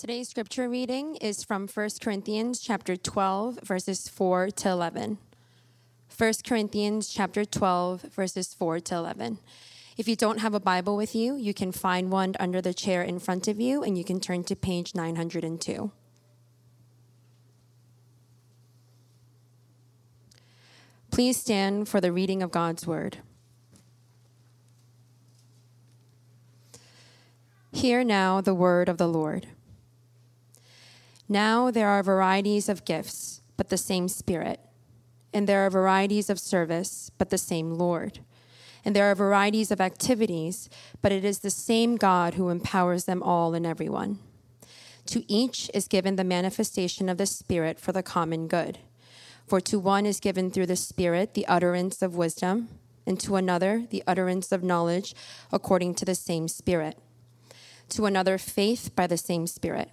Today's 0.00 0.30
scripture 0.30 0.66
reading 0.66 1.16
is 1.16 1.44
from 1.44 1.68
1 1.68 1.90
Corinthians 2.00 2.58
chapter 2.58 2.96
12 2.96 3.58
verses 3.62 4.08
4 4.08 4.48
to 4.50 4.70
11. 4.70 5.18
1 6.16 6.32
Corinthians 6.42 7.10
chapter 7.10 7.44
12 7.44 8.00
verses 8.04 8.54
4 8.54 8.80
to 8.80 8.94
11. 8.94 9.38
If 9.98 10.08
you 10.08 10.16
don't 10.16 10.38
have 10.38 10.54
a 10.54 10.58
Bible 10.58 10.96
with 10.96 11.14
you, 11.14 11.36
you 11.36 11.52
can 11.52 11.70
find 11.70 12.10
one 12.10 12.34
under 12.40 12.62
the 12.62 12.72
chair 12.72 13.02
in 13.02 13.18
front 13.18 13.46
of 13.46 13.60
you 13.60 13.82
and 13.82 13.98
you 13.98 14.02
can 14.02 14.20
turn 14.20 14.42
to 14.44 14.56
page 14.56 14.94
902. 14.94 15.92
Please 21.10 21.36
stand 21.36 21.90
for 21.90 22.00
the 22.00 22.10
reading 22.10 22.42
of 22.42 22.50
God's 22.50 22.86
word. 22.86 23.18
Hear 27.70 28.02
now 28.02 28.40
the 28.40 28.54
word 28.54 28.88
of 28.88 28.96
the 28.96 29.06
Lord. 29.06 29.46
Now 31.32 31.70
there 31.70 31.86
are 31.86 32.02
varieties 32.02 32.68
of 32.68 32.84
gifts, 32.84 33.40
but 33.56 33.68
the 33.68 33.78
same 33.78 34.08
Spirit. 34.08 34.58
And 35.32 35.48
there 35.48 35.64
are 35.64 35.70
varieties 35.70 36.28
of 36.28 36.40
service, 36.40 37.12
but 37.18 37.30
the 37.30 37.38
same 37.38 37.74
Lord. 37.74 38.18
And 38.84 38.96
there 38.96 39.08
are 39.08 39.14
varieties 39.14 39.70
of 39.70 39.80
activities, 39.80 40.68
but 41.00 41.12
it 41.12 41.24
is 41.24 41.38
the 41.38 41.50
same 41.50 41.94
God 41.94 42.34
who 42.34 42.48
empowers 42.48 43.04
them 43.04 43.22
all 43.22 43.54
and 43.54 43.64
everyone. 43.64 44.18
To 45.06 45.24
each 45.32 45.70
is 45.72 45.86
given 45.86 46.16
the 46.16 46.24
manifestation 46.24 47.08
of 47.08 47.16
the 47.16 47.26
Spirit 47.26 47.78
for 47.78 47.92
the 47.92 48.02
common 48.02 48.48
good. 48.48 48.78
For 49.46 49.60
to 49.60 49.78
one 49.78 50.06
is 50.06 50.18
given 50.18 50.50
through 50.50 50.66
the 50.66 50.74
Spirit 50.74 51.34
the 51.34 51.46
utterance 51.46 52.02
of 52.02 52.16
wisdom, 52.16 52.70
and 53.06 53.20
to 53.20 53.36
another 53.36 53.86
the 53.90 54.02
utterance 54.04 54.50
of 54.50 54.64
knowledge 54.64 55.14
according 55.52 55.94
to 55.94 56.04
the 56.04 56.16
same 56.16 56.48
Spirit. 56.48 56.98
To 57.90 58.06
another, 58.06 58.36
faith 58.36 58.90
by 58.96 59.06
the 59.06 59.16
same 59.16 59.46
Spirit 59.46 59.92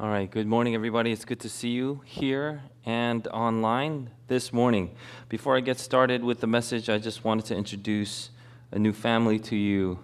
All 0.00 0.10
right, 0.10 0.30
good 0.30 0.46
morning, 0.46 0.76
everybody. 0.76 1.10
It's 1.10 1.24
good 1.24 1.40
to 1.40 1.48
see 1.48 1.70
you 1.70 2.02
here 2.04 2.62
and 2.86 3.26
online 3.26 4.10
this 4.28 4.52
morning. 4.52 4.94
Before 5.28 5.56
I 5.56 5.60
get 5.60 5.76
started 5.80 6.22
with 6.22 6.38
the 6.38 6.46
message, 6.46 6.88
I 6.88 6.98
just 6.98 7.24
wanted 7.24 7.46
to 7.46 7.56
introduce 7.56 8.30
a 8.70 8.78
new 8.78 8.92
family 8.92 9.40
to 9.40 9.56
you. 9.56 9.98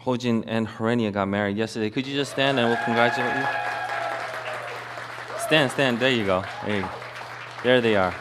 Hojin 0.00 0.42
and 0.48 0.66
Harenia 0.66 1.12
got 1.12 1.28
married 1.28 1.56
yesterday. 1.56 1.88
Could 1.88 2.04
you 2.04 2.16
just 2.16 2.32
stand 2.32 2.58
and 2.58 2.68
we'll 2.68 2.84
congratulate 2.84 3.32
you? 3.32 3.46
Stand, 5.38 5.70
stand. 5.70 6.00
There 6.00 6.10
you 6.10 6.26
go. 6.26 6.42
There, 6.64 6.76
you 6.78 6.82
go. 6.82 6.90
there 7.62 7.80
they 7.80 7.94
are. 7.94 8.12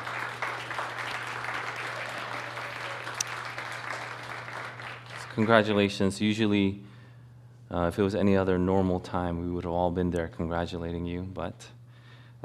Congratulations. 5.34 6.22
Usually, 6.22 6.84
uh, 7.72 7.88
if 7.88 7.98
it 7.98 8.04
was 8.04 8.16
any 8.16 8.38
other 8.38 8.58
normal 8.58 9.00
time, 9.00 9.42
we 9.42 9.50
would 9.50 9.64
have 9.64 9.74
all 9.74 9.92
been 9.92 10.12
there 10.12 10.28
congratulating 10.28 11.06
you, 11.06 11.22
but 11.22 11.68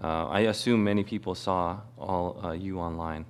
uh, 0.03 0.26
I 0.28 0.41
assume 0.41 0.82
many 0.82 1.04
people 1.04 1.34
saw 1.34 1.81
all 1.98 2.41
uh, 2.42 2.53
you 2.53 2.81
online. 2.81 3.26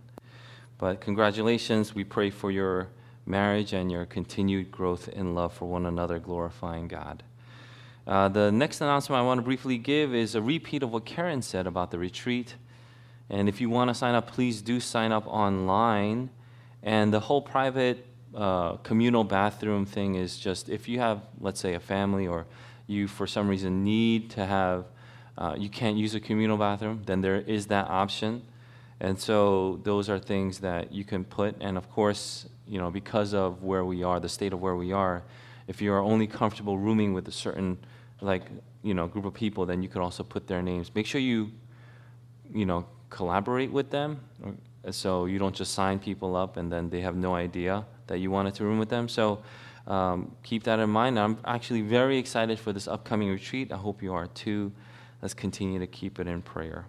But 0.78 1.00
congratulations. 1.00 1.94
We 1.94 2.04
pray 2.04 2.30
for 2.30 2.50
your 2.50 2.88
marriage 3.26 3.72
and 3.72 3.90
your 3.90 4.06
continued 4.06 4.70
growth 4.70 5.08
in 5.08 5.34
love 5.34 5.52
for 5.52 5.66
one 5.66 5.84
another, 5.84 6.18
glorifying 6.18 6.88
God. 6.88 7.22
Uh, 8.06 8.28
the 8.28 8.50
next 8.50 8.80
announcement 8.80 9.20
I 9.20 9.22
want 9.22 9.38
to 9.38 9.42
briefly 9.42 9.78
give 9.78 10.14
is 10.14 10.34
a 10.34 10.42
repeat 10.42 10.82
of 10.82 10.92
what 10.92 11.04
Karen 11.04 11.42
said 11.42 11.66
about 11.66 11.90
the 11.90 11.98
retreat. 11.98 12.54
And 13.28 13.48
if 13.48 13.60
you 13.60 13.68
want 13.68 13.88
to 13.88 13.94
sign 13.94 14.14
up, 14.14 14.30
please 14.30 14.62
do 14.62 14.80
sign 14.80 15.12
up 15.12 15.26
online. 15.26 16.30
And 16.82 17.12
the 17.12 17.20
whole 17.20 17.42
private 17.42 18.06
uh, 18.34 18.76
communal 18.78 19.24
bathroom 19.24 19.84
thing 19.84 20.14
is 20.14 20.38
just 20.38 20.68
if 20.68 20.88
you 20.88 21.00
have, 21.00 21.22
let's 21.40 21.60
say, 21.60 21.74
a 21.74 21.80
family 21.80 22.26
or 22.26 22.46
you 22.86 23.08
for 23.08 23.26
some 23.26 23.48
reason 23.48 23.84
need 23.84 24.30
to 24.30 24.46
have, 24.46 24.84
uh, 25.38 25.54
you 25.58 25.68
can't 25.68 25.96
use 25.96 26.14
a 26.14 26.20
communal 26.20 26.56
bathroom, 26.56 27.02
then 27.06 27.20
there 27.20 27.36
is 27.36 27.66
that 27.66 27.88
option. 27.88 28.42
And 29.00 29.18
so 29.18 29.80
those 29.82 30.08
are 30.08 30.18
things 30.18 30.58
that 30.60 30.92
you 30.92 31.04
can 31.04 31.24
put. 31.24 31.56
And 31.60 31.78
of 31.78 31.90
course, 31.90 32.46
you 32.66 32.78
know, 32.78 32.90
because 32.90 33.34
of 33.34 33.62
where 33.62 33.84
we 33.84 34.02
are, 34.02 34.20
the 34.20 34.28
state 34.28 34.52
of 34.52 34.60
where 34.60 34.76
we 34.76 34.92
are, 34.92 35.22
if 35.66 35.80
you 35.80 35.92
are 35.92 36.00
only 36.00 36.26
comfortable 36.26 36.78
rooming 36.78 37.14
with 37.14 37.26
a 37.28 37.32
certain, 37.32 37.78
like, 38.20 38.42
you 38.82 38.94
know, 38.94 39.06
group 39.06 39.24
of 39.24 39.34
people, 39.34 39.66
then 39.66 39.82
you 39.82 39.88
could 39.88 40.02
also 40.02 40.22
put 40.22 40.46
their 40.46 40.62
names. 40.62 40.94
Make 40.94 41.06
sure 41.06 41.20
you, 41.20 41.50
you 42.52 42.66
know, 42.66 42.86
collaborate 43.08 43.70
with 43.70 43.90
them, 43.90 44.20
so 44.90 45.26
you 45.26 45.38
don't 45.38 45.54
just 45.54 45.74
sign 45.74 45.98
people 45.98 46.36
up 46.36 46.56
and 46.56 46.70
then 46.72 46.90
they 46.90 47.00
have 47.00 47.16
no 47.16 47.34
idea 47.34 47.84
that 48.10 48.18
you 48.18 48.28
wanted 48.28 48.54
to 48.54 48.64
room 48.64 48.80
with 48.80 48.88
them. 48.88 49.08
So 49.08 49.40
um, 49.86 50.32
keep 50.42 50.64
that 50.64 50.80
in 50.80 50.90
mind. 50.90 51.16
I'm 51.16 51.38
actually 51.44 51.80
very 51.82 52.18
excited 52.18 52.58
for 52.58 52.72
this 52.72 52.88
upcoming 52.88 53.30
retreat. 53.30 53.72
I 53.72 53.76
hope 53.76 54.02
you 54.02 54.12
are 54.12 54.26
too. 54.26 54.72
Let's 55.22 55.32
continue 55.32 55.78
to 55.78 55.86
keep 55.86 56.18
it 56.18 56.26
in 56.26 56.42
prayer. 56.42 56.86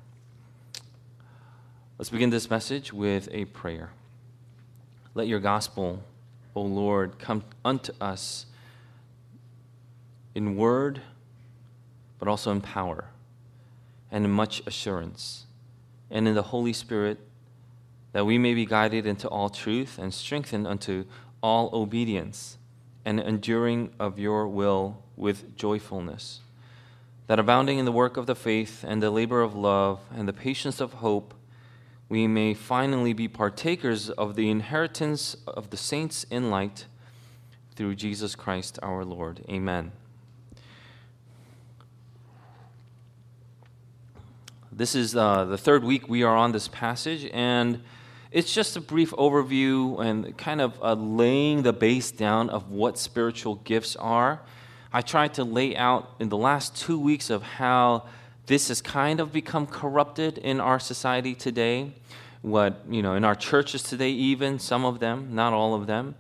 Let's 1.99 2.09
begin 2.09 2.31
this 2.31 2.49
message 2.49 2.91
with 2.91 3.29
a 3.31 3.45
prayer. 3.45 3.91
Let 5.13 5.27
your 5.27 5.39
gospel, 5.39 6.03
O 6.55 6.63
Lord, 6.63 7.19
come 7.19 7.43
unto 7.63 7.93
us 8.01 8.47
in 10.33 10.55
word, 10.55 11.01
but 12.17 12.27
also 12.27 12.51
in 12.51 12.61
power 12.61 13.05
and 14.09 14.25
in 14.25 14.31
much 14.31 14.63
assurance, 14.65 15.45
and 16.09 16.27
in 16.27 16.33
the 16.33 16.41
Holy 16.41 16.73
Spirit 16.73 17.19
that 18.13 18.25
we 18.25 18.38
may 18.38 18.53
be 18.53 18.66
guided 18.66 19.05
into 19.05 19.27
all 19.27 19.49
truth 19.49 19.97
and 19.97 20.13
strengthened 20.13 20.67
unto 20.67 21.05
all 21.41 21.69
obedience 21.73 22.57
and 23.05 23.19
enduring 23.19 23.91
of 23.99 24.19
your 24.19 24.47
will 24.47 25.01
with 25.16 25.55
joyfulness. 25.55 26.41
That 27.27 27.39
abounding 27.39 27.77
in 27.77 27.85
the 27.85 27.91
work 27.91 28.17
of 28.17 28.25
the 28.25 28.35
faith 28.35 28.83
and 28.88 29.01
the 29.01 29.09
labor 29.09 29.41
of 29.41 29.55
love 29.55 29.99
and 30.13 30.27
the 30.27 30.33
patience 30.33 30.81
of 30.81 30.95
hope, 30.95 31.33
we 32.09 32.27
may 32.27 32.53
finally 32.53 33.13
be 33.13 33.27
partakers 33.27 34.09
of 34.09 34.35
the 34.35 34.49
inheritance 34.49 35.38
of 35.47 35.69
the 35.69 35.78
saints 35.78 36.25
in 36.29 36.49
light 36.49 36.85
through 37.75 37.95
Jesus 37.95 38.35
Christ 38.35 38.78
our 38.83 39.05
Lord. 39.05 39.45
Amen. 39.49 39.93
This 44.73 44.95
is 44.95 45.16
uh, 45.16 45.45
the 45.45 45.57
third 45.57 45.83
week 45.83 46.09
we 46.09 46.23
are 46.23 46.35
on 46.35 46.51
this 46.51 46.67
passage, 46.67 47.29
and 47.33 47.81
it's 48.31 48.53
just 48.53 48.77
a 48.77 48.81
brief 48.81 49.11
overview 49.11 49.99
and 49.99 50.37
kind 50.37 50.61
of 50.61 50.81
uh, 50.81 50.93
laying 50.93 51.63
the 51.63 51.73
base 51.73 52.11
down 52.11 52.49
of 52.49 52.71
what 52.71 52.97
spiritual 52.97 53.55
gifts 53.55 53.97
are. 53.97 54.41
I 54.93 55.01
tried 55.01 55.33
to 55.35 55.43
lay 55.43 55.75
out 55.75 56.15
in 56.19 56.29
the 56.29 56.37
last 56.37 56.75
two 56.75 56.97
weeks 56.97 57.29
of 57.29 57.43
how 57.43 58.07
this 58.45 58.69
has 58.69 58.81
kind 58.81 59.19
of 59.19 59.33
become 59.33 59.67
corrupted 59.67 60.37
in 60.37 60.61
our 60.61 60.79
society 60.79 61.35
today. 61.35 61.93
What, 62.41 62.81
you 62.89 63.01
know, 63.01 63.16
in 63.16 63.23
our 63.23 63.35
churches 63.35 63.83
today, 63.83 64.09
even 64.09 64.59
some 64.59 64.85
of 64.85 64.99
them, 64.99 65.35
not 65.35 65.53
all 65.53 65.75
of 65.75 65.85
them. 65.87 66.16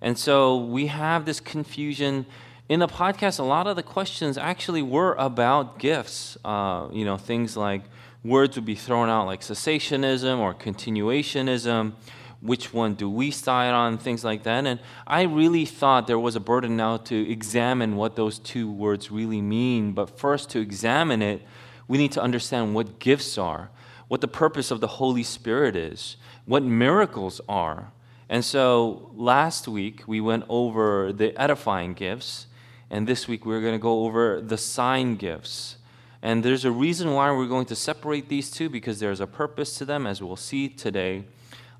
And 0.00 0.18
so 0.18 0.58
we 0.58 0.88
have 0.88 1.24
this 1.24 1.40
confusion. 1.40 2.26
In 2.68 2.80
the 2.80 2.86
podcast, 2.86 3.38
a 3.38 3.42
lot 3.42 3.66
of 3.66 3.76
the 3.76 3.82
questions 3.82 4.36
actually 4.36 4.82
were 4.82 5.14
about 5.14 5.78
gifts. 5.78 6.36
Uh, 6.44 6.88
you 6.92 7.04
know, 7.04 7.16
things 7.16 7.56
like 7.56 7.82
words 8.24 8.56
would 8.56 8.64
be 8.64 8.74
thrown 8.74 9.08
out 9.08 9.26
like 9.26 9.42
cessationism 9.42 10.38
or 10.38 10.54
continuationism. 10.54 11.92
Which 12.40 12.74
one 12.74 12.94
do 12.94 13.08
we 13.08 13.30
side 13.30 13.72
on? 13.72 13.96
Things 13.96 14.24
like 14.24 14.42
that. 14.42 14.66
And 14.66 14.80
I 15.06 15.22
really 15.22 15.64
thought 15.64 16.06
there 16.06 16.18
was 16.18 16.36
a 16.36 16.40
burden 16.40 16.76
now 16.76 16.98
to 16.98 17.30
examine 17.30 17.96
what 17.96 18.16
those 18.16 18.38
two 18.38 18.70
words 18.70 19.10
really 19.10 19.40
mean. 19.40 19.92
But 19.92 20.18
first, 20.18 20.50
to 20.50 20.60
examine 20.60 21.22
it, 21.22 21.42
we 21.88 21.96
need 21.96 22.12
to 22.12 22.22
understand 22.22 22.74
what 22.74 22.98
gifts 22.98 23.38
are, 23.38 23.70
what 24.08 24.20
the 24.20 24.28
purpose 24.28 24.70
of 24.70 24.80
the 24.80 24.86
Holy 24.86 25.22
Spirit 25.22 25.74
is, 25.74 26.16
what 26.44 26.62
miracles 26.62 27.40
are. 27.48 27.92
And 28.28 28.44
so 28.44 29.10
last 29.14 29.68
week 29.68 30.02
we 30.06 30.20
went 30.20 30.44
over 30.48 31.12
the 31.12 31.38
edifying 31.40 31.94
gifts, 31.94 32.46
and 32.90 33.06
this 33.06 33.28
week 33.28 33.46
we're 33.46 33.60
going 33.60 33.74
to 33.74 33.78
go 33.78 34.04
over 34.04 34.40
the 34.40 34.58
sign 34.58 35.16
gifts. 35.16 35.76
And 36.24 36.42
there's 36.42 36.64
a 36.64 36.70
reason 36.70 37.12
why 37.12 37.30
we're 37.32 37.46
going 37.46 37.66
to 37.66 37.76
separate 37.76 38.30
these 38.30 38.50
two 38.50 38.70
because 38.70 38.98
there's 38.98 39.20
a 39.20 39.26
purpose 39.26 39.76
to 39.76 39.84
them, 39.84 40.06
as 40.06 40.22
we'll 40.22 40.36
see 40.36 40.70
today. 40.70 41.24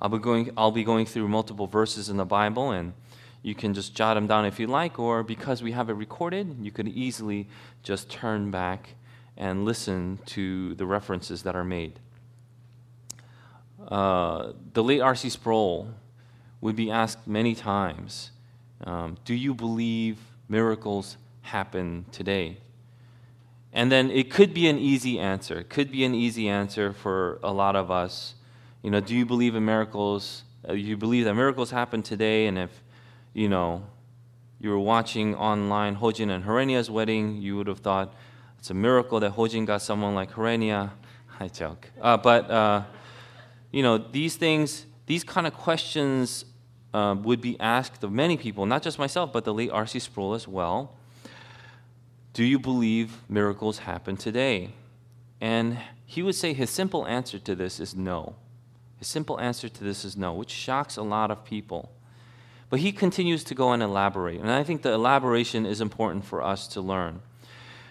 I'll 0.02 0.10
be 0.10 0.18
going, 0.18 0.50
I'll 0.54 0.70
be 0.70 0.84
going 0.84 1.06
through 1.06 1.28
multiple 1.28 1.66
verses 1.66 2.10
in 2.10 2.18
the 2.18 2.26
Bible, 2.26 2.70
and 2.70 2.92
you 3.40 3.54
can 3.54 3.72
just 3.72 3.94
jot 3.94 4.16
them 4.16 4.26
down 4.26 4.44
if 4.44 4.60
you 4.60 4.66
like, 4.66 4.98
or 4.98 5.22
because 5.22 5.62
we 5.62 5.72
have 5.72 5.88
it 5.88 5.94
recorded, 5.94 6.58
you 6.60 6.70
could 6.70 6.88
easily 6.88 7.48
just 7.82 8.10
turn 8.10 8.50
back 8.50 8.96
and 9.38 9.64
listen 9.64 10.18
to 10.26 10.74
the 10.74 10.84
references 10.84 11.42
that 11.44 11.56
are 11.56 11.64
made. 11.64 11.98
Uh, 13.88 14.52
the 14.74 14.84
late 14.84 15.00
R.C. 15.00 15.30
Sproul 15.30 15.88
would 16.60 16.76
be 16.76 16.90
asked 16.90 17.26
many 17.26 17.54
times 17.54 18.30
um, 18.84 19.16
Do 19.24 19.32
you 19.32 19.54
believe 19.54 20.18
miracles 20.50 21.16
happen 21.40 22.04
today? 22.12 22.58
And 23.74 23.90
then 23.90 24.10
it 24.12 24.30
could 24.30 24.54
be 24.54 24.68
an 24.68 24.78
easy 24.78 25.18
answer. 25.18 25.58
It 25.58 25.68
could 25.68 25.90
be 25.90 26.04
an 26.04 26.14
easy 26.14 26.48
answer 26.48 26.92
for 26.92 27.40
a 27.42 27.52
lot 27.52 27.74
of 27.74 27.90
us. 27.90 28.36
You 28.82 28.90
know, 28.92 29.00
do 29.00 29.16
you 29.16 29.26
believe 29.26 29.56
in 29.56 29.64
miracles? 29.64 30.44
Uh, 30.66 30.74
you 30.74 30.96
believe 30.96 31.24
that 31.24 31.34
miracles 31.34 31.72
happen 31.72 32.00
today? 32.00 32.46
And 32.46 32.56
if, 32.56 32.70
you 33.32 33.48
know, 33.48 33.84
you 34.60 34.70
were 34.70 34.78
watching 34.78 35.34
online 35.34 35.96
Hojin 35.96 36.30
and 36.30 36.44
Harenia's 36.44 36.88
wedding, 36.88 37.42
you 37.42 37.56
would 37.56 37.66
have 37.66 37.80
thought 37.80 38.14
it's 38.60 38.70
a 38.70 38.74
miracle 38.74 39.18
that 39.20 39.34
Hojin 39.34 39.66
got 39.66 39.82
someone 39.82 40.14
like 40.14 40.30
Harenia. 40.32 40.90
I 41.40 41.48
joke. 41.48 41.90
Uh, 42.00 42.16
but, 42.16 42.48
uh, 42.48 42.84
you 43.72 43.82
know, 43.82 43.98
these 43.98 44.36
things, 44.36 44.86
these 45.06 45.24
kind 45.24 45.48
of 45.48 45.52
questions 45.52 46.44
uh, 46.94 47.16
would 47.18 47.40
be 47.40 47.58
asked 47.58 48.04
of 48.04 48.12
many 48.12 48.36
people, 48.36 48.66
not 48.66 48.84
just 48.84 49.00
myself, 49.00 49.32
but 49.32 49.44
the 49.44 49.52
late 49.52 49.70
R.C. 49.72 49.98
Sproul 49.98 50.34
as 50.34 50.46
well. 50.46 50.93
Do 52.34 52.42
you 52.42 52.58
believe 52.58 53.16
miracles 53.28 53.78
happen 53.78 54.16
today? 54.16 54.70
And 55.40 55.78
he 56.04 56.20
would 56.20 56.34
say 56.34 56.52
his 56.52 56.68
simple 56.68 57.06
answer 57.06 57.38
to 57.38 57.54
this 57.54 57.78
is 57.78 57.94
no. 57.94 58.34
His 58.98 59.06
simple 59.06 59.38
answer 59.38 59.68
to 59.68 59.84
this 59.84 60.04
is 60.04 60.16
no, 60.16 60.34
which 60.34 60.50
shocks 60.50 60.96
a 60.96 61.02
lot 61.02 61.30
of 61.30 61.44
people. 61.44 61.92
But 62.70 62.80
he 62.80 62.90
continues 62.90 63.44
to 63.44 63.54
go 63.54 63.72
and 63.72 63.80
elaborate. 63.80 64.40
And 64.40 64.50
I 64.50 64.64
think 64.64 64.82
the 64.82 64.92
elaboration 64.92 65.64
is 65.64 65.80
important 65.80 66.24
for 66.24 66.42
us 66.42 66.66
to 66.68 66.80
learn. 66.80 67.22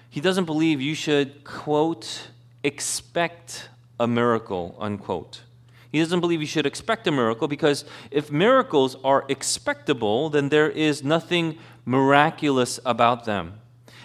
He 0.09 0.19
doesn't 0.19 0.43
believe 0.43 0.81
you 0.81 0.93
should, 0.93 1.45
quote, 1.45 2.27
expect 2.65 3.69
a 3.97 4.07
miracle, 4.07 4.75
unquote. 4.77 5.43
He 5.89 5.99
doesn't 5.99 6.19
believe 6.19 6.41
you 6.41 6.47
should 6.47 6.65
expect 6.65 7.07
a 7.07 7.11
miracle 7.11 7.47
because 7.47 7.85
if 8.11 8.29
miracles 8.29 8.97
are 9.05 9.23
expectable, 9.29 10.29
then 10.29 10.49
there 10.49 10.69
is 10.69 11.01
nothing 11.01 11.57
miraculous 11.85 12.77
about 12.83 13.23
them. 13.23 13.61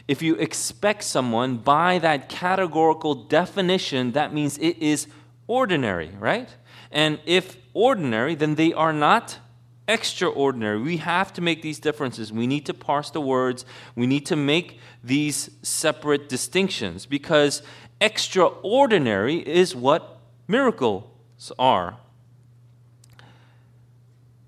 If 0.09 0.23
you 0.23 0.37
expect 0.37 1.05
someone 1.05 1.59
by 1.59 1.99
that 1.99 2.31
categorical 2.31 3.15
definition, 3.15 4.13
that 4.13 4.33
means 4.33 4.57
it 4.57 4.79
is 4.79 5.07
ordinary, 5.47 6.11
right? 6.19 6.49
And 6.91 7.21
if 7.27 7.59
ordinary, 7.75 8.35
then 8.35 8.55
they 8.55 8.73
are 8.73 8.95
not 8.95 9.39
extraordinary. 9.87 10.81
We 10.81 10.97
have 10.97 11.33
to 11.35 11.43
make 11.43 11.61
these 11.61 11.79
differences. 11.79 12.33
We 12.33 12.47
need 12.47 12.65
to 12.67 12.75
parse 12.75 13.11
the 13.11 13.21
words. 13.21 13.67
We 13.95 14.07
need 14.07 14.25
to 14.27 14.37
make 14.37 14.81
these 15.05 15.51
separate 15.63 16.31
distinctions 16.31 17.05
because 17.05 17.63
extraordinary 18.01 19.37
is 19.37 19.77
what 19.77 20.21
miracles 20.47 21.53
are. 21.59 21.99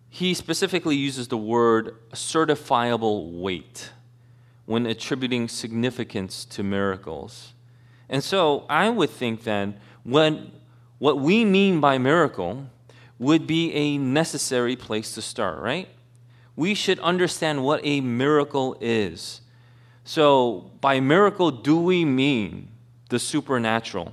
He 0.09 0.33
specifically 0.35 0.97
uses 0.97 1.29
the 1.29 1.37
word 1.37 1.97
certifiable 2.13 3.41
weight 3.41 3.91
when 4.71 4.87
attributing 4.87 5.49
significance 5.49 6.45
to 6.45 6.63
miracles. 6.63 7.55
And 8.09 8.23
so 8.23 8.67
I 8.71 8.89
would 8.89 9.11
think 9.11 9.43
then 9.43 9.75
when 10.05 10.53
what 11.01 11.19
we 11.19 11.45
mean 11.45 11.81
by 11.81 11.99
miracle 11.99 12.67
would 13.19 13.49
be 13.49 13.73
a 13.75 13.99
necessary 13.99 14.77
place 14.77 15.13
to 15.15 15.23
start, 15.23 15.59
right? 15.61 15.89
We 16.55 16.75
should 16.75 17.01
understand 17.01 17.65
what 17.65 17.81
a 17.83 18.01
miracle 18.01 18.77
is. 18.81 19.41
So, 20.05 20.71
by 20.81 21.01
miracle, 21.01 21.51
do 21.51 21.77
we 21.77 22.05
mean 22.05 22.69
the 23.09 23.19
supernatural? 23.19 24.13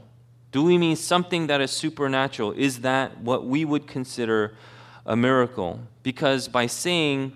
Do 0.51 0.63
we 0.63 0.79
mean 0.79 0.95
something 0.95 1.45
that 1.47 1.61
is 1.61 1.69
supernatural? 1.69 2.53
Is 2.53 2.79
that 2.81 3.21
what 3.21 3.45
we 3.45 3.63
would 3.63 3.85
consider 3.85 4.55
a 5.05 5.15
miracle? 5.15 5.81
Because 6.01 6.47
by 6.47 6.65
saying, 6.65 7.33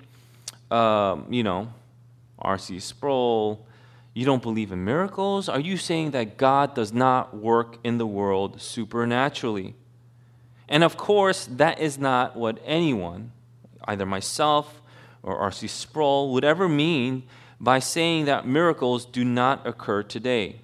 um, 0.72 1.28
you 1.30 1.44
know, 1.44 1.68
R.C. 2.42 2.80
Sproul, 2.80 3.66
you 4.14 4.26
don't 4.26 4.42
believe 4.42 4.72
in 4.72 4.84
miracles? 4.84 5.48
Are 5.48 5.60
you 5.60 5.78
saying 5.78 6.12
that 6.12 6.38
God 6.38 6.76
does 6.76 6.92
not 6.92 7.36
work 7.36 7.78
in 7.84 7.98
the 7.98 8.08
world 8.08 8.62
supernaturally? 8.62 9.76
And 10.68 10.84
of 10.84 10.98
course, 10.98 11.46
that 11.52 11.80
is 11.80 11.98
not 11.98 12.36
what 12.36 12.60
anyone, 12.66 13.32
either 13.86 14.06
myself 14.06 14.82
or 15.24 15.38
R.C. 15.38 15.68
Sproul, 15.68 16.34
would 16.34 16.44
ever 16.44 16.68
mean 16.68 17.24
by 17.60 17.80
saying 17.80 18.26
that 18.26 18.48
miracles 18.48 19.06
do 19.06 19.24
not 19.24 19.66
occur 19.68 20.02
today. 20.04 20.62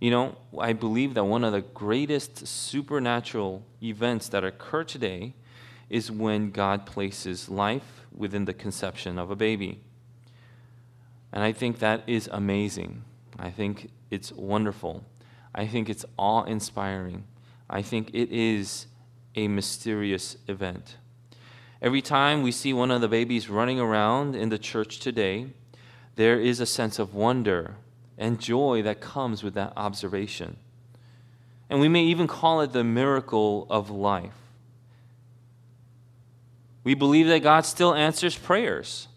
You 0.00 0.10
know, 0.10 0.36
I 0.58 0.72
believe 0.72 1.14
that 1.14 1.24
one 1.24 1.44
of 1.44 1.52
the 1.52 1.60
greatest 1.60 2.46
supernatural 2.46 3.62
events 3.82 4.28
that 4.30 4.44
occur 4.44 4.82
today 4.82 5.34
is 5.90 6.10
when 6.10 6.50
God 6.50 6.86
places 6.86 7.50
life 7.50 8.06
within 8.16 8.46
the 8.46 8.54
conception 8.54 9.18
of 9.18 9.30
a 9.30 9.36
baby. 9.36 9.80
And 11.32 11.42
I 11.42 11.52
think 11.52 11.78
that 11.78 12.02
is 12.06 12.28
amazing. 12.32 13.04
I 13.38 13.50
think 13.50 13.90
it's 14.10 14.32
wonderful. 14.32 15.04
I 15.54 15.66
think 15.66 15.88
it's 15.88 16.04
awe 16.16 16.44
inspiring. 16.44 17.24
I 17.68 17.82
think 17.82 18.10
it 18.12 18.30
is 18.30 18.86
a 19.36 19.48
mysterious 19.48 20.36
event. 20.48 20.96
Every 21.80 22.02
time 22.02 22.42
we 22.42 22.52
see 22.52 22.72
one 22.72 22.90
of 22.90 23.00
the 23.00 23.08
babies 23.08 23.48
running 23.48 23.80
around 23.80 24.34
in 24.34 24.48
the 24.50 24.58
church 24.58 24.98
today, 24.98 25.46
there 26.16 26.38
is 26.38 26.60
a 26.60 26.66
sense 26.66 26.98
of 26.98 27.14
wonder 27.14 27.76
and 28.18 28.38
joy 28.38 28.82
that 28.82 29.00
comes 29.00 29.42
with 29.42 29.54
that 29.54 29.72
observation. 29.76 30.56
And 31.70 31.80
we 31.80 31.88
may 31.88 32.02
even 32.04 32.26
call 32.26 32.60
it 32.60 32.72
the 32.72 32.84
miracle 32.84 33.66
of 33.70 33.88
life. 33.88 34.34
We 36.84 36.94
believe 36.94 37.28
that 37.28 37.42
God 37.42 37.64
still 37.64 37.94
answers 37.94 38.36
prayers. 38.36 39.08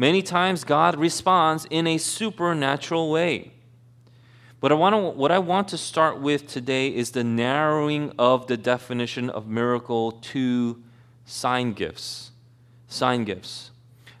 Many 0.00 0.22
times, 0.22 0.64
God 0.64 0.98
responds 0.98 1.66
in 1.68 1.86
a 1.86 1.98
supernatural 1.98 3.10
way. 3.10 3.52
But 4.58 4.72
I 4.72 4.74
want 4.74 4.94
to, 4.94 4.98
what 4.98 5.30
I 5.30 5.38
want 5.38 5.68
to 5.68 5.76
start 5.76 6.18
with 6.18 6.46
today 6.46 6.88
is 6.88 7.10
the 7.10 7.22
narrowing 7.22 8.14
of 8.18 8.46
the 8.46 8.56
definition 8.56 9.28
of 9.28 9.46
miracle 9.46 10.12
to 10.32 10.82
sign 11.26 11.74
gifts. 11.74 12.30
Sign 12.88 13.24
gifts. 13.24 13.72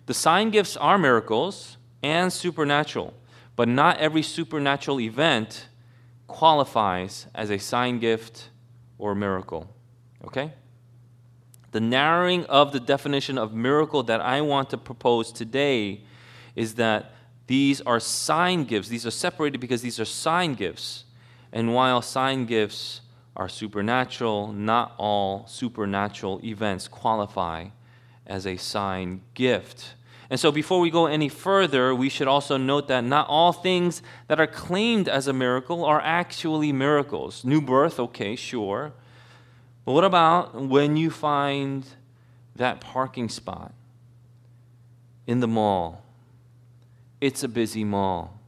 The 0.04 0.12
sign 0.12 0.50
gifts 0.50 0.76
are 0.76 0.98
miracles 0.98 1.78
and 2.02 2.30
supernatural. 2.30 3.14
But 3.56 3.66
not 3.66 3.96
every 3.96 4.22
supernatural 4.22 5.00
event 5.00 5.66
qualifies 6.26 7.26
as 7.34 7.48
a 7.48 7.58
sign 7.58 8.00
gift 8.00 8.50
or 8.98 9.14
miracle. 9.14 9.74
Okay? 10.26 10.52
The 11.72 11.80
narrowing 11.80 12.44
of 12.46 12.72
the 12.72 12.80
definition 12.80 13.38
of 13.38 13.54
miracle 13.54 14.02
that 14.04 14.20
I 14.20 14.40
want 14.40 14.70
to 14.70 14.78
propose 14.78 15.30
today 15.30 16.02
is 16.56 16.74
that 16.74 17.12
these 17.46 17.80
are 17.82 18.00
sign 18.00 18.64
gifts. 18.64 18.88
These 18.88 19.06
are 19.06 19.10
separated 19.10 19.58
because 19.58 19.82
these 19.82 19.98
are 20.00 20.04
sign 20.04 20.54
gifts. 20.54 21.04
And 21.52 21.74
while 21.74 22.02
sign 22.02 22.46
gifts 22.46 23.00
are 23.36 23.48
supernatural, 23.48 24.52
not 24.52 24.94
all 24.98 25.46
supernatural 25.46 26.40
events 26.44 26.88
qualify 26.88 27.68
as 28.26 28.46
a 28.46 28.56
sign 28.56 29.22
gift. 29.34 29.94
And 30.30 30.38
so, 30.38 30.52
before 30.52 30.78
we 30.78 30.90
go 30.90 31.06
any 31.06 31.28
further, 31.28 31.92
we 31.92 32.08
should 32.08 32.28
also 32.28 32.56
note 32.56 32.86
that 32.86 33.02
not 33.02 33.26
all 33.28 33.52
things 33.52 34.00
that 34.28 34.38
are 34.38 34.46
claimed 34.46 35.08
as 35.08 35.26
a 35.26 35.32
miracle 35.32 35.84
are 35.84 36.00
actually 36.00 36.72
miracles. 36.72 37.44
New 37.44 37.60
birth, 37.60 37.98
okay, 37.98 38.36
sure. 38.36 38.92
But 39.84 39.92
what 39.92 40.04
about 40.04 40.54
when 40.54 40.96
you 40.96 41.10
find 41.10 41.86
that 42.56 42.80
parking 42.80 43.28
spot 43.28 43.72
in 45.26 45.40
the 45.40 45.48
mall? 45.48 46.02
It's 47.20 47.42
a 47.42 47.48
busy 47.48 47.84
mall. 47.84 48.38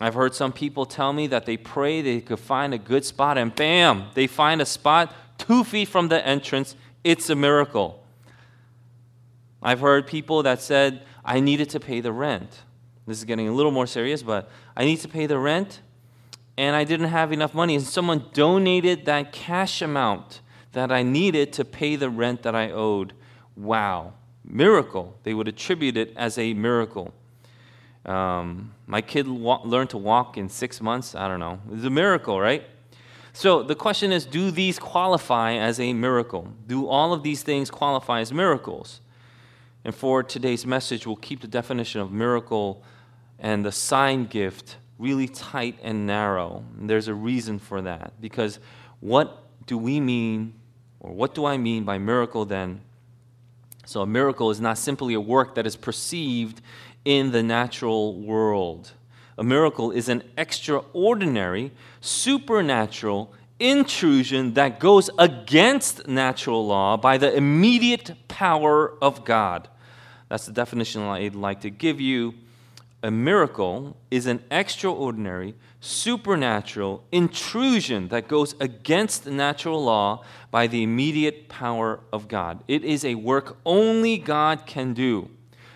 I've 0.00 0.14
heard 0.14 0.34
some 0.34 0.52
people 0.52 0.86
tell 0.86 1.12
me 1.12 1.26
that 1.28 1.46
they 1.46 1.56
pray 1.56 2.00
they 2.00 2.20
could 2.20 2.40
find 2.40 2.72
a 2.72 2.78
good 2.78 3.04
spot, 3.04 3.36
and 3.36 3.54
bam, 3.54 4.06
they 4.14 4.26
find 4.26 4.62
a 4.62 4.66
spot 4.66 5.14
two 5.38 5.64
feet 5.64 5.88
from 5.88 6.08
the 6.08 6.26
entrance. 6.26 6.74
It's 7.04 7.28
a 7.30 7.36
miracle. 7.36 8.02
I've 9.62 9.80
heard 9.80 10.06
people 10.06 10.42
that 10.42 10.60
said, 10.60 11.02
I 11.24 11.40
needed 11.40 11.70
to 11.70 11.80
pay 11.80 12.00
the 12.00 12.12
rent. 12.12 12.62
This 13.06 13.18
is 13.18 13.24
getting 13.24 13.48
a 13.48 13.52
little 13.52 13.70
more 13.70 13.86
serious, 13.86 14.22
but 14.22 14.50
I 14.76 14.84
need 14.84 14.98
to 15.00 15.08
pay 15.08 15.26
the 15.26 15.38
rent 15.38 15.80
and 16.56 16.76
I 16.76 16.84
didn't 16.84 17.08
have 17.08 17.32
enough 17.32 17.54
money. 17.54 17.74
And 17.74 17.84
someone 17.84 18.26
donated 18.32 19.04
that 19.06 19.32
cash 19.32 19.82
amount 19.82 20.40
that 20.72 20.90
I 20.90 21.02
needed 21.02 21.52
to 21.54 21.64
pay 21.64 21.96
the 21.96 22.10
rent 22.10 22.42
that 22.42 22.54
I 22.54 22.70
owed. 22.70 23.12
Wow. 23.56 24.14
Miracle. 24.44 25.16
They 25.22 25.34
would 25.34 25.48
attribute 25.48 25.96
it 25.96 26.12
as 26.16 26.38
a 26.38 26.54
miracle. 26.54 27.14
Um, 28.04 28.74
my 28.86 29.00
kid 29.00 29.28
wa- 29.28 29.60
learned 29.64 29.90
to 29.90 29.98
walk 29.98 30.36
in 30.36 30.48
six 30.48 30.80
months. 30.80 31.14
I 31.14 31.28
don't 31.28 31.40
know. 31.40 31.60
It's 31.72 31.84
a 31.84 31.90
miracle, 31.90 32.40
right? 32.40 32.64
So 33.32 33.62
the 33.62 33.74
question 33.74 34.12
is 34.12 34.26
do 34.26 34.50
these 34.50 34.78
qualify 34.78 35.54
as 35.54 35.78
a 35.78 35.92
miracle? 35.92 36.52
Do 36.66 36.88
all 36.88 37.12
of 37.12 37.22
these 37.22 37.42
things 37.42 37.70
qualify 37.70 38.20
as 38.20 38.32
miracles? 38.32 39.00
And 39.84 39.94
for 39.94 40.22
today's 40.22 40.66
message, 40.66 41.06
we'll 41.06 41.16
keep 41.16 41.40
the 41.40 41.48
definition 41.48 42.00
of 42.00 42.12
miracle 42.12 42.82
and 43.38 43.64
the 43.64 43.72
sign 43.72 44.26
gift 44.26 44.76
really 44.98 45.26
tight 45.26 45.78
and 45.82 46.06
narrow. 46.06 46.64
And 46.78 46.88
there's 46.88 47.08
a 47.08 47.14
reason 47.14 47.58
for 47.58 47.82
that. 47.82 48.12
Because 48.20 48.60
what 49.00 49.42
do 49.66 49.76
we 49.78 49.98
mean, 49.98 50.54
or 51.02 51.12
what 51.12 51.34
do 51.34 51.44
I 51.44 51.56
mean 51.56 51.84
by 51.84 51.98
miracle 51.98 52.44
then? 52.44 52.80
So, 53.84 54.00
a 54.00 54.06
miracle 54.06 54.50
is 54.50 54.60
not 54.60 54.78
simply 54.78 55.14
a 55.14 55.20
work 55.20 55.56
that 55.56 55.66
is 55.66 55.76
perceived 55.76 56.62
in 57.04 57.32
the 57.32 57.42
natural 57.42 58.14
world. 58.20 58.92
A 59.36 59.42
miracle 59.42 59.90
is 59.90 60.08
an 60.08 60.22
extraordinary, 60.38 61.72
supernatural 62.00 63.34
intrusion 63.58 64.54
that 64.54 64.78
goes 64.78 65.10
against 65.18 66.06
natural 66.06 66.64
law 66.64 66.96
by 66.96 67.18
the 67.18 67.34
immediate 67.34 68.12
power 68.28 68.94
of 69.02 69.24
God. 69.24 69.68
That's 70.28 70.46
the 70.46 70.52
definition 70.52 71.02
I'd 71.02 71.34
like 71.34 71.62
to 71.62 71.70
give 71.70 72.00
you. 72.00 72.34
A 73.04 73.10
miracle 73.10 73.96
is 74.12 74.26
an 74.26 74.44
extraordinary, 74.48 75.54
supernatural 75.80 77.02
intrusion 77.10 78.06
that 78.08 78.28
goes 78.28 78.54
against 78.60 79.26
natural 79.26 79.82
law 79.82 80.22
by 80.52 80.68
the 80.68 80.84
immediate 80.84 81.48
power 81.48 81.98
of 82.12 82.28
God. 82.28 82.62
It 82.68 82.84
is 82.84 83.04
a 83.04 83.16
work 83.16 83.56
only 83.66 84.18
God 84.18 84.66
can 84.66 84.94
do. 84.94 85.28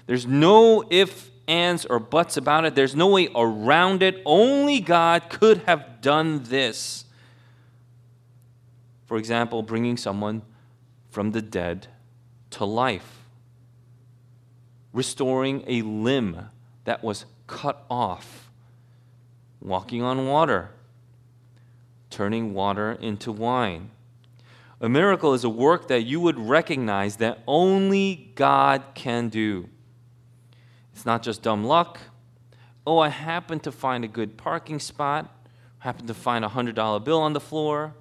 There's 0.07 0.25
no 0.25 0.85
if, 0.89 1.33
ands, 1.49 1.85
or 1.85 1.99
buts 1.99 2.37
about 2.37 2.65
it. 2.65 2.77
There's 2.77 2.95
no 2.95 3.09
way 3.09 3.29
around 3.35 4.05
it. 4.05 4.23
Only 4.25 4.79
God 4.79 5.29
could 5.29 5.59
have 5.67 6.01
done 6.01 6.45
this. 6.45 7.07
For 9.07 9.17
example, 9.17 9.65
bringing 9.65 9.97
someone 9.97 10.43
from 11.11 11.33
the 11.33 11.43
dead 11.43 11.89
to 12.51 12.65
life, 12.65 13.25
restoring 14.93 15.65
a 15.67 15.83
limb 15.83 16.51
that 16.87 17.05
was 17.05 17.27
cut 17.47 17.85
off, 17.91 18.49
walking 19.61 20.03
on 20.03 20.27
water, 20.27 20.71
turning 22.11 22.55
water 22.55 22.93
into 22.93 23.31
wine. 23.31 23.91
A 24.81 24.89
miracle 24.89 25.35
is 25.35 25.43
a 25.43 25.49
work 25.49 25.89
that 25.89 26.03
you 26.03 26.21
would 26.21 26.39
recognize 26.39 27.17
that 27.17 27.43
only 27.47 28.31
God 28.35 28.83
can 28.95 29.29
do. 29.29 29.69
It's 30.93 31.05
not 31.05 31.23
just 31.23 31.43
dumb 31.43 31.65
luck. 31.65 31.99
Oh, 32.87 32.99
I 32.99 33.09
happened 33.09 33.65
to 33.65 33.73
find 33.73 34.05
a 34.05 34.09
good 34.09 34.37
parking 34.37 34.79
spot, 34.79 35.35
happened 35.81 36.09
to 36.09 36.15
find 36.15 36.45
a 36.45 36.49
$100 36.49 37.05
bill 37.05 37.21
on 37.21 37.33
the 37.33 37.41
floor. 37.41 37.95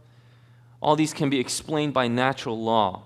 All 0.80 0.96
these 0.96 1.14
can 1.14 1.30
be 1.30 1.40
explained 1.40 1.94
by 1.94 2.08
natural 2.08 2.62
law. 2.62 3.04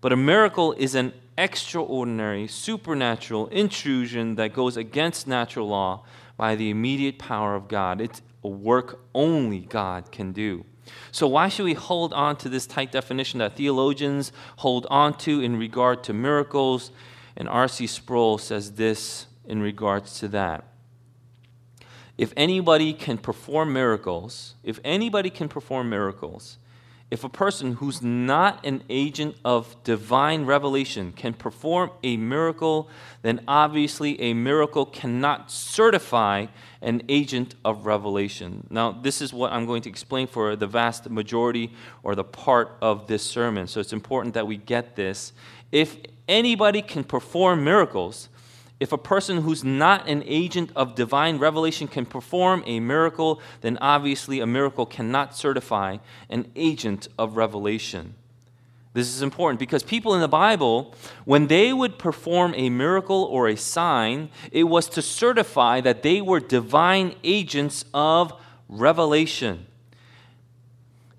But 0.00 0.12
a 0.12 0.16
miracle 0.16 0.72
is 0.72 0.96
an 0.96 1.12
extraordinary, 1.38 2.46
supernatural 2.46 3.46
intrusion 3.48 4.36
that 4.36 4.52
goes 4.52 4.76
against 4.76 5.26
natural 5.26 5.68
law 5.68 6.04
by 6.36 6.54
the 6.54 6.70
immediate 6.70 7.18
power 7.18 7.54
of 7.54 7.68
God. 7.68 8.00
It's 8.00 8.22
a 8.42 8.48
work 8.48 9.00
only 9.14 9.60
God 9.60 10.12
can 10.12 10.32
do. 10.32 10.64
So, 11.10 11.26
why 11.26 11.48
should 11.48 11.64
we 11.64 11.74
hold 11.74 12.12
on 12.12 12.36
to 12.36 12.48
this 12.48 12.66
tight 12.66 12.92
definition 12.92 13.38
that 13.38 13.56
theologians 13.56 14.30
hold 14.56 14.86
on 14.88 15.16
to 15.18 15.40
in 15.40 15.58
regard 15.58 16.04
to 16.04 16.12
miracles 16.12 16.92
and 17.36 17.48
R.C. 17.48 17.86
Sproul 17.86 18.38
says 18.38 18.72
this 18.72 19.26
in 19.46 19.60
regards 19.60 20.18
to 20.20 20.28
that. 20.28 20.64
If 22.16 22.32
anybody 22.36 22.94
can 22.94 23.18
perform 23.18 23.72
miracles, 23.72 24.54
if 24.62 24.80
anybody 24.84 25.28
can 25.28 25.48
perform 25.48 25.90
miracles, 25.90 26.56
if 27.10 27.22
a 27.22 27.28
person 27.28 27.74
who's 27.74 28.02
not 28.02 28.64
an 28.66 28.82
agent 28.88 29.36
of 29.44 29.76
divine 29.84 30.44
revelation 30.44 31.12
can 31.12 31.34
perform 31.34 31.90
a 32.02 32.16
miracle, 32.16 32.88
then 33.22 33.40
obviously 33.46 34.20
a 34.20 34.34
miracle 34.34 34.84
cannot 34.84 35.50
certify 35.50 36.46
an 36.82 37.02
agent 37.08 37.54
of 37.64 37.86
revelation. 37.86 38.66
Now, 38.70 38.90
this 38.90 39.22
is 39.22 39.32
what 39.32 39.52
I'm 39.52 39.66
going 39.66 39.82
to 39.82 39.88
explain 39.88 40.26
for 40.26 40.56
the 40.56 40.66
vast 40.66 41.08
majority 41.08 41.72
or 42.02 42.14
the 42.14 42.24
part 42.24 42.76
of 42.82 43.06
this 43.06 43.22
sermon. 43.22 43.68
So 43.68 43.80
it's 43.80 43.92
important 43.92 44.34
that 44.34 44.46
we 44.46 44.56
get 44.56 44.96
this. 44.96 45.32
If 45.70 45.96
anybody 46.28 46.82
can 46.82 47.04
perform 47.04 47.64
miracles. 47.64 48.28
If 48.78 48.92
a 48.92 48.98
person 48.98 49.38
who's 49.38 49.64
not 49.64 50.06
an 50.06 50.22
agent 50.26 50.70
of 50.76 50.94
divine 50.94 51.38
revelation 51.38 51.88
can 51.88 52.04
perform 52.04 52.62
a 52.66 52.78
miracle, 52.78 53.40
then 53.62 53.78
obviously 53.80 54.40
a 54.40 54.46
miracle 54.46 54.84
cannot 54.84 55.34
certify 55.34 55.96
an 56.28 56.50
agent 56.54 57.08
of 57.18 57.36
revelation. 57.36 58.14
This 58.92 59.14
is 59.14 59.22
important 59.22 59.60
because 59.60 59.82
people 59.82 60.14
in 60.14 60.20
the 60.20 60.28
Bible, 60.28 60.94
when 61.24 61.48
they 61.48 61.72
would 61.72 61.98
perform 61.98 62.54
a 62.56 62.70
miracle 62.70 63.24
or 63.24 63.46
a 63.48 63.56
sign, 63.56 64.30
it 64.52 64.64
was 64.64 64.88
to 64.90 65.02
certify 65.02 65.80
that 65.82 66.02
they 66.02 66.20
were 66.20 66.40
divine 66.40 67.14
agents 67.22 67.84
of 67.92 68.32
revelation. 68.68 69.66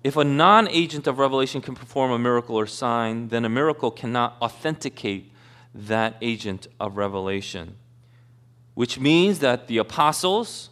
If 0.04 0.16
a 0.16 0.24
non 0.24 0.68
agent 0.68 1.06
of 1.06 1.18
revelation 1.18 1.60
can 1.60 1.74
perform 1.74 2.12
a 2.12 2.18
miracle 2.18 2.56
or 2.56 2.66
sign, 2.66 3.28
then 3.28 3.44
a 3.44 3.48
miracle 3.48 3.90
cannot 3.90 4.36
authenticate 4.40 5.32
that 5.74 6.16
agent 6.20 6.66
of 6.80 6.96
revelation. 6.96 7.76
Which 8.74 8.98
means 8.98 9.40
that 9.40 9.68
the 9.68 9.78
apostles 9.78 10.70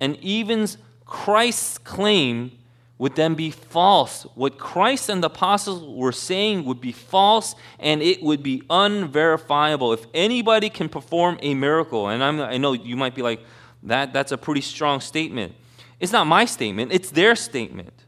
and 0.00 0.16
even 0.18 0.66
Christ's 1.04 1.78
claim 1.78 2.52
would 3.00 3.16
then 3.16 3.34
be 3.34 3.50
false. 3.50 4.24
What 4.34 4.58
Christ 4.58 5.08
and 5.08 5.22
the 5.22 5.28
apostles 5.28 5.82
were 5.82 6.12
saying 6.12 6.66
would 6.66 6.82
be 6.82 6.92
false 6.92 7.54
and 7.78 8.02
it 8.02 8.22
would 8.22 8.42
be 8.42 8.62
unverifiable. 8.68 9.94
If 9.94 10.04
anybody 10.12 10.68
can 10.68 10.90
perform 10.90 11.38
a 11.40 11.54
miracle, 11.54 12.08
and 12.08 12.22
I'm, 12.22 12.40
i 12.40 12.58
know 12.58 12.74
you 12.74 12.96
might 12.96 13.14
be 13.14 13.22
like, 13.22 13.40
that, 13.84 14.12
that's 14.12 14.32
a 14.32 14.38
pretty 14.38 14.60
strong 14.60 15.00
statement. 15.00 15.54
It's 15.98 16.12
not 16.12 16.26
my 16.26 16.44
statement, 16.44 16.92
it's 16.92 17.10
their 17.10 17.34
statement. 17.34 18.04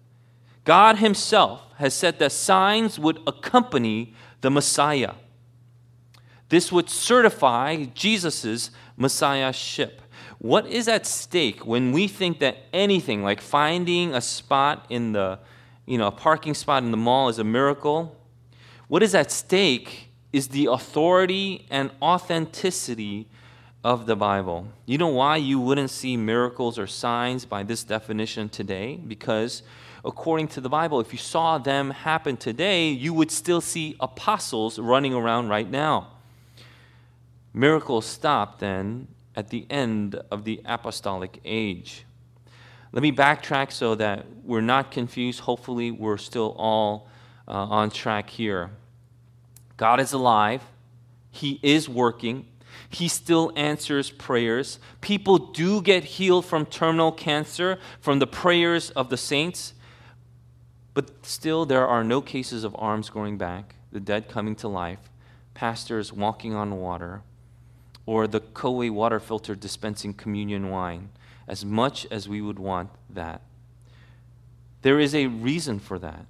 God 0.64 0.98
Himself 0.98 1.62
has 1.78 1.94
said 1.94 2.18
that 2.18 2.32
signs 2.32 2.98
would 2.98 3.18
accompany 3.26 4.14
the 4.42 4.50
Messiah. 4.50 5.14
This 6.52 6.70
would 6.70 6.90
certify 6.90 7.84
Jesus' 7.94 8.70
messiahship. 8.98 10.02
What 10.36 10.66
is 10.66 10.86
at 10.86 11.06
stake 11.06 11.64
when 11.64 11.92
we 11.92 12.06
think 12.06 12.40
that 12.40 12.58
anything 12.74 13.22
like 13.22 13.40
finding 13.40 14.14
a 14.14 14.20
spot 14.20 14.84
in 14.90 15.12
the, 15.12 15.38
you 15.86 15.96
know, 15.96 16.08
a 16.08 16.12
parking 16.12 16.52
spot 16.52 16.82
in 16.82 16.90
the 16.90 16.98
mall 16.98 17.30
is 17.30 17.38
a 17.38 17.44
miracle? 17.44 18.14
What 18.88 19.02
is 19.02 19.14
at 19.14 19.32
stake 19.32 20.10
is 20.30 20.48
the 20.48 20.66
authority 20.66 21.66
and 21.70 21.90
authenticity 22.02 23.28
of 23.82 24.04
the 24.04 24.14
Bible. 24.14 24.68
You 24.84 24.98
know 24.98 25.08
why 25.08 25.38
you 25.38 25.58
wouldn't 25.58 25.90
see 25.90 26.18
miracles 26.18 26.78
or 26.78 26.86
signs 26.86 27.46
by 27.46 27.62
this 27.62 27.82
definition 27.82 28.50
today? 28.50 28.96
Because 28.96 29.62
according 30.04 30.48
to 30.48 30.60
the 30.60 30.68
Bible, 30.68 31.00
if 31.00 31.14
you 31.14 31.18
saw 31.18 31.56
them 31.56 31.92
happen 31.92 32.36
today, 32.36 32.90
you 32.90 33.14
would 33.14 33.30
still 33.30 33.62
see 33.62 33.96
apostles 34.00 34.78
running 34.78 35.14
around 35.14 35.48
right 35.48 35.70
now. 35.70 36.11
Miracles 37.54 38.06
stopped 38.06 38.60
then 38.60 39.08
at 39.36 39.48
the 39.48 39.66
end 39.68 40.20
of 40.30 40.44
the 40.44 40.60
apostolic 40.64 41.40
age. 41.44 42.04
Let 42.92 43.02
me 43.02 43.12
backtrack 43.12 43.72
so 43.72 43.94
that 43.94 44.26
we're 44.44 44.60
not 44.60 44.90
confused. 44.90 45.40
Hopefully, 45.40 45.90
we're 45.90 46.18
still 46.18 46.54
all 46.58 47.08
uh, 47.48 47.52
on 47.52 47.90
track 47.90 48.28
here. 48.28 48.70
God 49.76 50.00
is 50.00 50.12
alive, 50.12 50.62
He 51.30 51.58
is 51.62 51.88
working. 51.88 52.46
He 52.88 53.08
still 53.08 53.52
answers 53.56 54.10
prayers. 54.10 54.78
People 55.00 55.38
do 55.38 55.82
get 55.82 56.04
healed 56.04 56.44
from 56.44 56.66
terminal 56.66 57.12
cancer 57.12 57.78
from 58.00 58.18
the 58.18 58.26
prayers 58.26 58.90
of 58.90 59.08
the 59.08 59.16
saints. 59.16 59.74
But 60.94 61.24
still, 61.24 61.64
there 61.64 61.86
are 61.86 62.04
no 62.04 62.20
cases 62.20 62.64
of 62.64 62.76
arms 62.78 63.08
growing 63.08 63.38
back, 63.38 63.76
the 63.90 64.00
dead 64.00 64.28
coming 64.28 64.54
to 64.56 64.68
life, 64.68 65.10
pastors 65.54 66.12
walking 66.12 66.54
on 66.54 66.78
water, 66.78 67.22
or 68.06 68.26
the 68.26 68.40
Koei 68.40 68.90
water 68.90 69.20
filter 69.20 69.54
dispensing 69.54 70.14
communion 70.14 70.70
wine, 70.70 71.10
as 71.46 71.64
much 71.64 72.06
as 72.10 72.28
we 72.28 72.40
would 72.40 72.58
want 72.58 72.90
that. 73.10 73.42
There 74.82 74.98
is 74.98 75.14
a 75.14 75.26
reason 75.26 75.78
for 75.78 75.98
that. 76.00 76.26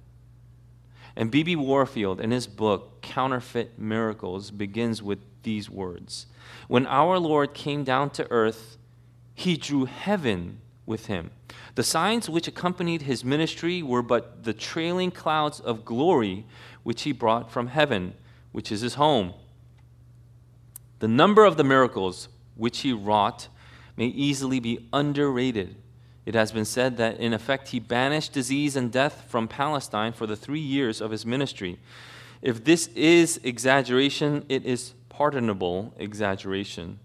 And 1.15 1.29
B.B. 1.29 1.55
Warfield, 1.55 2.19
in 2.19 2.31
his 2.31 2.47
book, 2.47 3.01
Counterfeit 3.01 3.77
Miracles, 3.77 4.51
begins 4.51 5.01
with 5.03 5.19
these 5.43 5.69
words 5.69 6.27
When 6.67 6.87
our 6.87 7.19
Lord 7.19 7.53
came 7.53 7.83
down 7.83 8.09
to 8.11 8.29
earth, 8.31 8.77
he 9.35 9.57
drew 9.57 9.85
heaven 9.85 10.59
with 10.85 11.07
him. 11.07 11.31
The 11.75 11.83
signs 11.83 12.29
which 12.29 12.47
accompanied 12.47 13.03
his 13.03 13.23
ministry 13.23 13.81
were 13.81 14.01
but 14.01 14.43
the 14.43 14.53
trailing 14.53 15.11
clouds 15.11 15.59
of 15.59 15.85
glory 15.85 16.45
which 16.83 17.03
he 17.03 17.11
brought 17.11 17.51
from 17.51 17.67
heaven, 17.67 18.13
which 18.51 18.71
is 18.71 18.81
his 18.81 18.95
home. 18.95 19.33
The 21.03 21.09
number 21.09 21.43
of 21.43 21.57
the 21.57 21.65
miracles 21.65 22.29
which 22.55 22.79
he 22.79 22.93
wrought 22.93 23.49
may 23.97 24.05
easily 24.05 24.61
be 24.61 24.87
underrated. 24.93 25.75
It 26.25 26.33
has 26.33 26.53
been 26.53 26.63
said 26.63 26.95
that, 26.95 27.19
in 27.19 27.33
effect, 27.33 27.67
he 27.67 27.79
banished 27.81 28.31
disease 28.31 28.77
and 28.77 28.89
death 28.89 29.25
from 29.27 29.49
Palestine 29.49 30.13
for 30.13 30.25
the 30.25 30.37
three 30.37 30.61
years 30.61 31.01
of 31.01 31.11
his 31.11 31.25
ministry. 31.25 31.77
If 32.41 32.63
this 32.63 32.87
is 32.95 33.37
exaggeration, 33.43 34.45
it 34.47 34.63
is 34.63 34.93
pardonable 35.09 35.93
exaggeration. 35.97 36.99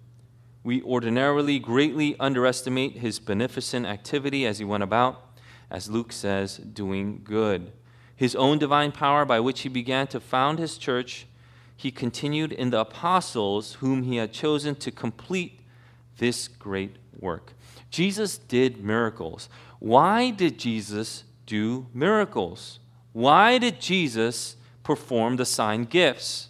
We 0.63 0.81
ordinarily 0.83 1.59
greatly 1.59 2.15
underestimate 2.21 2.99
his 2.99 3.19
beneficent 3.19 3.85
activity 3.85 4.47
as 4.47 4.61
he 4.61 4.65
went 4.65 4.85
about, 4.85 5.41
as 5.73 5.91
Luke 5.91 6.13
says, 6.13 6.59
doing 6.59 7.23
good. 7.25 7.73
His 8.15 8.37
own 8.37 8.61
divine 8.61 8.93
power 8.93 9.25
by 9.25 9.41
which 9.41 9.63
he 9.63 9.69
began 9.69 10.07
to 10.07 10.21
found 10.21 10.61
his 10.61 10.79
church, 10.79 11.27
he 11.79 11.93
continued 11.93 12.51
in 12.51 12.71
the 12.71 12.81
apostles 12.81 13.75
whom 13.75 14.03
he 14.03 14.17
had 14.17 14.33
chosen 14.33 14.75
to 14.75 14.91
complete 14.91 15.61
this 16.17 16.49
great 16.49 16.97
work. 17.21 17.53
Jesus 17.89 18.37
did 18.37 18.83
miracles. 18.83 19.49
Why 19.79 20.31
did 20.31 20.59
Jesus 20.59 21.23
do 21.47 21.87
miracles? 21.95 22.81
Why 23.13 23.59
did 23.59 23.81
Jesus 23.81 24.57
perform 24.83 25.37
the 25.37 25.47
sign 25.47 25.85
gifts? 25.85 26.49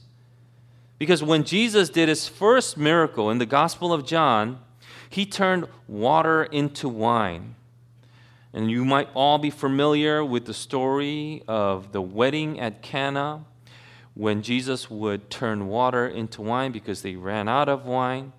Because 0.98 1.22
when 1.22 1.44
Jesus 1.44 1.90
did 1.90 2.08
his 2.08 2.26
first 2.26 2.78
miracle 2.78 3.30
in 3.30 3.36
the 3.36 3.44
Gospel 3.44 3.92
of 3.92 4.06
John, 4.06 4.58
he 5.10 5.26
turned 5.26 5.68
water 5.86 6.44
into 6.44 6.88
wine. 6.88 7.54
And 8.54 8.70
you 8.70 8.82
might 8.82 9.10
all 9.12 9.36
be 9.36 9.50
familiar 9.50 10.24
with 10.24 10.46
the 10.46 10.54
story 10.54 11.42
of 11.46 11.92
the 11.92 12.00
wedding 12.00 12.58
at 12.58 12.80
Cana 12.80 13.44
when 14.18 14.42
Jesus 14.42 14.90
would 14.90 15.30
turn 15.30 15.68
water 15.68 16.04
into 16.04 16.42
wine 16.42 16.72
because 16.72 17.02
they 17.02 17.14
ran 17.14 17.48
out 17.48 17.68
of 17.68 17.86
wine. 17.86 18.32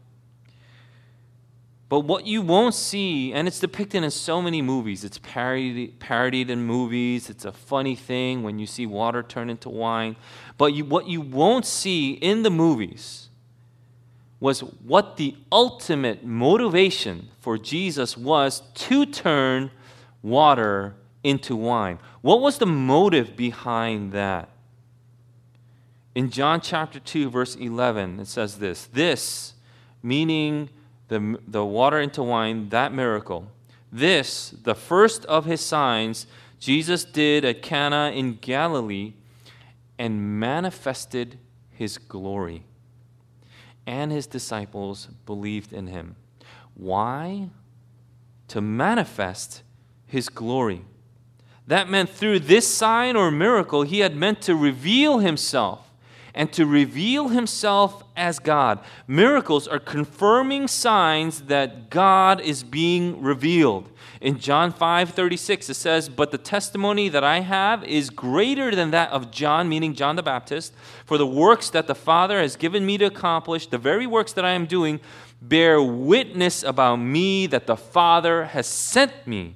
But 1.87 2.01
what 2.01 2.27
you 2.27 2.41
won't 2.41 2.75
see, 2.75 3.31
and 3.31 3.47
it's 3.47 3.61
depicted 3.61 4.03
in 4.03 4.11
so 4.11 4.41
many 4.41 4.61
movies, 4.61 5.05
it's 5.05 5.19
parodied, 5.19 5.97
parodied 6.01 6.49
in 6.49 6.63
movies, 6.63 7.29
it's 7.29 7.45
a 7.45 7.53
funny 7.53 7.95
thing 7.95 8.43
when 8.43 8.59
you 8.59 8.65
see 8.65 8.85
water 8.85 9.23
turn 9.23 9.49
into 9.49 9.69
wine. 9.69 10.17
But 10.57 10.73
you, 10.73 10.83
what 10.83 11.07
you 11.07 11.21
won't 11.21 11.65
see 11.65 12.11
in 12.11 12.43
the 12.43 12.51
movies 12.51 13.29
was 14.41 14.59
what 14.59 15.15
the 15.15 15.37
ultimate 15.49 16.25
motivation 16.25 17.29
for 17.39 17.57
Jesus 17.57 18.17
was 18.17 18.63
to 18.73 19.05
turn 19.05 19.71
water 20.21 20.95
into 21.23 21.55
wine. 21.55 21.99
What 22.19 22.41
was 22.41 22.57
the 22.57 22.65
motive 22.65 23.37
behind 23.37 24.11
that? 24.11 24.49
In 26.15 26.31
John 26.31 26.59
chapter 26.61 26.99
2, 26.99 27.29
verse 27.29 27.55
11, 27.55 28.19
it 28.19 28.27
says 28.27 28.57
this 28.57 28.87
This, 28.87 29.53
meaning 30.01 30.69
the, 31.07 31.39
the 31.47 31.65
water 31.65 31.99
into 31.99 32.23
wine, 32.23 32.69
that 32.69 32.93
miracle. 32.93 33.47
This, 33.91 34.51
the 34.63 34.75
first 34.75 35.25
of 35.25 35.45
his 35.45 35.61
signs, 35.61 36.27
Jesus 36.59 37.03
did 37.03 37.45
at 37.45 37.61
Cana 37.61 38.11
in 38.13 38.35
Galilee 38.35 39.13
and 39.97 40.39
manifested 40.39 41.37
his 41.71 41.97
glory. 41.97 42.63
And 43.85 44.11
his 44.11 44.27
disciples 44.27 45.07
believed 45.25 45.73
in 45.73 45.87
him. 45.87 46.15
Why? 46.75 47.49
To 48.49 48.61
manifest 48.61 49.63
his 50.05 50.29
glory. 50.29 50.85
That 51.65 51.89
meant 51.89 52.09
through 52.09 52.41
this 52.41 52.67
sign 52.67 53.15
or 53.15 53.31
miracle, 53.31 53.83
he 53.83 53.99
had 53.99 54.15
meant 54.15 54.41
to 54.43 54.55
reveal 54.55 55.19
himself 55.19 55.88
and 56.33 56.51
to 56.53 56.65
reveal 56.65 57.29
himself 57.29 58.03
as 58.15 58.39
God. 58.39 58.79
Miracles 59.07 59.67
are 59.67 59.79
confirming 59.79 60.67
signs 60.67 61.41
that 61.41 61.89
God 61.89 62.41
is 62.41 62.63
being 62.63 63.21
revealed. 63.21 63.89
In 64.21 64.37
John 64.37 64.73
5:36 64.73 65.69
it 65.69 65.75
says, 65.75 66.09
"But 66.09 66.31
the 66.31 66.37
testimony 66.37 67.07
that 67.09 67.23
I 67.23 67.39
have 67.39 67.83
is 67.85 68.09
greater 68.09 68.75
than 68.75 68.91
that 68.91 69.11
of 69.11 69.31
John, 69.31 69.69
meaning 69.69 69.93
John 69.93 70.17
the 70.17 70.23
Baptist, 70.23 70.73
for 71.05 71.17
the 71.17 71.25
works 71.25 71.69
that 71.69 71.87
the 71.87 71.95
Father 71.95 72.39
has 72.41 72.55
given 72.57 72.85
me 72.85 72.97
to 72.97 73.05
accomplish, 73.05 73.67
the 73.67 73.77
very 73.77 74.05
works 74.05 74.33
that 74.33 74.43
I 74.43 74.51
am 74.51 74.65
doing, 74.65 74.99
bear 75.41 75.81
witness 75.81 76.63
about 76.63 76.97
me 76.97 77.47
that 77.47 77.65
the 77.65 77.77
Father 77.77 78.45
has 78.45 78.67
sent 78.67 79.25
me." 79.25 79.55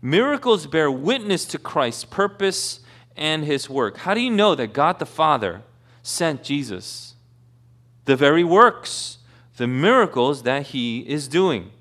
Miracles 0.00 0.66
bear 0.66 0.90
witness 0.90 1.44
to 1.46 1.58
Christ's 1.58 2.04
purpose 2.04 2.80
and 3.16 3.44
his 3.44 3.68
work. 3.68 3.98
How 3.98 4.14
do 4.14 4.20
you 4.20 4.30
know 4.30 4.54
that 4.54 4.72
God 4.72 4.98
the 4.98 5.06
Father 5.06 5.62
sent 6.04 6.44
Jesus. 6.44 7.14
The 8.04 8.14
very 8.14 8.44
works, 8.44 9.18
the 9.56 9.66
miracles 9.66 10.44
that 10.44 10.68
he 10.68 11.00
is 11.00 11.26
doing. 11.26 11.72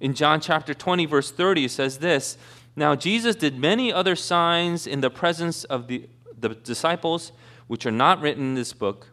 In 0.00 0.14
John 0.14 0.40
chapter 0.40 0.74
20, 0.74 1.06
verse 1.06 1.30
30, 1.30 1.66
it 1.66 1.70
says 1.70 1.98
this 1.98 2.36
Now 2.74 2.96
Jesus 2.96 3.36
did 3.36 3.56
many 3.58 3.92
other 3.92 4.16
signs 4.16 4.86
in 4.86 5.02
the 5.02 5.10
presence 5.10 5.62
of 5.64 5.86
the, 5.86 6.08
the 6.36 6.48
disciples, 6.48 7.30
which 7.68 7.86
are 7.86 7.92
not 7.92 8.20
written 8.20 8.42
in 8.42 8.54
this 8.54 8.72
book. 8.72 9.08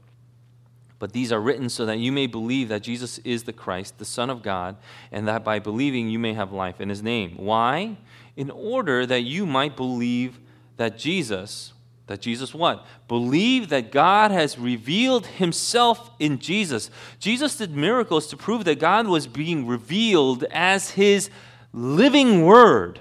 But 0.97 1.12
these 1.12 1.34
are 1.34 1.41
written 1.41 1.67
so 1.67 1.86
that 1.86 1.99
you 1.99 2.13
may 2.13 2.28
believe 2.28 2.69
that 2.69 2.84
Jesus 2.84 3.17
is 3.19 3.43
the 3.43 3.52
Christ, 3.52 3.97
the 3.97 4.06
Son 4.06 4.30
of 4.30 4.41
God, 4.41 4.78
and 5.12 5.28
that 5.28 5.43
by 5.43 5.60
believing 5.60 6.10
you 6.10 6.17
may 6.17 6.34
have 6.34 6.54
life 6.54 6.80
in 6.80 6.88
his 6.88 7.04
name. 7.04 7.36
Why? 7.36 7.97
In 8.38 8.49
order 8.49 9.06
that 9.06 9.23
you 9.23 9.45
might 9.45 9.76
believe 9.76 10.39
that 10.78 10.97
Jesus 10.97 11.73
that 12.08 12.22
Jesus 12.22 12.54
won. 12.54 12.80
Believe 13.08 13.70
that 13.70 13.92
God 13.92 14.32
has 14.32 14.58
revealed 14.58 15.26
himself 15.26 16.12
in 16.20 16.39
Jesus. 16.39 16.89
Jesus 17.20 17.56
did 17.56 17.76
miracles 17.76 18.28
to 18.28 18.38
prove 18.38 18.66
that 18.66 18.80
God 18.80 19.08
was 19.08 19.28
being 19.28 19.66
revealed 19.66 20.44
as 20.52 20.92
his 20.92 21.30
living 21.72 22.46
word. 22.46 23.00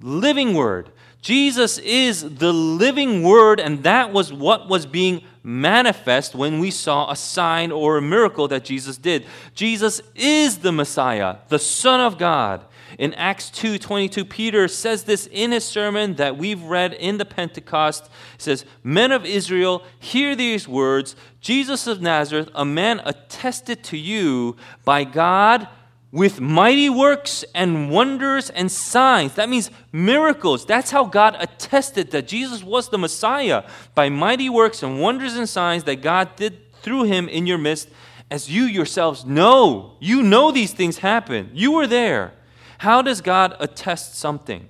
Living 0.00 0.54
word. 0.54 0.90
Jesus 1.20 1.78
is 1.78 2.36
the 2.36 2.52
living 2.52 3.24
word, 3.24 3.58
and 3.58 3.82
that 3.82 4.12
was 4.12 4.32
what 4.32 4.68
was 4.68 4.86
being 4.86 5.22
manifest 5.42 6.34
when 6.34 6.60
we 6.60 6.70
saw 6.70 7.10
a 7.10 7.16
sign 7.16 7.72
or 7.72 7.96
a 7.96 8.02
miracle 8.02 8.46
that 8.48 8.64
Jesus 8.64 8.96
did. 8.96 9.26
Jesus 9.52 10.00
is 10.14 10.58
the 10.58 10.70
Messiah, 10.70 11.38
the 11.48 11.58
Son 11.58 12.00
of 12.00 12.18
God. 12.18 12.64
In 12.98 13.14
Acts 13.14 13.48
2:22, 13.50 14.28
Peter 14.28 14.66
says 14.66 15.04
this 15.04 15.28
in 15.30 15.52
his 15.52 15.64
sermon 15.64 16.14
that 16.16 16.36
we've 16.36 16.62
read 16.62 16.92
in 16.92 17.18
the 17.18 17.24
Pentecost. 17.24 18.06
He 18.36 18.42
says, 18.42 18.64
Men 18.82 19.12
of 19.12 19.24
Israel, 19.24 19.84
hear 20.00 20.34
these 20.34 20.66
words 20.66 21.14
Jesus 21.40 21.86
of 21.86 22.02
Nazareth, 22.02 22.50
a 22.56 22.64
man 22.64 23.00
attested 23.04 23.84
to 23.84 23.96
you 23.96 24.56
by 24.84 25.04
God 25.04 25.68
with 26.10 26.40
mighty 26.40 26.90
works 26.90 27.44
and 27.54 27.88
wonders 27.88 28.50
and 28.50 28.72
signs. 28.72 29.34
That 29.34 29.48
means 29.48 29.70
miracles. 29.92 30.64
That's 30.66 30.90
how 30.90 31.04
God 31.04 31.36
attested 31.38 32.10
that 32.10 32.26
Jesus 32.26 32.64
was 32.64 32.88
the 32.88 32.98
Messiah 32.98 33.62
by 33.94 34.08
mighty 34.08 34.50
works 34.50 34.82
and 34.82 35.00
wonders 35.00 35.36
and 35.36 35.48
signs 35.48 35.84
that 35.84 36.02
God 36.02 36.34
did 36.34 36.72
through 36.82 37.04
him 37.04 37.28
in 37.28 37.46
your 37.46 37.58
midst, 37.58 37.88
as 38.30 38.50
you 38.50 38.64
yourselves 38.64 39.24
know. 39.24 39.96
You 40.00 40.22
know 40.22 40.50
these 40.50 40.72
things 40.72 40.98
happen. 40.98 41.50
You 41.52 41.72
were 41.72 41.86
there. 41.86 42.32
How 42.78 43.02
does 43.02 43.20
God 43.20 43.56
attest 43.58 44.14
something? 44.14 44.68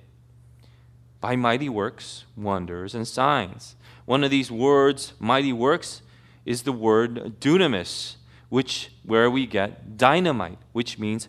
By 1.21 1.35
mighty 1.35 1.69
works, 1.69 2.25
wonders, 2.35 2.95
and 2.95 3.07
signs. 3.07 3.75
One 4.05 4.23
of 4.23 4.31
these 4.31 4.51
words, 4.51 5.13
mighty 5.19 5.53
works, 5.53 6.01
is 6.45 6.63
the 6.63 6.71
word 6.71 7.39
dunamis, 7.39 8.15
which 8.49 8.91
where 9.03 9.29
we 9.29 9.45
get 9.45 9.97
dynamite, 9.97 10.57
which 10.71 10.97
means 10.97 11.27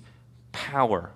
power. 0.53 1.11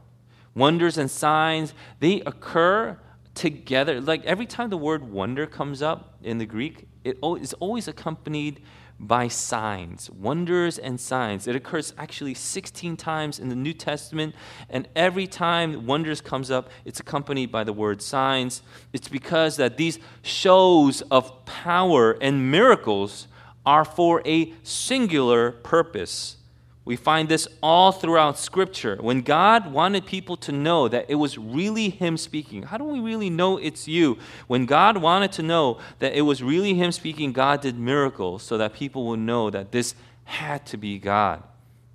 Wonders 0.55 0.98
and 0.98 1.11
signs, 1.11 1.72
they 2.00 2.20
occur 2.22 2.98
together. 3.35 4.00
Like 4.00 4.24
every 4.27 4.46
time 4.46 4.68
the 4.68 4.77
word 4.77 5.11
wonder 5.11 5.46
comes 5.46 5.81
up 5.81 6.18
in 6.22 6.37
the 6.37 6.46
Greek, 6.46 6.87
it 7.05 7.18
is 7.22 7.55
always 7.55 7.88
accompanied 7.88 8.61
by 8.99 9.29
signs, 9.29 10.11
wonders 10.11 10.79
and 10.79 11.01
signs. 11.01 11.47
It 11.47 11.57
occurs 11.57 11.93
actually 11.99 12.35
16 12.35 12.97
times 12.97 13.39
in 13.39 13.49
the 13.49 13.57
New 13.57 13.73
Testament, 13.73 14.35
and 14.71 14.89
every 14.95 15.27
time 15.27 15.87
wonders 15.87 16.21
comes 16.21 16.51
up, 16.51 16.71
it's 16.85 17.01
accompanied 17.01 17.51
by 17.51 17.65
the 17.65 17.73
word 17.73 18.01
signs. 18.01 18.63
It's 18.93 19.09
because 19.09 19.57
that 19.57 19.77
these 19.77 19.99
shows 20.23 21.03
of 21.11 21.45
power 21.45 22.13
and 22.21 22.51
miracles 22.51 23.27
are 23.67 23.85
for 23.85 24.23
a 24.27 24.53
singular 24.63 25.53
purpose. 25.53 26.37
We 26.87 26.97
find 26.97 27.31
this 27.31 27.49
all 27.62 27.92
throughout 27.92 28.38
Scripture. 28.38 28.99
When 29.01 29.23
God 29.23 29.73
wanted 29.73 30.05
people 30.05 30.37
to 30.38 30.53
know 30.53 30.87
that 30.88 31.07
it 31.09 31.14
was 31.14 31.38
really 31.38 31.88
Him 31.88 32.18
speaking, 32.18 32.64
how 32.64 32.77
do 32.77 32.85
we 32.85 33.01
really 33.01 33.31
know 33.31 33.57
it's 33.57 33.88
you? 33.88 34.18
When 34.49 34.66
God 34.66 34.99
wanted 34.99 35.33
to 35.33 35.42
know 35.42 35.79
that 36.01 36.14
it 36.14 36.23
was 36.23 36.42
really 36.42 36.75
Him 36.75 36.92
speaking, 36.92 37.33
God 37.33 37.62
did 37.62 37.79
miracles 37.79 38.42
so 38.42 38.59
that 38.59 38.75
people 38.75 39.07
would 39.07 39.20
know 39.20 39.49
that 39.49 39.73
this 39.73 39.94
had 40.25 40.66
to 40.66 40.77
be 40.77 40.99
God. 40.99 41.42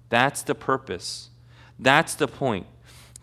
That's 0.09 0.41
the 0.41 0.55
purpose. 0.55 1.29
That's 1.77 2.15
the 2.15 2.27
point. 2.27 2.65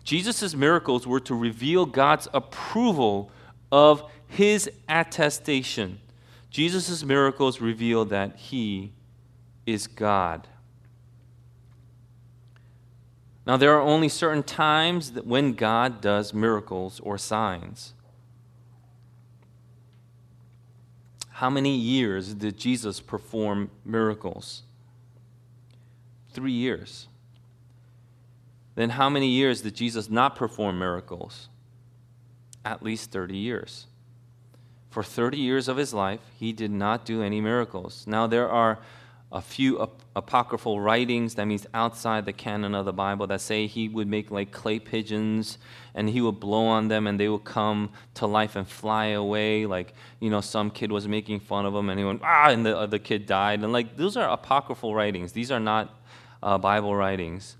Jesus' 0.05 0.55
miracles 0.55 1.05
were 1.05 1.19
to 1.19 1.35
reveal 1.35 1.85
God's 1.85 2.29
approval 2.33 3.29
of 3.73 4.09
His 4.27 4.71
attestation. 4.87 5.99
Jesus' 6.49 7.03
miracles 7.03 7.59
reveal 7.59 8.05
that 8.05 8.37
He 8.37 8.93
is 9.65 9.85
God. 9.85 10.47
Now, 13.47 13.55
there 13.55 13.73
are 13.73 13.81
only 13.81 14.09
certain 14.09 14.43
times 14.43 15.11
that 15.11 15.25
when 15.25 15.53
God 15.53 16.01
does 16.01 16.33
miracles 16.33 16.99
or 16.99 17.17
signs. 17.17 17.93
How 21.29 21.49
many 21.49 21.73
years 21.73 22.33
did 22.33 22.57
Jesus 22.57 22.99
perform 22.99 23.71
miracles? 23.85 24.63
Three 26.33 26.51
years. 26.51 27.07
Then, 28.75 28.89
how 28.89 29.09
many 29.09 29.29
years 29.29 29.61
did 29.61 29.75
Jesus 29.75 30.09
not 30.09 30.35
perform 30.35 30.77
miracles? 30.77 31.47
At 32.65 32.83
least 32.83 33.11
30 33.11 33.37
years. 33.37 33.87
For 34.89 35.03
30 35.03 35.37
years 35.37 35.69
of 35.69 35.77
his 35.77 35.93
life, 35.93 36.19
he 36.37 36.51
did 36.51 36.71
not 36.71 37.05
do 37.05 37.21
any 37.21 37.39
miracles. 37.39 38.03
Now, 38.07 38.27
there 38.27 38.49
are 38.49 38.79
a 39.31 39.41
few 39.41 39.81
ap- 39.81 40.01
apocryphal 40.15 40.79
writings, 40.79 41.35
that 41.35 41.45
means 41.45 41.67
outside 41.73 42.25
the 42.25 42.33
canon 42.33 42.73
of 42.73 42.85
the 42.85 42.93
Bible, 42.93 43.27
that 43.27 43.41
say 43.41 43.67
he 43.67 43.89
would 43.89 44.07
make 44.07 44.31
like 44.31 44.51
clay 44.51 44.79
pigeons 44.79 45.57
and 45.93 46.09
he 46.09 46.21
would 46.21 46.39
blow 46.39 46.65
on 46.65 46.87
them 46.87 47.07
and 47.07 47.19
they 47.19 47.27
would 47.27 47.43
come 47.43 47.89
to 48.13 48.25
life 48.25 48.55
and 48.55 48.67
fly 48.67 49.07
away. 49.07 49.65
Like, 49.65 49.93
you 50.19 50.29
know, 50.29 50.41
some 50.41 50.71
kid 50.71 50.91
was 50.91 51.07
making 51.07 51.41
fun 51.41 51.65
of 51.65 51.73
him 51.73 51.89
and 51.89 51.99
he 51.99 52.05
went, 52.05 52.21
ah, 52.23 52.49
and 52.49 52.65
the, 52.65 52.87
the 52.87 52.99
kid 52.99 53.25
died. 53.25 53.63
And 53.63 53.73
like, 53.73 53.97
those 53.97 54.15
are 54.15 54.29
apocryphal 54.29 54.95
writings. 54.95 55.33
These 55.33 55.51
are 55.51 55.59
not 55.59 55.93
uh, 56.41 56.57
Bible 56.57 56.95
writings. 56.95 57.57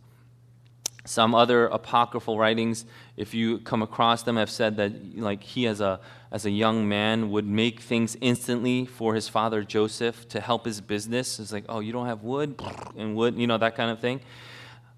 Some 1.08 1.34
other 1.34 1.68
apocryphal 1.68 2.38
writings, 2.38 2.86
if 3.16 3.34
you 3.34 3.60
come 3.60 3.82
across 3.82 4.24
them, 4.24 4.36
have 4.36 4.50
said 4.50 4.78
that 4.78 5.18
like 5.18 5.42
he 5.42 5.66
as 5.66 5.82
a 5.82 6.00
as 6.32 6.46
a 6.46 6.52
young 6.52 6.88
man 6.88 7.32
would 7.32 7.48
make 7.48 7.80
things 7.80 8.18
instantly 8.20 8.86
for 8.86 9.16
his 9.16 9.30
father 9.30 9.64
Joseph 9.64 10.28
to 10.30 10.42
help 10.42 10.66
his 10.66 10.82
business. 10.82 11.40
It's 11.40 11.54
like, 11.54 11.64
oh, 11.70 11.80
you 11.80 11.94
don't 11.94 12.08
have 12.08 12.24
wood 12.24 12.62
and 12.98 13.16
wood, 13.16 13.38
you 13.38 13.48
know, 13.48 13.58
that 13.58 13.76
kind 13.76 13.90
of 13.90 14.00
thing. 14.00 14.20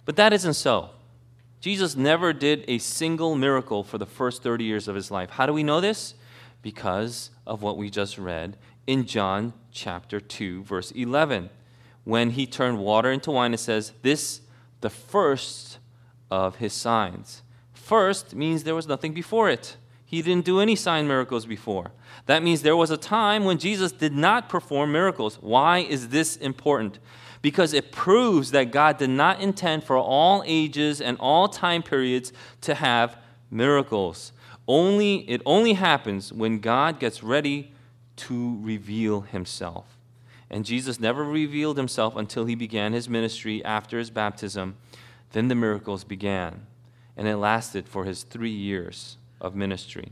But 0.05 0.15
that 0.15 0.33
isn't 0.33 0.55
so. 0.55 0.89
Jesus 1.61 1.95
never 1.95 2.33
did 2.33 2.63
a 2.67 2.77
single 2.79 3.35
miracle 3.35 3.83
for 3.83 3.97
the 3.97 4.05
first 4.05 4.41
30 4.41 4.63
years 4.63 4.87
of 4.87 4.95
his 4.95 5.11
life. 5.11 5.29
How 5.31 5.45
do 5.45 5.53
we 5.53 5.61
know 5.61 5.81
this? 5.81 6.15
Because 6.61 7.29
of 7.45 7.61
what 7.61 7.77
we 7.77 7.89
just 7.89 8.17
read 8.17 8.57
in 8.87 9.05
John 9.05 9.53
chapter 9.71 10.19
2, 10.19 10.63
verse 10.63 10.91
11. 10.91 11.49
When 12.05 12.31
he 12.31 12.47
turned 12.47 12.79
water 12.79 13.11
into 13.11 13.31
wine, 13.31 13.53
it 13.53 13.59
says, 13.59 13.91
This, 14.01 14.41
the 14.81 14.89
first 14.89 15.78
of 16.31 16.57
his 16.57 16.73
signs. 16.73 17.43
First 17.73 18.35
means 18.35 18.63
there 18.63 18.75
was 18.75 18.87
nothing 18.87 19.13
before 19.13 19.49
it. 19.49 19.77
He 20.05 20.21
didn't 20.21 20.45
do 20.45 20.59
any 20.59 20.75
sign 20.75 21.07
miracles 21.07 21.45
before. 21.45 21.91
That 22.25 22.41
means 22.41 22.61
there 22.61 22.75
was 22.75 22.89
a 22.89 22.97
time 22.97 23.45
when 23.45 23.59
Jesus 23.59 23.91
did 23.91 24.13
not 24.13 24.49
perform 24.49 24.91
miracles. 24.91 25.37
Why 25.39 25.79
is 25.79 26.09
this 26.09 26.35
important? 26.37 26.99
Because 27.41 27.73
it 27.73 27.91
proves 27.91 28.51
that 28.51 28.71
God 28.71 28.97
did 28.97 29.11
not 29.11 29.39
intend 29.39 29.83
for 29.83 29.97
all 29.97 30.43
ages 30.45 30.99
and 30.99 31.17
all 31.19 31.47
time 31.47 31.83
periods 31.83 32.33
to 32.61 32.73
have 32.73 33.17
miracles. 33.51 34.31
Only 34.67 35.17
it 35.29 35.41
only 35.45 35.73
happens 35.73 36.33
when 36.33 36.59
God 36.59 36.99
gets 36.99 37.23
ready 37.23 37.71
to 38.17 38.59
reveal 38.61 39.21
himself. 39.21 39.97
And 40.49 40.65
Jesus 40.65 40.99
never 40.99 41.23
revealed 41.23 41.77
himself 41.77 42.15
until 42.15 42.45
he 42.45 42.55
began 42.55 42.93
his 42.93 43.07
ministry 43.07 43.63
after 43.63 43.99
his 43.99 44.09
baptism 44.09 44.77
then 45.31 45.47
the 45.47 45.55
miracles 45.55 46.03
began, 46.03 46.65
and 47.15 47.27
it 47.27 47.37
lasted 47.37 47.87
for 47.87 48.05
his 48.05 48.23
three 48.23 48.49
years 48.49 49.17
of 49.39 49.55
ministry. 49.55 50.11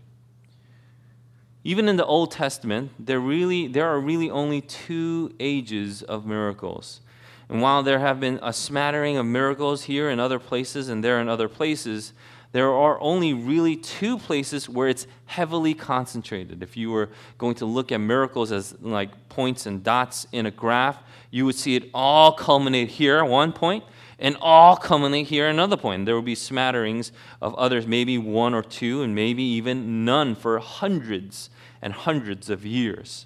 Even 1.63 1.89
in 1.89 1.97
the 1.97 2.05
Old 2.05 2.31
Testament, 2.31 2.91
there, 2.97 3.19
really, 3.19 3.67
there 3.67 3.87
are 3.87 3.99
really 3.99 4.29
only 4.29 4.61
two 4.61 5.33
ages 5.39 6.01
of 6.01 6.25
miracles. 6.25 7.01
And 7.49 7.61
while 7.61 7.83
there 7.83 7.99
have 7.99 8.19
been 8.19 8.39
a 8.41 8.53
smattering 8.53 9.17
of 9.17 9.25
miracles 9.25 9.83
here 9.83 10.09
in 10.09 10.19
other 10.19 10.39
places 10.39 10.89
and 10.89 11.03
there 11.03 11.19
in 11.19 11.27
other 11.29 11.47
places, 11.49 12.13
there 12.51 12.71
are 12.71 12.99
only 13.01 13.33
really 13.33 13.75
two 13.75 14.17
places 14.17 14.69
where 14.69 14.87
it's 14.87 15.05
heavily 15.25 15.73
concentrated. 15.73 16.63
If 16.63 16.77
you 16.77 16.91
were 16.91 17.09
going 17.37 17.55
to 17.55 17.65
look 17.65 17.91
at 17.91 17.99
miracles 17.99 18.51
as 18.51 18.75
like 18.81 19.29
points 19.29 19.65
and 19.65 19.83
dots 19.83 20.27
in 20.31 20.45
a 20.45 20.51
graph, 20.51 21.03
you 21.29 21.45
would 21.45 21.55
see 21.55 21.75
it 21.75 21.89
all 21.93 22.31
culminate 22.31 22.89
here 22.89 23.17
at 23.17 23.27
one 23.27 23.51
point, 23.51 23.83
and 24.19 24.37
all 24.41 24.75
culminate 24.75 25.27
here 25.27 25.47
another 25.47 25.77
point. 25.77 26.05
There 26.05 26.15
will 26.15 26.21
be 26.21 26.35
smatterings 26.35 27.11
of 27.41 27.53
others, 27.55 27.85
maybe 27.85 28.17
one 28.17 28.53
or 28.53 28.63
two, 28.63 29.03
and 29.03 29.13
maybe 29.13 29.43
even 29.43 30.05
none 30.05 30.33
for 30.33 30.57
hundreds 30.59 31.49
and 31.81 31.93
hundreds 31.93 32.49
of 32.49 32.65
years. 32.65 33.25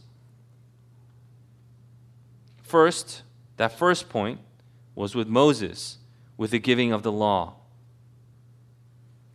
First, 2.62 3.22
that 3.58 3.78
first 3.78 4.10
point 4.10 4.40
was 4.96 5.16
with 5.16 5.28
Moses, 5.28 6.00
with 6.38 6.52
the 6.52 6.60
giving 6.60 6.92
of 6.92 7.04
the 7.04 7.12
law. 7.12 7.56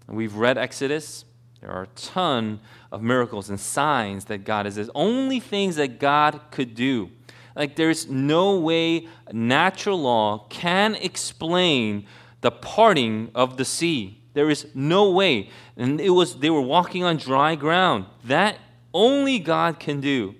We've 0.08 0.34
read 0.34 0.58
Exodus. 0.58 1.24
There 1.60 1.70
are 1.70 1.84
a 1.84 1.88
ton 1.96 2.60
of 2.92 3.02
miracles 3.02 3.48
and 3.48 3.58
signs 3.58 4.26
that 4.26 4.44
God 4.44 4.66
is. 4.66 4.74
There's 4.74 4.90
only 4.94 5.40
things 5.40 5.76
that 5.76 5.98
God 5.98 6.40
could 6.50 6.74
do. 6.74 7.10
Like, 7.56 7.76
there's 7.76 8.08
no 8.08 8.58
way 8.58 9.08
natural 9.32 10.00
law 10.00 10.46
can 10.50 10.94
explain 10.94 12.06
the 12.42 12.50
parting 12.50 13.30
of 13.34 13.56
the 13.56 13.64
sea. 13.64 14.22
There 14.34 14.50
is 14.50 14.66
no 14.74 15.10
way. 15.10 15.48
And 15.76 16.00
it 16.00 16.10
was 16.10 16.36
they 16.36 16.50
were 16.50 16.60
walking 16.60 17.02
on 17.02 17.16
dry 17.16 17.54
ground. 17.54 18.04
That 18.24 18.58
only 18.92 19.38
God 19.38 19.80
can 19.80 20.00
do. 20.00 20.34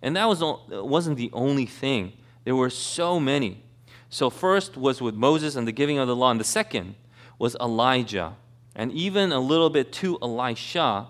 And 0.00 0.16
that 0.16 0.26
was, 0.26 0.42
wasn't 0.70 1.16
the 1.16 1.30
only 1.32 1.66
thing. 1.66 2.12
There 2.44 2.56
were 2.56 2.70
so 2.70 3.20
many. 3.20 3.64
So 4.08 4.30
first 4.30 4.76
was 4.76 5.00
with 5.00 5.14
Moses 5.14 5.56
and 5.56 5.66
the 5.66 5.72
giving 5.72 5.98
of 5.98 6.08
the 6.08 6.16
law, 6.16 6.30
and 6.30 6.40
the 6.40 6.44
second 6.44 6.94
was 7.38 7.56
Elijah, 7.60 8.34
and 8.74 8.92
even 8.92 9.32
a 9.32 9.40
little 9.40 9.70
bit 9.70 9.92
to 9.94 10.18
Elisha, 10.22 11.08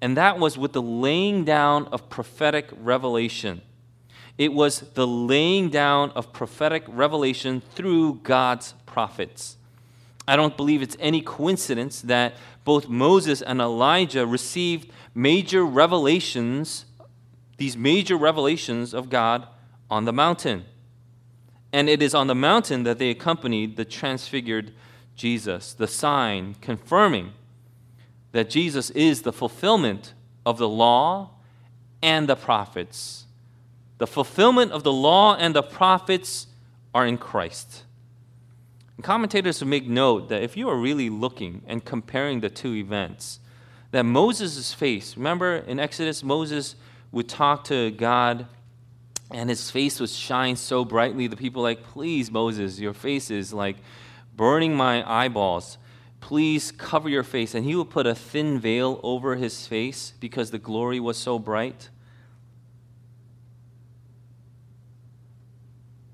and 0.00 0.16
that 0.16 0.38
was 0.38 0.56
with 0.56 0.72
the 0.72 0.82
laying 0.82 1.44
down 1.44 1.86
of 1.86 2.08
prophetic 2.08 2.68
revelation. 2.80 3.62
It 4.36 4.52
was 4.52 4.80
the 4.94 5.06
laying 5.06 5.68
down 5.68 6.10
of 6.12 6.32
prophetic 6.32 6.84
revelation 6.86 7.60
through 7.74 8.20
God's 8.22 8.74
prophets. 8.86 9.56
I 10.28 10.36
don't 10.36 10.56
believe 10.56 10.82
it's 10.82 10.96
any 11.00 11.22
coincidence 11.22 12.02
that 12.02 12.34
both 12.64 12.88
Moses 12.88 13.42
and 13.42 13.60
Elijah 13.60 14.26
received 14.26 14.92
major 15.14 15.64
revelations, 15.64 16.84
these 17.56 17.76
major 17.76 18.16
revelations 18.16 18.94
of 18.94 19.08
God 19.08 19.48
on 19.90 20.04
the 20.04 20.12
mountain. 20.12 20.66
And 21.72 21.88
it 21.88 22.02
is 22.02 22.14
on 22.14 22.26
the 22.28 22.34
mountain 22.34 22.84
that 22.84 22.98
they 22.98 23.10
accompanied 23.10 23.76
the 23.76 23.84
transfigured 23.84 24.72
Jesus, 25.18 25.74
the 25.74 25.88
sign 25.88 26.54
confirming 26.60 27.32
that 28.32 28.48
Jesus 28.48 28.90
is 28.90 29.22
the 29.22 29.32
fulfillment 29.32 30.14
of 30.46 30.58
the 30.58 30.68
law 30.68 31.30
and 32.00 32.28
the 32.28 32.36
prophets. 32.36 33.26
The 33.98 34.06
fulfillment 34.06 34.70
of 34.70 34.84
the 34.84 34.92
law 34.92 35.34
and 35.34 35.54
the 35.54 35.62
prophets 35.62 36.46
are 36.94 37.04
in 37.04 37.18
Christ. 37.18 37.82
And 38.96 39.04
commentators 39.04 39.62
make 39.64 39.88
note 39.88 40.28
that 40.28 40.42
if 40.42 40.56
you 40.56 40.68
are 40.68 40.76
really 40.76 41.10
looking 41.10 41.62
and 41.66 41.84
comparing 41.84 42.40
the 42.40 42.48
two 42.48 42.74
events, 42.74 43.40
that 43.90 44.04
Moses' 44.04 44.72
face, 44.72 45.16
remember 45.16 45.56
in 45.56 45.80
Exodus, 45.80 46.22
Moses 46.22 46.76
would 47.10 47.28
talk 47.28 47.64
to 47.64 47.90
God 47.90 48.46
and 49.32 49.50
his 49.50 49.68
face 49.70 49.98
would 49.98 50.10
shine 50.10 50.54
so 50.54 50.84
brightly. 50.84 51.26
The 51.26 51.36
people 51.36 51.62
like, 51.62 51.82
please, 51.82 52.30
Moses, 52.30 52.78
your 52.78 52.94
face 52.94 53.30
is 53.32 53.52
like 53.52 53.76
burning 54.38 54.74
my 54.74 55.04
eyeballs. 55.06 55.76
Please 56.20 56.72
cover 56.72 57.10
your 57.10 57.22
face. 57.22 57.54
And 57.54 57.66
he 57.66 57.74
would 57.76 57.90
put 57.90 58.06
a 58.06 58.14
thin 58.14 58.58
veil 58.58 58.98
over 59.02 59.36
his 59.36 59.66
face 59.66 60.14
because 60.18 60.50
the 60.50 60.58
glory 60.58 60.98
was 60.98 61.18
so 61.18 61.38
bright. 61.38 61.90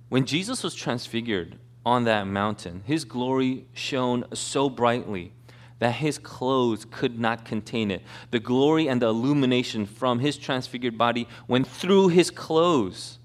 When 0.09 0.27
Jesus 0.27 0.63
was 0.65 0.75
transfigured 0.75 1.59
on 1.87 2.05
that 2.05 2.27
mountain, 2.27 2.83
his 2.87 3.05
glory 3.05 3.67
shone 3.75 4.25
so 4.33 4.69
brightly 4.69 5.33
that 5.81 5.97
his 5.97 6.19
clothes 6.19 6.87
could 6.91 7.19
not 7.19 7.45
contain 7.45 7.91
it. 7.91 8.03
The 8.31 8.39
glory 8.39 8.89
and 8.89 9.03
the 9.03 9.09
illumination 9.09 9.87
from 9.87 10.21
his 10.21 10.39
transfigured 10.39 10.97
body 10.97 11.29
went 11.47 11.67
through 11.67 12.09
his 12.09 12.31
clothes. 12.31 13.19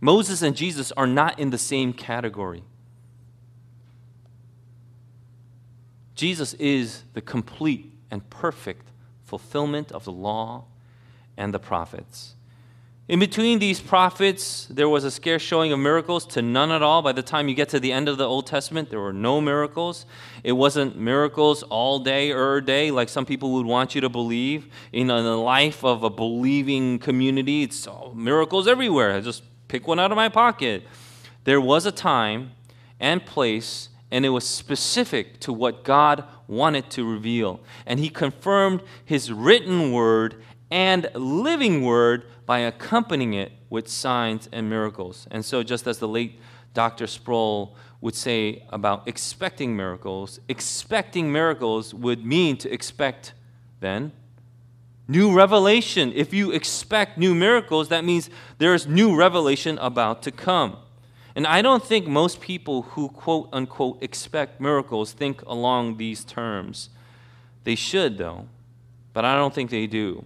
Moses 0.00 0.42
and 0.42 0.54
Jesus 0.54 0.92
are 0.92 1.06
not 1.06 1.38
in 1.38 1.50
the 1.50 1.58
same 1.58 1.92
category. 1.92 2.62
Jesus 6.16 6.54
is 6.54 7.04
the 7.12 7.20
complete 7.20 7.92
and 8.10 8.28
perfect 8.30 8.90
fulfillment 9.24 9.92
of 9.92 10.04
the 10.04 10.12
law 10.12 10.64
and 11.36 11.52
the 11.52 11.58
prophets. 11.58 12.34
In 13.08 13.20
between 13.20 13.60
these 13.60 13.78
prophets, 13.78 14.66
there 14.68 14.88
was 14.88 15.04
a 15.04 15.12
scarce 15.12 15.40
showing 15.40 15.72
of 15.72 15.78
miracles 15.78 16.26
to 16.28 16.42
none 16.42 16.72
at 16.72 16.82
all. 16.82 17.02
By 17.02 17.12
the 17.12 17.22
time 17.22 17.48
you 17.48 17.54
get 17.54 17.68
to 17.68 17.78
the 17.78 17.92
end 17.92 18.08
of 18.08 18.16
the 18.16 18.26
Old 18.26 18.48
Testament, 18.48 18.90
there 18.90 18.98
were 18.98 19.12
no 19.12 19.40
miracles. 19.40 20.06
It 20.42 20.52
wasn't 20.52 20.98
miracles 20.98 21.62
all 21.64 22.00
day 22.00 22.32
or 22.32 22.54
er 22.54 22.60
day 22.60 22.90
like 22.90 23.08
some 23.08 23.24
people 23.24 23.52
would 23.52 23.66
want 23.66 23.94
you 23.94 24.00
to 24.00 24.08
believe. 24.08 24.66
In 24.92 25.06
the 25.06 25.20
life 25.20 25.84
of 25.84 26.02
a 26.02 26.10
believing 26.10 26.98
community, 26.98 27.62
it's 27.62 27.86
miracles 28.12 28.66
everywhere. 28.66 29.12
I 29.12 29.20
just 29.20 29.44
pick 29.68 29.86
one 29.86 30.00
out 30.00 30.10
of 30.10 30.16
my 30.16 30.28
pocket. 30.28 30.82
There 31.44 31.60
was 31.60 31.86
a 31.86 31.92
time 31.92 32.52
and 32.98 33.24
place 33.24 33.90
and 34.10 34.24
it 34.24 34.30
was 34.30 34.48
specific 34.48 35.40
to 35.40 35.52
what 35.52 35.84
God 35.84 36.24
wanted 36.46 36.90
to 36.90 37.10
reveal. 37.10 37.60
And 37.86 37.98
he 37.98 38.08
confirmed 38.08 38.82
his 39.04 39.32
written 39.32 39.92
word 39.92 40.42
and 40.70 41.08
living 41.14 41.82
word 41.82 42.24
by 42.44 42.60
accompanying 42.60 43.34
it 43.34 43.52
with 43.68 43.88
signs 43.88 44.48
and 44.52 44.70
miracles. 44.70 45.26
And 45.30 45.44
so, 45.44 45.62
just 45.62 45.86
as 45.86 45.98
the 45.98 46.08
late 46.08 46.40
Dr. 46.74 47.06
Sproul 47.06 47.74
would 48.00 48.14
say 48.14 48.62
about 48.70 49.08
expecting 49.08 49.76
miracles, 49.76 50.38
expecting 50.48 51.32
miracles 51.32 51.92
would 51.94 52.24
mean 52.24 52.56
to 52.58 52.72
expect 52.72 53.32
then 53.80 54.12
new 55.08 55.34
revelation. 55.34 56.12
If 56.14 56.32
you 56.34 56.52
expect 56.52 57.18
new 57.18 57.34
miracles, 57.34 57.88
that 57.88 58.04
means 58.04 58.30
there's 58.58 58.86
new 58.86 59.16
revelation 59.16 59.78
about 59.78 60.22
to 60.22 60.30
come. 60.30 60.76
And 61.36 61.46
I 61.46 61.60
don't 61.60 61.84
think 61.84 62.06
most 62.08 62.40
people 62.40 62.82
who 62.82 63.10
quote 63.10 63.50
unquote 63.52 64.02
expect 64.02 64.58
miracles 64.58 65.12
think 65.12 65.42
along 65.42 65.98
these 65.98 66.24
terms. 66.24 66.88
They 67.64 67.74
should, 67.74 68.16
though, 68.16 68.46
but 69.12 69.26
I 69.26 69.36
don't 69.36 69.54
think 69.54 69.70
they 69.70 69.86
do. 69.86 70.24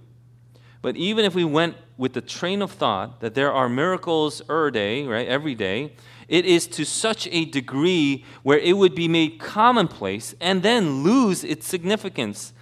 But 0.83 0.97
even 0.97 1.25
if 1.25 1.35
we 1.35 1.45
went 1.45 1.77
with 1.99 2.13
the 2.13 2.21
train 2.21 2.63
of 2.63 2.71
thought 2.71 3.21
that 3.21 3.35
there 3.35 3.53
are 3.53 3.69
miracles 3.69 4.41
er 4.49 4.71
day, 4.71 5.05
right, 5.05 5.27
every 5.27 5.57
day, 5.57 5.95
it 6.29 6.47
is 6.47 6.69
to 6.69 6.85
such 6.85 7.27
a 7.33 7.45
degree 7.45 8.25
where 8.45 8.61
it 8.61 8.77
would 8.77 8.95
be 8.95 9.09
made 9.09 9.41
commonplace 9.41 10.37
and 10.41 10.63
then 10.63 11.03
lose 11.03 11.43
its 11.43 11.67
significance. 11.67 12.53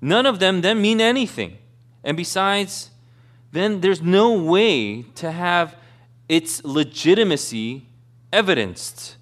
None 0.00 0.24
of 0.24 0.38
them 0.38 0.60
then 0.60 0.80
mean 0.80 1.00
anything. 1.00 1.58
And 2.04 2.16
besides, 2.16 2.90
then 3.50 3.80
there's 3.80 4.00
no 4.00 4.40
way 4.40 5.02
to 5.16 5.32
have 5.32 5.74
its 6.28 6.62
legitimacy 6.62 7.87
evidenced. 8.32 9.16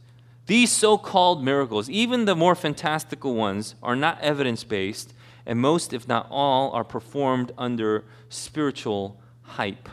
These 0.46 0.70
so 0.70 0.96
called 0.96 1.44
miracles, 1.44 1.90
even 1.90 2.24
the 2.24 2.36
more 2.36 2.54
fantastical 2.54 3.34
ones, 3.34 3.74
are 3.82 3.96
not 3.96 4.20
evidence 4.20 4.62
based, 4.64 5.12
and 5.44 5.58
most, 5.58 5.92
if 5.92 6.06
not 6.06 6.26
all, 6.30 6.70
are 6.72 6.84
performed 6.84 7.52
under 7.58 8.04
spiritual 8.28 9.20
hype. 9.42 9.88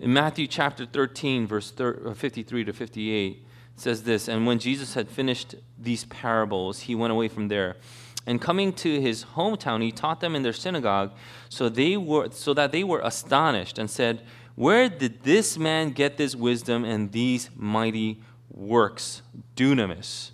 In 0.00 0.12
Matthew 0.12 0.46
chapter 0.46 0.86
13, 0.86 1.46
verse 1.46 1.72
uh, 1.78 2.14
53 2.14 2.64
to 2.64 2.72
58, 2.72 3.44
says 3.76 4.02
this 4.04 4.28
And 4.28 4.46
when 4.46 4.58
Jesus 4.58 4.94
had 4.94 5.08
finished 5.08 5.54
these 5.78 6.04
parables, 6.04 6.80
he 6.80 6.94
went 6.94 7.12
away 7.12 7.28
from 7.28 7.48
there. 7.48 7.76
And 8.26 8.40
coming 8.40 8.72
to 8.74 9.00
his 9.00 9.24
hometown, 9.24 9.82
he 9.82 9.90
taught 9.90 10.20
them 10.20 10.36
in 10.36 10.42
their 10.42 10.52
synagogue, 10.52 11.12
so, 11.48 11.68
they 11.68 11.96
were, 11.96 12.30
so 12.30 12.52
that 12.54 12.72
they 12.72 12.84
were 12.84 13.00
astonished 13.00 13.78
and 13.78 13.90
said, 13.90 14.22
where 14.58 14.88
did 14.88 15.22
this 15.22 15.56
man 15.56 15.90
get 15.90 16.16
this 16.16 16.34
wisdom 16.34 16.84
and 16.84 17.12
these 17.12 17.48
mighty 17.54 18.20
works? 18.50 19.22
Dunamis. 19.54 20.32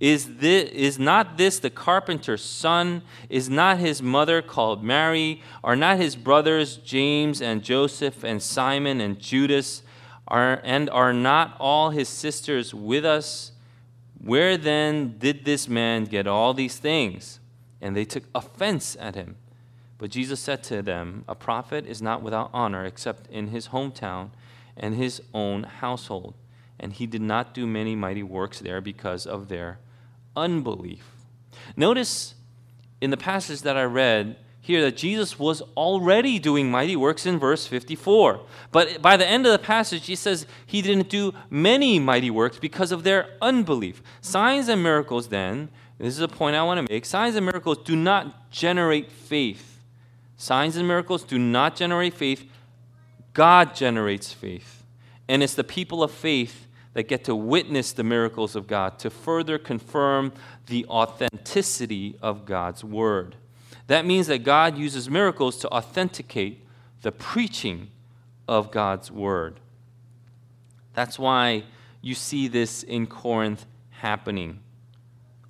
Is, 0.00 0.38
this, 0.38 0.68
is 0.70 0.98
not 0.98 1.38
this 1.38 1.60
the 1.60 1.70
carpenter's 1.70 2.42
son? 2.42 3.02
Is 3.28 3.48
not 3.48 3.78
his 3.78 4.02
mother 4.02 4.42
called 4.42 4.82
Mary? 4.82 5.40
Are 5.62 5.76
not 5.76 5.98
his 5.98 6.16
brothers 6.16 6.78
James 6.78 7.40
and 7.40 7.62
Joseph 7.62 8.24
and 8.24 8.42
Simon 8.42 9.00
and 9.00 9.20
Judas? 9.20 9.84
Are, 10.26 10.60
and 10.64 10.90
are 10.90 11.12
not 11.12 11.54
all 11.60 11.90
his 11.90 12.08
sisters 12.08 12.74
with 12.74 13.04
us? 13.04 13.52
Where 14.18 14.56
then 14.56 15.16
did 15.18 15.44
this 15.44 15.68
man 15.68 16.06
get 16.06 16.26
all 16.26 16.54
these 16.54 16.78
things? 16.78 17.38
And 17.80 17.94
they 17.94 18.04
took 18.04 18.24
offense 18.34 18.96
at 18.98 19.14
him. 19.14 19.36
But 20.00 20.10
Jesus 20.10 20.40
said 20.40 20.62
to 20.64 20.80
them, 20.80 21.24
A 21.28 21.34
prophet 21.34 21.84
is 21.84 22.00
not 22.00 22.22
without 22.22 22.48
honor 22.54 22.86
except 22.86 23.30
in 23.30 23.48
his 23.48 23.68
hometown 23.68 24.30
and 24.74 24.94
his 24.94 25.20
own 25.34 25.64
household. 25.64 26.32
And 26.78 26.94
he 26.94 27.06
did 27.06 27.20
not 27.20 27.52
do 27.52 27.66
many 27.66 27.94
mighty 27.94 28.22
works 28.22 28.60
there 28.60 28.80
because 28.80 29.26
of 29.26 29.48
their 29.48 29.78
unbelief. 30.34 31.04
Notice 31.76 32.34
in 33.02 33.10
the 33.10 33.18
passage 33.18 33.60
that 33.60 33.76
I 33.76 33.82
read 33.82 34.36
here 34.62 34.80
that 34.80 34.96
Jesus 34.96 35.38
was 35.38 35.60
already 35.76 36.38
doing 36.38 36.70
mighty 36.70 36.96
works 36.96 37.26
in 37.26 37.38
verse 37.38 37.66
54. 37.66 38.40
But 38.72 39.02
by 39.02 39.18
the 39.18 39.26
end 39.26 39.44
of 39.44 39.52
the 39.52 39.58
passage, 39.58 40.06
he 40.06 40.16
says 40.16 40.46
he 40.64 40.80
didn't 40.80 41.10
do 41.10 41.34
many 41.50 41.98
mighty 41.98 42.30
works 42.30 42.58
because 42.58 42.90
of 42.90 43.02
their 43.02 43.28
unbelief. 43.42 44.02
Signs 44.22 44.68
and 44.68 44.82
miracles, 44.82 45.28
then, 45.28 45.68
this 45.98 46.14
is 46.14 46.20
a 46.20 46.28
point 46.28 46.56
I 46.56 46.62
want 46.62 46.86
to 46.86 46.90
make 46.90 47.04
signs 47.04 47.36
and 47.36 47.44
miracles 47.44 47.78
do 47.84 47.94
not 47.94 48.50
generate 48.50 49.12
faith. 49.12 49.69
Signs 50.40 50.78
and 50.78 50.88
miracles 50.88 51.22
do 51.22 51.38
not 51.38 51.76
generate 51.76 52.14
faith, 52.14 52.50
God 53.34 53.74
generates 53.74 54.32
faith. 54.32 54.86
And 55.28 55.42
it's 55.42 55.52
the 55.54 55.62
people 55.62 56.02
of 56.02 56.10
faith 56.10 56.66
that 56.94 57.08
get 57.08 57.24
to 57.24 57.36
witness 57.36 57.92
the 57.92 58.04
miracles 58.04 58.56
of 58.56 58.66
God 58.66 58.98
to 59.00 59.10
further 59.10 59.58
confirm 59.58 60.32
the 60.64 60.86
authenticity 60.86 62.16
of 62.22 62.46
God's 62.46 62.82
word. 62.82 63.36
That 63.86 64.06
means 64.06 64.28
that 64.28 64.42
God 64.42 64.78
uses 64.78 65.10
miracles 65.10 65.58
to 65.58 65.68
authenticate 65.68 66.64
the 67.02 67.12
preaching 67.12 67.88
of 68.48 68.70
God's 68.70 69.10
word. 69.10 69.60
That's 70.94 71.18
why 71.18 71.64
you 72.00 72.14
see 72.14 72.48
this 72.48 72.82
in 72.82 73.08
Corinth 73.08 73.66
happening. 73.90 74.60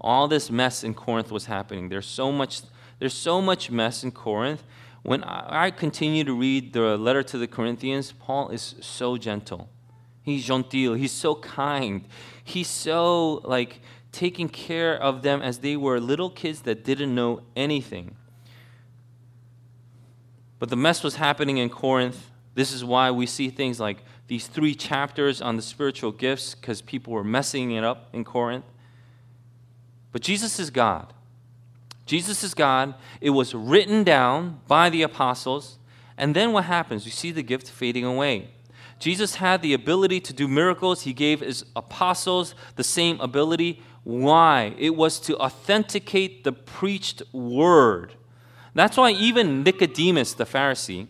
All 0.00 0.26
this 0.26 0.50
mess 0.50 0.83
in 0.83 0.94
Corinth 0.94 1.31
was 1.31 1.46
happening. 1.46 1.90
There's 1.90 2.09
so 2.09 2.33
much 2.33 2.62
there's 3.00 3.14
so 3.14 3.40
much 3.40 3.70
mess 3.70 4.05
in 4.05 4.12
Corinth 4.12 4.62
when 5.03 5.25
I 5.25 5.71
continue 5.71 6.25
to 6.25 6.35
read 6.35 6.73
the 6.73 6.97
letter 6.99 7.23
to 7.23 7.39
the 7.39 7.47
Corinthians, 7.47 8.13
Paul 8.13 8.51
is 8.51 8.75
so 8.81 9.17
gentle. 9.17 9.69
He's 10.23 10.47
gentil. 10.47 10.97
He's 10.97 11.13
so 11.13 11.37
kind. 11.37 12.05
He's 12.45 12.69
so 12.69 13.41
like 13.45 13.81
taking 14.13 14.49
care 14.49 14.95
of 15.01 15.23
them 15.23 15.41
as 15.41 15.59
they 15.59 15.77
were 15.77 16.01
little 16.01 16.31
kids 16.31 16.63
that 16.63 16.85
didn't 16.85 17.15
know 17.15 17.43
anything. 17.57 18.17
But 20.59 20.69
the 20.69 20.77
mess 20.77 21.03
was 21.03 21.17
happening 21.17 21.57
in 21.57 21.71
Corinth. 21.71 22.31
This 22.55 22.73
is 22.73 22.85
why 22.85 23.11
we 23.11 23.25
see 23.25 23.49
things 23.49 23.81
like 23.81 23.99
these 24.27 24.47
three 24.47 24.75
chapters 24.75 25.41
on 25.41 25.57
the 25.57 25.63
spiritual 25.63 26.13
gifts 26.13 26.55
because 26.55 26.83
people 26.83 27.13
were 27.15 27.25
messing 27.25 27.71
it 27.73 27.83
up 27.83 28.11
in 28.13 28.25
Corinth. 28.25 28.67
But 30.13 30.21
Jesus 30.23 30.61
is 30.61 30.71
God. 30.71 31.15
Jesus 32.11 32.42
is 32.42 32.55
God. 32.55 32.94
It 33.20 33.31
was 33.31 33.55
written 33.55 34.03
down 34.03 34.62
by 34.66 34.90
the 34.90 35.03
apostles. 35.03 35.79
And 36.18 36.35
then 36.35 36.53
what 36.53 36.64
happens? 36.64 37.05
You 37.05 37.12
see 37.12 37.31
the 37.31 37.44
gift 37.44 37.70
fading 37.70 38.05
away. 38.05 38.51
Jesus 38.99 39.37
had 39.37 39.62
the 39.62 39.75
ability 39.75 40.18
to 40.23 40.33
do 40.33 40.49
miracles. 40.49 41.03
He 41.03 41.12
gave 41.12 41.38
his 41.38 41.64
apostles 41.77 42.57
the 42.75 42.83
same 42.83 43.20
ability. 43.20 43.81
Why? 44.03 44.75
It 44.77 44.96
was 44.96 45.20
to 45.20 45.38
authenticate 45.38 46.42
the 46.42 46.51
preached 46.51 47.23
word. 47.33 48.14
That's 48.75 48.96
why 48.96 49.12
even 49.12 49.62
Nicodemus, 49.62 50.33
the 50.33 50.46
Pharisee, 50.46 51.07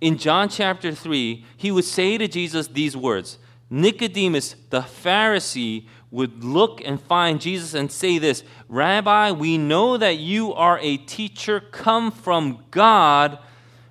in 0.00 0.18
John 0.18 0.48
chapter 0.48 0.90
3, 0.90 1.44
he 1.56 1.70
would 1.70 1.84
say 1.84 2.18
to 2.18 2.26
Jesus 2.26 2.66
these 2.66 2.96
words 2.96 3.38
Nicodemus, 3.70 4.56
the 4.70 4.80
Pharisee, 4.80 5.86
would 6.12 6.44
look 6.44 6.82
and 6.84 7.00
find 7.00 7.40
Jesus 7.40 7.74
and 7.74 7.90
say 7.90 8.18
this 8.18 8.44
Rabbi, 8.68 9.32
we 9.32 9.58
know 9.58 9.96
that 9.96 10.18
you 10.18 10.52
are 10.54 10.78
a 10.80 10.98
teacher 10.98 11.58
come 11.58 12.12
from 12.12 12.62
God, 12.70 13.38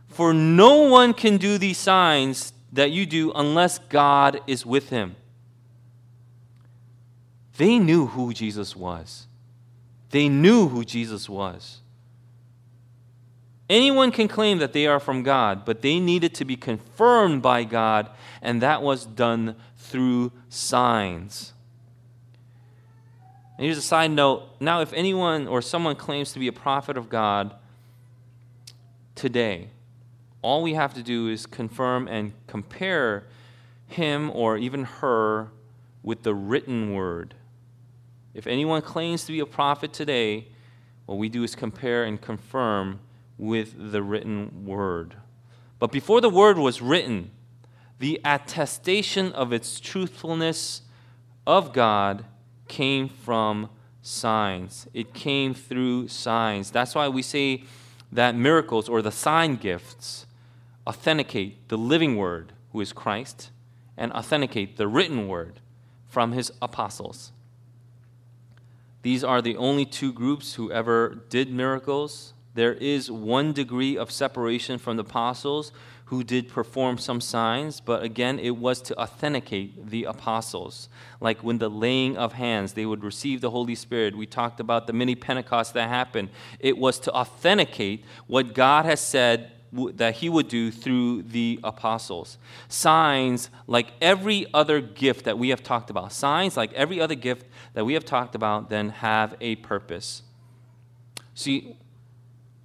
for 0.08 0.34
no 0.34 0.84
one 0.84 1.14
can 1.14 1.36
do 1.36 1.58
these 1.58 1.80
signs 1.80 2.54
that 2.72 2.92
you 2.92 3.06
do 3.06 3.34
unless 3.34 3.80
God 3.80 4.40
is 4.48 4.66
with 4.66 4.90
him. 4.90 5.16
They 7.58 7.80
knew 7.80 8.06
who 8.06 8.34
Jesus 8.34 8.76
was. 8.76 9.28
They 10.12 10.30
knew 10.30 10.68
who 10.68 10.86
Jesus 10.86 11.28
was. 11.28 11.80
Anyone 13.70 14.12
can 14.12 14.28
claim 14.28 14.60
that 14.60 14.74
they 14.74 14.86
are 14.86 15.00
from 15.00 15.24
God, 15.24 15.64
but 15.66 15.82
they 15.82 16.00
needed 16.00 16.36
to 16.36 16.46
be 16.46 16.58
confirmed 16.58 17.42
by 17.42 17.64
God, 17.64 18.10
and 18.42 18.62
that 18.62 18.82
was 18.82 19.06
done 19.06 19.56
through 19.78 20.34
signs. 20.50 21.54
And 23.62 23.68
here's 23.68 23.78
a 23.78 23.82
side 23.84 24.10
note 24.10 24.60
now, 24.60 24.82
if 24.82 24.92
anyone 24.92 25.48
or 25.48 25.62
someone 25.62 25.96
claims 25.96 26.34
to 26.34 26.40
be 26.40 26.48
a 26.48 26.52
prophet 26.52 26.98
of 26.98 27.10
God 27.10 27.54
today, 29.14 29.70
all 30.42 30.64
we 30.64 30.74
have 30.74 30.96
to 30.96 31.04
do 31.04 31.28
is 31.28 31.46
confirm 31.46 32.08
and 32.08 32.34
compare 32.48 33.28
him 33.86 34.32
or 34.34 34.58
even 34.58 34.86
her 34.86 35.52
with 36.02 36.24
the 36.24 36.34
written 36.34 36.96
word. 36.96 37.36
If 38.34 38.48
anyone 38.48 38.82
claims 38.82 39.26
to 39.26 39.32
be 39.32 39.42
a 39.42 39.46
prophet 39.46 39.94
today, 39.94 40.48
what 41.06 41.20
we 41.20 41.30
do 41.30 41.44
is 41.44 41.54
compare 41.54 42.04
and 42.04 42.20
confirm 42.20 43.00
with 43.38 43.92
the 43.92 44.02
written 44.02 44.66
word. 44.66 45.18
But 45.78 45.92
before 45.92 46.20
the 46.20 46.32
word 46.32 46.58
was 46.58 46.82
written, 46.82 47.30
the 48.00 48.20
attestation 48.26 49.32
of 49.34 49.54
its 49.54 49.80
truthfulness 49.80 50.82
of 51.46 51.74
God 51.74 52.26
came 52.72 53.10
from 53.10 53.70
signs. 54.02 54.88
It 54.94 55.14
came 55.14 55.54
through 55.54 56.08
signs. 56.08 56.72
That's 56.72 56.96
why 56.96 57.10
we 57.10 57.22
say 57.22 57.66
that 58.12 58.34
miracles 58.34 58.88
or 58.88 59.02
the 59.02 59.12
sign 59.12 59.58
gifts 59.58 60.26
authenticate 60.88 61.68
the 61.68 61.78
living 61.78 62.16
word, 62.16 62.54
who 62.72 62.82
is 62.82 62.94
Christ, 62.94 63.52
and 63.98 64.12
authenticate 64.14 64.78
the 64.78 64.88
written 64.88 65.28
word 65.28 65.60
from 66.08 66.32
his 66.32 66.52
apostles. 66.62 67.34
These 69.02 69.24
are 69.24 69.42
the 69.42 69.58
only 69.58 69.86
two 69.86 70.14
groups 70.14 70.54
who 70.54 70.72
ever 70.72 71.24
did 71.30 71.52
miracles. 71.52 72.34
There 72.54 72.74
is 72.74 73.12
one 73.12 73.52
degree 73.52 73.98
of 73.98 74.12
separation 74.12 74.78
from 74.78 74.96
the 74.96 75.04
apostles 75.04 75.74
who 76.12 76.26
did 76.26 76.50
perform 76.50 76.98
some 76.98 77.22
signs, 77.22 77.80
but 77.80 78.04
again, 78.04 78.38
it 78.38 78.58
was 78.58 78.82
to 78.82 78.94
authenticate 79.00 79.88
the 79.88 80.04
apostles. 80.04 80.90
Like 81.22 81.42
when 81.42 81.58
the 81.58 81.70
laying 81.70 82.18
of 82.18 82.34
hands, 82.34 82.74
they 82.74 82.86
would 82.86 83.02
receive 83.02 83.40
the 83.40 83.50
Holy 83.50 83.76
Spirit. 83.76 84.18
We 84.18 84.26
talked 84.26 84.60
about 84.60 84.88
the 84.88 84.94
mini 84.94 85.16
Pentecost 85.16 85.74
that 85.74 85.88
happened. 85.88 86.28
It 86.60 86.78
was 86.78 87.00
to 87.00 87.14
authenticate 87.14 88.04
what 88.28 88.54
God 88.54 88.84
has 88.84 89.00
said 89.00 89.54
that 89.72 90.16
he 90.16 90.28
would 90.28 90.50
do 90.50 90.70
through 90.70 91.22
the 91.22 91.62
apostles. 91.64 92.38
Signs, 92.68 93.50
like 93.66 93.94
every 94.02 94.48
other 94.54 94.82
gift 94.82 95.24
that 95.24 95.40
we 95.40 95.48
have 95.48 95.64
talked 95.64 95.90
about, 95.90 96.12
signs, 96.12 96.58
like 96.58 96.74
every 96.74 97.00
other 97.00 97.16
gift 97.16 97.46
that 97.74 97.86
we 97.86 97.94
have 97.94 98.04
talked 98.04 98.36
about, 98.36 98.70
then 98.70 98.90
have 98.90 99.38
a 99.40 99.56
purpose. 99.56 100.24
See, 101.36 101.78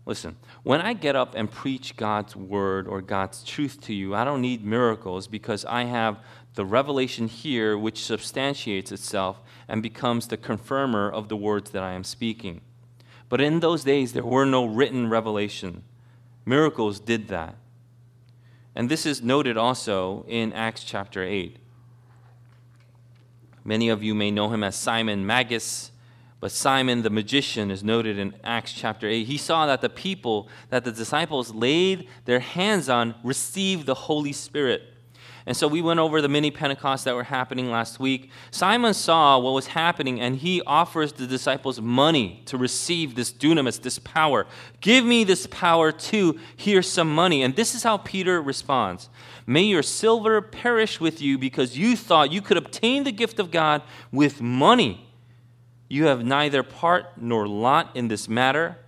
Listen, 0.07 0.37
when 0.62 0.81
I 0.81 0.92
get 0.92 1.16
up 1.16 1.35
and 1.35 1.51
preach 1.51 1.97
God's 1.97 2.37
word 2.37 2.87
or 2.87 3.03
God's 3.03 3.42
truth 3.42 3.81
to 3.83 3.92
you, 3.92 4.14
I 4.14 4.23
don't 4.25 4.40
need 4.40 4.64
miracles 4.64 5.27
because 5.27 5.64
I 5.64 5.85
have 5.85 6.19
the 6.55 6.64
revelation 6.64 7.27
here 7.27 7.77
which 7.77 8.05
substantiates 8.05 8.92
itself 8.92 9.40
and 9.66 9.83
becomes 9.83 10.29
the 10.29 10.37
confirmer 10.37 11.11
of 11.11 11.29
the 11.29 11.37
words 11.37 11.73
that 11.73 11.83
I 11.83 11.92
am 11.92 12.05
speaking. 12.05 12.61
But 13.29 13.40
in 13.40 13.59
those 13.59 13.83
days, 13.83 14.12
there 14.12 14.25
were 14.25 14.47
no 14.47 14.64
written 14.64 15.11
revelation. 15.11 15.83
Miracles 16.45 17.01
did 17.01 17.27
that. 17.29 17.57
And 18.77 18.88
this 18.88 19.07
is 19.07 19.23
noted 19.23 19.57
also 19.57 20.25
in 20.29 20.53
Acts 20.53 20.85
chapter 20.85 21.25
8. 21.25 21.57
Many 23.64 23.88
of 23.88 24.05
you 24.05 24.14
may 24.14 24.31
know 24.31 24.51
him 24.51 24.62
as 24.62 24.77
Simon 24.77 25.27
Magus 25.27 25.90
but 26.40 26.53
Simon 26.53 27.03
the 27.03 27.11
magician 27.11 27.70
is 27.70 27.83
noted 27.83 28.18
in 28.18 28.35
Acts 28.44 28.72
chapter 28.72 29.09
8. 29.09 29.25
He 29.25 29.38
saw 29.38 29.66
that 29.66 29.81
the 29.81 29.88
people 29.88 30.49
that 30.70 30.85
the 30.85 30.92
disciples 30.92 31.55
laid 31.55 32.09
their 32.25 32.40
hands 32.40 32.88
on 32.88 33.14
received 33.25 33.87
the 33.87 33.94
Holy 33.94 34.33
Spirit. 34.33 34.83
And 35.49 35.57
so 35.57 35.68
we 35.68 35.81
went 35.81 36.01
over 36.01 36.20
the 36.20 36.29
mini 36.29 36.51
Pentecosts 36.51 37.05
that 37.05 37.14
were 37.14 37.22
happening 37.22 37.70
last 37.70 38.01
week. 38.01 38.33
Simon 38.51 38.92
saw 38.92 39.38
what 39.38 39.53
was 39.53 39.68
happening 39.68 40.20
and 40.20 40.35
he 40.35 40.61
offers 40.66 41.12
the 41.12 41.27
disciples 41.27 41.81
money 41.81 42.42
to 42.46 42.59
receive 42.59 43.14
this 43.14 43.33
dunamis, 43.33 43.81
this 43.81 44.01
power. 44.01 44.49
Give 44.81 45.05
me 45.05 45.22
this 45.22 45.46
power 45.46 45.92
too. 45.92 46.40
Here's 46.57 46.90
some 46.90 47.14
money. 47.14 47.44
And 47.44 47.55
this 47.55 47.77
is 47.77 47.85
how 47.85 47.99
Peter 47.99 48.42
responds 48.42 49.09
May 49.46 49.62
your 49.62 49.85
silver 49.85 50.42
perish 50.42 50.99
with 51.01 51.22
you 51.22 51.38
because 51.38 51.79
you 51.79 51.94
thought 51.94 52.33
you 52.33 52.42
could 52.42 52.57
obtain 52.57 53.05
the 53.05 53.12
gift 53.12 53.38
of 53.38 53.53
God 53.53 53.83
with 54.11 54.40
money. 54.40 55.06
You 55.88 56.07
have 56.07 56.25
neither 56.25 56.62
part 56.62 57.07
nor 57.16 57.46
lot 57.46 57.94
in 57.94 58.09
this 58.09 58.29
matter. 58.29 58.79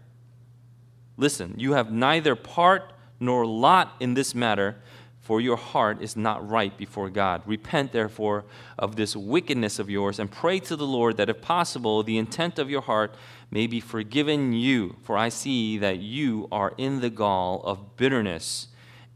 Listen, 1.16 1.54
you 1.56 1.72
have 1.72 1.92
neither 1.92 2.34
part 2.34 2.92
nor 3.20 3.46
lot 3.46 3.94
in 4.00 4.14
this 4.14 4.34
matter, 4.34 4.76
for 5.20 5.40
your 5.40 5.56
heart 5.56 6.00
is 6.00 6.16
not 6.16 6.48
right 6.48 6.76
before 6.76 7.11
God. 7.11 7.42
Repent, 7.44 7.92
therefore, 7.92 8.44
of 8.78 8.96
this 8.96 9.14
wickedness 9.14 9.78
of 9.78 9.90
yours, 9.90 10.18
and 10.18 10.30
pray 10.30 10.58
to 10.61 10.76
the 10.76 10.87
Lord 10.87 11.16
that, 11.18 11.28
if 11.28 11.42
possible, 11.42 12.02
the 12.02 12.16
intent 12.16 12.58
of 12.58 12.70
your 12.70 12.80
heart 12.80 13.14
may 13.50 13.66
be 13.66 13.80
forgiven 13.80 14.52
you. 14.52 14.96
For 15.02 15.16
I 15.18 15.28
see 15.28 15.76
that 15.78 15.98
you 15.98 16.48
are 16.50 16.72
in 16.78 17.00
the 17.00 17.11
gall 17.11 17.61
of 17.64 17.96
bitterness 17.96 18.68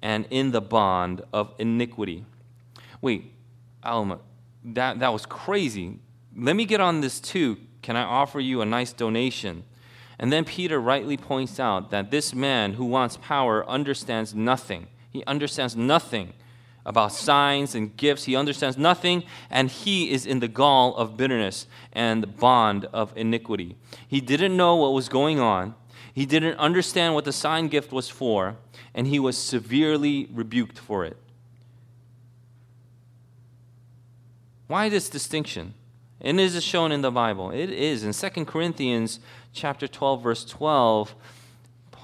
and 0.02 0.26
in 0.30 0.50
the 0.50 0.60
bond 0.60 1.22
of 1.32 1.54
iniquity. 1.58 2.26
Wait, 3.00 3.32
Alma, 3.82 4.18
that, 4.64 4.98
that 4.98 5.12
was 5.12 5.24
crazy. 5.24 5.98
Let 6.36 6.56
me 6.56 6.64
get 6.64 6.80
on 6.80 7.00
this 7.00 7.20
too 7.20 7.58
can 7.82 7.96
I 7.96 8.02
offer 8.02 8.40
you 8.40 8.62
a 8.62 8.66
nice 8.66 8.92
donation? 8.92 9.64
And 10.18 10.32
then 10.32 10.44
Peter 10.44 10.80
rightly 10.80 11.16
points 11.16 11.58
out 11.58 11.90
that 11.90 12.10
this 12.10 12.34
man 12.34 12.74
who 12.74 12.84
wants 12.84 13.16
power 13.16 13.68
understands 13.68 14.34
nothing. 14.34 14.86
He 15.10 15.24
understands 15.26 15.76
nothing 15.76 16.32
about 16.86 17.12
signs 17.12 17.74
and 17.74 17.96
gifts. 17.96 18.24
He 18.24 18.36
understands 18.36 18.78
nothing, 18.78 19.24
and 19.50 19.68
he 19.68 20.10
is 20.10 20.26
in 20.26 20.40
the 20.40 20.48
gall 20.48 20.94
of 20.96 21.16
bitterness 21.16 21.66
and 21.92 22.22
the 22.22 22.28
bond 22.28 22.86
of 22.86 23.12
iniquity. 23.16 23.76
He 24.06 24.20
didn't 24.20 24.56
know 24.56 24.76
what 24.76 24.92
was 24.92 25.08
going 25.08 25.40
on, 25.40 25.74
he 26.14 26.26
didn't 26.26 26.58
understand 26.58 27.14
what 27.14 27.24
the 27.24 27.32
sign 27.32 27.68
gift 27.68 27.90
was 27.90 28.08
for, 28.08 28.56
and 28.94 29.06
he 29.06 29.18
was 29.18 29.38
severely 29.38 30.28
rebuked 30.30 30.78
for 30.78 31.04
it. 31.04 31.16
Why 34.66 34.88
this 34.88 35.08
distinction? 35.08 35.74
And 36.22 36.38
this 36.38 36.54
is 36.54 36.62
shown 36.62 36.92
in 36.92 37.02
the 37.02 37.10
Bible? 37.10 37.50
It 37.50 37.70
is. 37.70 38.04
In 38.04 38.12
2 38.12 38.44
Corinthians 38.44 39.18
chapter 39.52 39.88
12, 39.88 40.22
verse 40.22 40.44
12, 40.44 41.14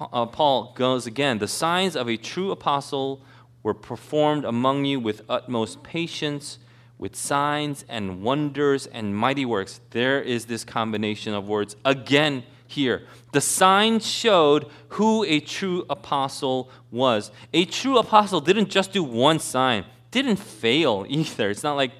uh, 0.00 0.26
Paul 0.26 0.72
goes 0.76 1.06
again, 1.06 1.38
the 1.38 1.48
signs 1.48 1.96
of 1.96 2.08
a 2.08 2.16
true 2.16 2.50
apostle 2.50 3.22
were 3.62 3.74
performed 3.74 4.44
among 4.44 4.84
you 4.84 4.98
with 4.98 5.22
utmost 5.28 5.82
patience, 5.82 6.58
with 6.98 7.14
signs 7.14 7.84
and 7.88 8.22
wonders 8.22 8.86
and 8.86 9.16
mighty 9.16 9.44
works. 9.44 9.80
There 9.90 10.20
is 10.20 10.46
this 10.46 10.64
combination 10.64 11.32
of 11.32 11.48
words 11.48 11.76
again 11.84 12.42
here. 12.66 13.02
The 13.32 13.40
signs 13.40 14.06
showed 14.06 14.66
who 14.90 15.24
a 15.24 15.40
true 15.40 15.84
apostle 15.88 16.70
was. 16.90 17.30
A 17.52 17.64
true 17.64 17.98
apostle 17.98 18.40
didn't 18.40 18.68
just 18.68 18.92
do 18.92 19.04
one 19.04 19.38
sign, 19.38 19.84
didn't 20.10 20.36
fail 20.36 21.06
either. 21.08 21.50
It's 21.50 21.62
not 21.62 21.76
like, 21.76 21.92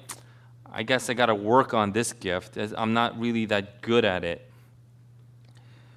I 0.73 0.83
guess 0.83 1.09
I 1.09 1.13
got 1.13 1.27
to 1.27 1.35
work 1.35 1.73
on 1.73 1.91
this 1.91 2.13
gift. 2.13 2.57
I'm 2.57 2.93
not 2.93 3.19
really 3.19 3.45
that 3.45 3.81
good 3.81 4.05
at 4.05 4.23
it. 4.23 4.49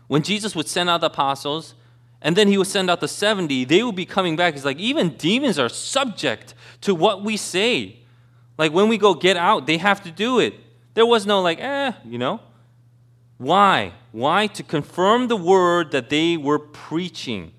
When 0.08 0.22
Jesus 0.22 0.54
would 0.54 0.68
send 0.68 0.90
out 0.90 1.00
the 1.00 1.06
apostles, 1.06 1.74
and 2.20 2.36
then 2.36 2.48
he 2.48 2.56
would 2.56 2.66
send 2.68 2.88
out 2.88 3.00
the 3.00 3.08
70, 3.08 3.64
they 3.64 3.82
would 3.82 3.96
be 3.96 4.06
coming 4.06 4.36
back. 4.36 4.54
It's 4.54 4.64
like 4.64 4.78
even 4.78 5.16
demons 5.16 5.58
are 5.58 5.68
subject 5.68 6.54
to 6.82 6.94
what 6.94 7.22
we 7.22 7.36
say. 7.36 7.98
Like 8.58 8.72
when 8.72 8.88
we 8.88 8.96
go 8.96 9.14
get 9.14 9.36
out, 9.36 9.66
they 9.66 9.78
have 9.78 10.02
to 10.04 10.10
do 10.10 10.38
it. 10.38 10.54
There 10.94 11.06
was 11.06 11.26
no 11.26 11.40
like, 11.42 11.58
eh, 11.60 11.92
you 12.04 12.18
know. 12.18 12.40
Why? 13.38 13.92
Why? 14.12 14.46
To 14.48 14.62
confirm 14.62 15.26
the 15.26 15.36
word 15.36 15.90
that 15.90 16.10
they 16.10 16.36
were 16.36 16.60
preaching. 16.60 17.52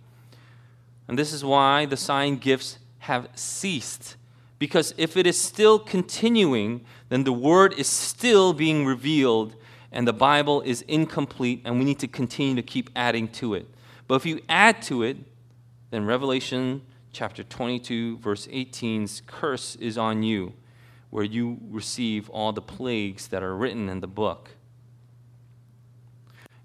And 1.07 1.19
this 1.19 1.33
is 1.33 1.43
why 1.43 1.85
the 1.85 1.97
sign 1.97 2.37
gifts 2.37 2.77
have 2.99 3.27
ceased. 3.35 4.15
Because 4.63 4.93
if 4.95 5.17
it 5.17 5.27
is 5.27 5.37
still 5.37 5.77
continuing, 5.77 6.85
then 7.09 7.25
the 7.25 7.33
word 7.33 7.73
is 7.73 7.85
still 7.85 8.53
being 8.53 8.85
revealed 8.85 9.57
and 9.91 10.07
the 10.07 10.13
Bible 10.13 10.61
is 10.61 10.83
incomplete 10.83 11.63
and 11.65 11.79
we 11.79 11.83
need 11.83 11.99
to 11.99 12.07
continue 12.07 12.55
to 12.55 12.61
keep 12.61 12.89
adding 12.95 13.27
to 13.27 13.55
it. 13.55 13.67
But 14.07 14.15
if 14.15 14.25
you 14.25 14.39
add 14.47 14.81
to 14.83 15.03
it, 15.03 15.17
then 15.91 16.05
Revelation 16.05 16.81
chapter 17.11 17.43
22, 17.43 18.19
verse 18.19 18.47
18's 18.47 19.21
curse 19.27 19.75
is 19.75 19.97
on 19.97 20.23
you, 20.23 20.53
where 21.09 21.25
you 21.25 21.57
receive 21.69 22.29
all 22.29 22.53
the 22.53 22.61
plagues 22.61 23.27
that 23.27 23.43
are 23.43 23.57
written 23.57 23.89
in 23.89 23.99
the 23.99 24.07
book. 24.07 24.51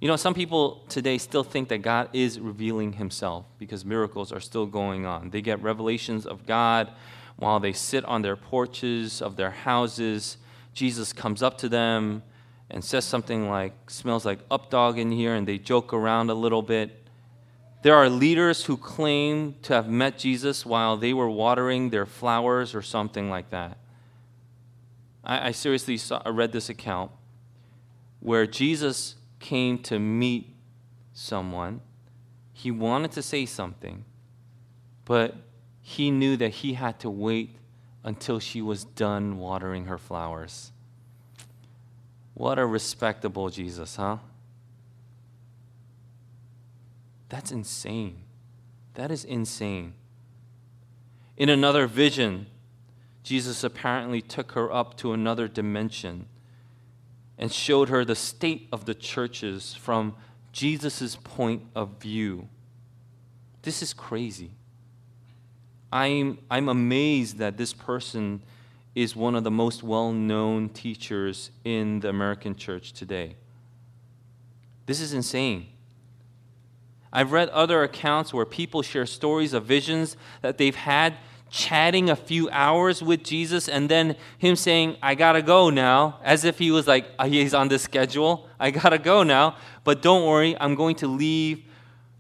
You 0.00 0.06
know, 0.06 0.14
some 0.14 0.34
people 0.34 0.84
today 0.88 1.18
still 1.18 1.42
think 1.42 1.68
that 1.70 1.78
God 1.78 2.10
is 2.12 2.38
revealing 2.38 2.92
himself 2.92 3.46
because 3.58 3.84
miracles 3.84 4.30
are 4.30 4.38
still 4.38 4.66
going 4.66 5.04
on. 5.04 5.30
They 5.30 5.40
get 5.40 5.60
revelations 5.60 6.26
of 6.26 6.46
God 6.46 6.92
while 7.38 7.60
they 7.60 7.72
sit 7.72 8.04
on 8.04 8.22
their 8.22 8.36
porches 8.36 9.22
of 9.22 9.36
their 9.36 9.52
houses, 9.52 10.38
Jesus 10.74 11.12
comes 11.12 11.42
up 11.42 11.56
to 11.58 11.68
them 11.68 12.24
and 12.68 12.84
says 12.84 13.04
something 13.04 13.48
like, 13.48 13.90
smells 13.90 14.26
like 14.26 14.46
updog 14.48 14.98
in 14.98 15.12
here, 15.12 15.34
and 15.34 15.46
they 15.46 15.56
joke 15.56 15.92
around 15.92 16.30
a 16.30 16.34
little 16.34 16.62
bit. 16.62 17.06
There 17.82 17.94
are 17.94 18.10
leaders 18.10 18.64
who 18.64 18.76
claim 18.76 19.54
to 19.62 19.72
have 19.72 19.88
met 19.88 20.18
Jesus 20.18 20.66
while 20.66 20.96
they 20.96 21.14
were 21.14 21.30
watering 21.30 21.90
their 21.90 22.06
flowers 22.06 22.74
or 22.74 22.82
something 22.82 23.30
like 23.30 23.50
that. 23.50 23.78
I, 25.22 25.48
I 25.48 25.50
seriously 25.52 25.96
saw, 25.96 26.20
I 26.24 26.30
read 26.30 26.50
this 26.50 26.68
account 26.68 27.12
where 28.18 28.48
Jesus 28.48 29.14
came 29.38 29.78
to 29.84 30.00
meet 30.00 30.56
someone. 31.12 31.82
He 32.52 32.72
wanted 32.72 33.12
to 33.12 33.22
say 33.22 33.46
something, 33.46 34.04
but 35.04 35.36
he 35.88 36.10
knew 36.10 36.36
that 36.36 36.50
he 36.50 36.74
had 36.74 37.00
to 37.00 37.08
wait 37.08 37.56
until 38.04 38.38
she 38.38 38.60
was 38.60 38.84
done 38.84 39.38
watering 39.38 39.86
her 39.86 39.96
flowers. 39.96 40.70
What 42.34 42.58
a 42.58 42.66
respectable 42.66 43.48
Jesus, 43.48 43.96
huh? 43.96 44.18
That's 47.30 47.50
insane. 47.50 48.18
That 48.96 49.10
is 49.10 49.24
insane. 49.24 49.94
In 51.38 51.48
another 51.48 51.86
vision, 51.86 52.48
Jesus 53.22 53.64
apparently 53.64 54.20
took 54.20 54.52
her 54.52 54.70
up 54.70 54.94
to 54.98 55.14
another 55.14 55.48
dimension 55.48 56.26
and 57.38 57.50
showed 57.50 57.88
her 57.88 58.04
the 58.04 58.14
state 58.14 58.68
of 58.70 58.84
the 58.84 58.94
churches 58.94 59.72
from 59.72 60.14
Jesus' 60.52 61.16
point 61.16 61.62
of 61.74 61.98
view. 61.98 62.50
This 63.62 63.82
is 63.82 63.94
crazy. 63.94 64.57
I'm, 65.92 66.38
I'm 66.50 66.68
amazed 66.68 67.38
that 67.38 67.56
this 67.56 67.72
person 67.72 68.42
is 68.94 69.14
one 69.14 69.34
of 69.34 69.44
the 69.44 69.50
most 69.50 69.82
well 69.82 70.12
known 70.12 70.68
teachers 70.68 71.50
in 71.64 72.00
the 72.00 72.08
American 72.08 72.56
church 72.56 72.92
today. 72.92 73.36
This 74.86 75.00
is 75.00 75.12
insane. 75.12 75.68
I've 77.12 77.32
read 77.32 77.48
other 77.50 77.82
accounts 77.82 78.34
where 78.34 78.44
people 78.44 78.82
share 78.82 79.06
stories 79.06 79.54
of 79.54 79.64
visions 79.64 80.16
that 80.42 80.58
they've 80.58 80.74
had 80.74 81.14
chatting 81.50 82.10
a 82.10 82.16
few 82.16 82.50
hours 82.50 83.02
with 83.02 83.22
Jesus 83.22 83.68
and 83.68 83.88
then 83.88 84.16
him 84.36 84.56
saying, 84.56 84.96
I 85.02 85.14
gotta 85.14 85.40
go 85.40 85.70
now, 85.70 86.18
as 86.22 86.44
if 86.44 86.58
he 86.58 86.70
was 86.70 86.86
like, 86.86 87.06
oh, 87.18 87.24
he's 87.24 87.54
on 87.54 87.68
this 87.68 87.82
schedule. 87.82 88.46
I 88.60 88.70
gotta 88.70 88.98
go 88.98 89.22
now. 89.22 89.56
But 89.84 90.02
don't 90.02 90.26
worry, 90.26 90.56
I'm 90.60 90.74
going 90.74 90.96
to 90.96 91.06
leave 91.06 91.64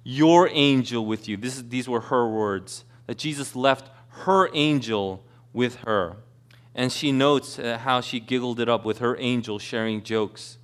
your 0.04 0.48
angel 0.52 1.04
with 1.04 1.28
you. 1.28 1.36
This 1.36 1.56
is, 1.56 1.68
these 1.68 1.86
were 1.86 2.00
her 2.00 2.26
words 2.26 2.84
that 3.08 3.18
Jesus 3.18 3.56
left 3.56 3.90
her 4.10 4.48
angel 4.54 5.24
with 5.52 5.76
her. 5.76 6.16
And 6.74 6.92
she 6.92 7.10
notes 7.10 7.58
uh, 7.58 7.78
how 7.78 8.00
she 8.00 8.20
giggled 8.20 8.60
it 8.60 8.68
up 8.68 8.84
with 8.84 8.98
her 8.98 9.16
angel 9.18 9.58
sharing 9.58 10.04
jokes. 10.04 10.58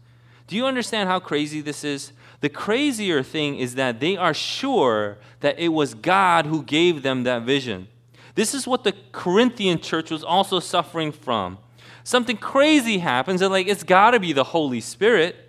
Do 0.46 0.54
you 0.54 0.66
understand 0.66 1.08
how 1.08 1.18
crazy 1.18 1.60
this 1.60 1.82
is? 1.82 2.12
The 2.40 2.50
crazier 2.50 3.22
thing 3.22 3.56
is 3.56 3.74
that 3.76 3.98
they 3.98 4.16
are 4.16 4.34
sure 4.34 5.16
that 5.40 5.58
it 5.58 5.68
was 5.68 5.94
God 5.94 6.44
who 6.44 6.62
gave 6.62 7.02
them 7.02 7.24
that 7.24 7.42
vision. 7.42 7.88
This 8.34 8.52
is 8.52 8.66
what 8.66 8.84
the 8.84 8.94
Corinthian 9.10 9.80
church 9.80 10.10
was 10.10 10.22
also 10.22 10.60
suffering 10.60 11.12
from. 11.12 11.56
Something 12.02 12.36
crazy 12.36 12.98
happens, 12.98 13.40
and 13.40 13.50
like, 13.50 13.66
it's 13.66 13.82
got 13.82 14.10
to 14.10 14.20
be 14.20 14.34
the 14.34 14.44
Holy 14.44 14.80
Spirit. 14.80 15.43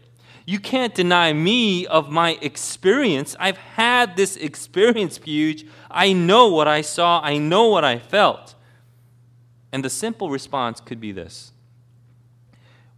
You 0.46 0.60
can't 0.60 0.94
deny 0.94 1.34
me 1.34 1.88
of 1.88 2.12
my 2.12 2.38
experience. 2.42 3.36
I've 3.40 3.58
had 3.58 4.16
this 4.16 4.38
experience, 4.38 5.18
huge. 5.18 5.66
I 5.90 6.14
know 6.14 6.50
what 6.50 6.68
I 6.68 6.82
saw, 6.82 7.20
I 7.22 7.38
know 7.38 7.68
what 7.68 7.84
I 7.84 7.98
felt. 7.98 8.54
And 9.72 9.84
the 9.84 9.90
simple 9.90 10.30
response 10.30 10.80
could 10.80 11.02
be 11.02 11.12
this 11.12 11.52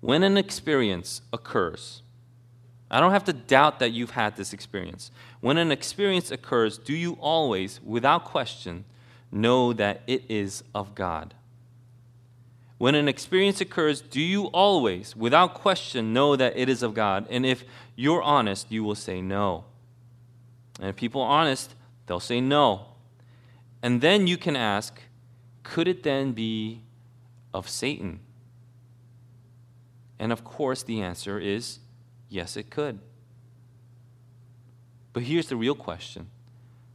When 0.02 0.24
an 0.24 0.38
experience 0.38 1.22
occurs, 1.32 2.02
I 2.92 3.00
don't 3.00 3.12
have 3.12 3.26
to 3.26 3.34
doubt 3.34 3.80
that 3.80 3.92
you've 3.92 4.12
had 4.12 4.36
this 4.36 4.54
experience. 4.54 5.12
When 5.40 5.58
an 5.58 5.72
experience 5.72 6.32
occurs, 6.32 6.78
do 6.78 6.94
you 6.94 7.14
always, 7.20 7.82
without 7.82 8.26
question, 8.26 8.86
know 9.32 9.74
that 9.74 10.02
it 10.08 10.24
is 10.30 10.64
of 10.76 10.96
God? 10.96 11.34
When 12.78 12.94
an 12.96 13.08
experience 13.08 13.60
occurs, 13.60 14.02
do 14.02 14.22
you 14.22 14.46
always, 14.46 15.16
without 15.16 15.56
question, 15.56 16.14
know 16.14 16.36
that 16.36 16.56
it 16.56 16.70
is 16.70 16.84
of 16.84 16.94
God? 16.94 17.26
And 17.30 17.46
if 17.46 17.64
you're 17.96 18.22
honest, 18.22 18.72
you 18.72 18.84
will 18.84 18.96
say 18.96 19.22
no. 19.22 19.66
And 20.80 20.90
if 20.90 20.96
people 20.96 21.22
are 21.22 21.42
honest, 21.42 21.74
they'll 22.06 22.20
say 22.20 22.40
no. 22.40 22.86
And 23.82 24.02
then 24.02 24.28
you 24.28 24.38
can 24.38 24.56
ask, 24.56 25.02
could 25.64 25.88
it 25.88 26.04
then 26.04 26.34
be 26.34 26.84
of 27.54 27.68
Satan? 27.68 28.20
And 30.20 30.32
of 30.32 30.44
course, 30.44 30.84
the 30.84 31.02
answer 31.02 31.40
is 31.40 31.80
Yes, 32.30 32.58
it 32.58 32.70
could. 32.70 33.00
But 35.14 35.24
here's 35.24 35.48
the 35.48 35.56
real 35.56 35.76
question 35.76 36.28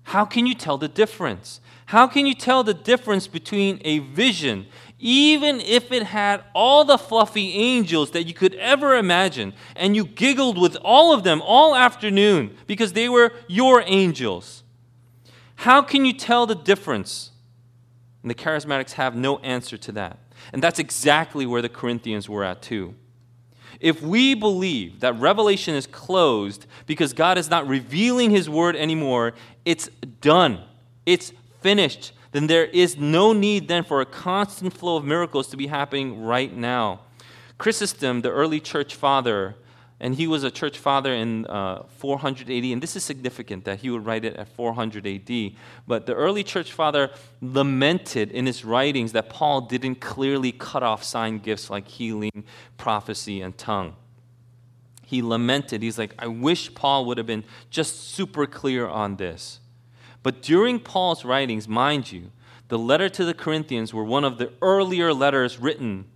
How 0.05 0.24
can 0.24 0.47
you 0.47 0.55
tell 0.55 0.78
the 0.78 0.89
difference? 0.89 1.61
How 1.87 2.07
can 2.07 2.26
you 2.26 2.35
tell 2.35 2.62
the 2.62 2.74
difference 2.74 3.26
between 3.26 3.80
a 3.85 3.99
vision, 3.99 4.66
even 5.05 5.61
if 5.61 5.90
it 5.90 6.05
had 6.05 6.44
all 6.55 6.84
the 6.84 6.96
fluffy 6.96 7.55
angels 7.55 8.12
that 8.12 8.22
you 8.22 8.32
could 8.32 8.55
ever 8.55 8.96
imagine, 8.96 9.53
and 9.74 9.96
you 9.96 10.07
giggled 10.07 10.57
with 10.57 10.76
all 10.76 11.12
of 11.12 11.24
them 11.24 11.42
all 11.42 11.74
afternoon 11.74 12.57
because 12.68 12.92
they 12.92 13.09
were 13.09 13.32
your 13.48 13.82
angels? 13.86 14.62
How 15.57 15.82
can 15.82 16.05
you 16.05 16.12
tell 16.12 16.46
the 16.46 16.55
difference? 16.55 17.32
And 18.22 18.30
the 18.30 18.34
charismatics 18.36 18.92
have 18.92 19.16
no 19.16 19.38
answer 19.38 19.76
to 19.76 19.92
that. 19.92 20.20
And 20.53 20.62
that's 20.62 20.78
exactly 20.78 21.46
where 21.46 21.62
the 21.62 21.68
Corinthians 21.68 22.28
were 22.28 22.44
at, 22.44 22.62
too. 22.62 22.94
If 23.80 24.03
we 24.03 24.34
believe 24.34 25.00
that 25.00 25.18
Revelation 25.18 25.74
is 25.74 25.88
closed 25.88 26.66
because 26.86 27.12
God 27.12 27.38
is 27.38 27.50
not 27.50 27.66
revealing 27.66 28.30
His 28.30 28.48
word 28.48 28.76
anymore, 28.76 29.34
it's 29.64 29.88
done, 30.20 30.62
it's 31.07 31.32
finished, 31.61 32.12
then 32.33 32.47
there 32.47 32.64
is 32.64 32.97
no 32.97 33.33
need 33.33 33.68
then 33.68 33.85
for 33.85 34.01
a 34.01 34.07
constant 34.07 34.72
flow 34.72 34.97
of 34.97 35.05
miracles 35.05 35.49
to 35.49 35.57
be 35.57 35.68
happening 35.68 36.24
right 36.24 36.55
now. 36.55 37.01
Chrysostom, 37.59 38.22
the 38.22 38.30
early 38.30 38.59
church 38.59 38.95
father, 38.95 39.55
and 40.01 40.16
he 40.16 40.26
was 40.26 40.43
a 40.43 40.51
church 40.51 40.78
father 40.78 41.14
in 41.14 41.47
uh, 41.47 41.85
400 41.99 42.51
AD. 42.51 42.64
And 42.64 42.83
this 42.83 42.97
is 42.97 43.05
significant 43.05 43.64
that 43.66 43.78
he 43.78 43.91
would 43.91 44.05
write 44.05 44.24
it 44.24 44.35
at 44.35 44.49
400 44.49 45.07
AD. 45.07 45.53
But 45.87 46.07
the 46.07 46.14
early 46.14 46.43
church 46.43 46.72
father 46.72 47.11
lamented 47.41 48.33
in 48.33 48.47
his 48.47 48.64
writings 48.64 49.12
that 49.12 49.28
Paul 49.28 49.61
didn't 49.61 50.01
clearly 50.01 50.51
cut 50.51 50.83
off 50.83 51.05
sign 51.05 51.39
gifts 51.39 51.70
like 51.70 51.87
healing, 51.87 52.45
prophecy, 52.76 53.43
and 53.43 53.57
tongue. 53.57 53.95
He 55.07 55.22
lamented. 55.22 55.83
He's 55.83 55.99
like, 55.99 56.14
I 56.18 56.26
wish 56.26 56.74
Paul 56.74 57.05
would 57.05 57.18
have 57.18 57.26
been 57.26 57.45
just 57.70 58.12
super 58.12 58.47
clear 58.47 58.89
on 58.89 59.16
this. 59.16 59.61
But 60.23 60.43
during 60.43 60.81
Paul's 60.81 61.25
writings, 61.25 61.68
mind 61.68 62.12
you, 62.12 62.31
the 62.68 62.79
letter 62.79 63.09
to 63.09 63.25
the 63.25 63.35
Corinthians 63.35 63.93
were 63.93 64.05
one 64.05 64.25
of 64.25 64.39
the 64.39 64.53
earlier 64.62 65.12
letters 65.12 65.59
written. 65.59 66.07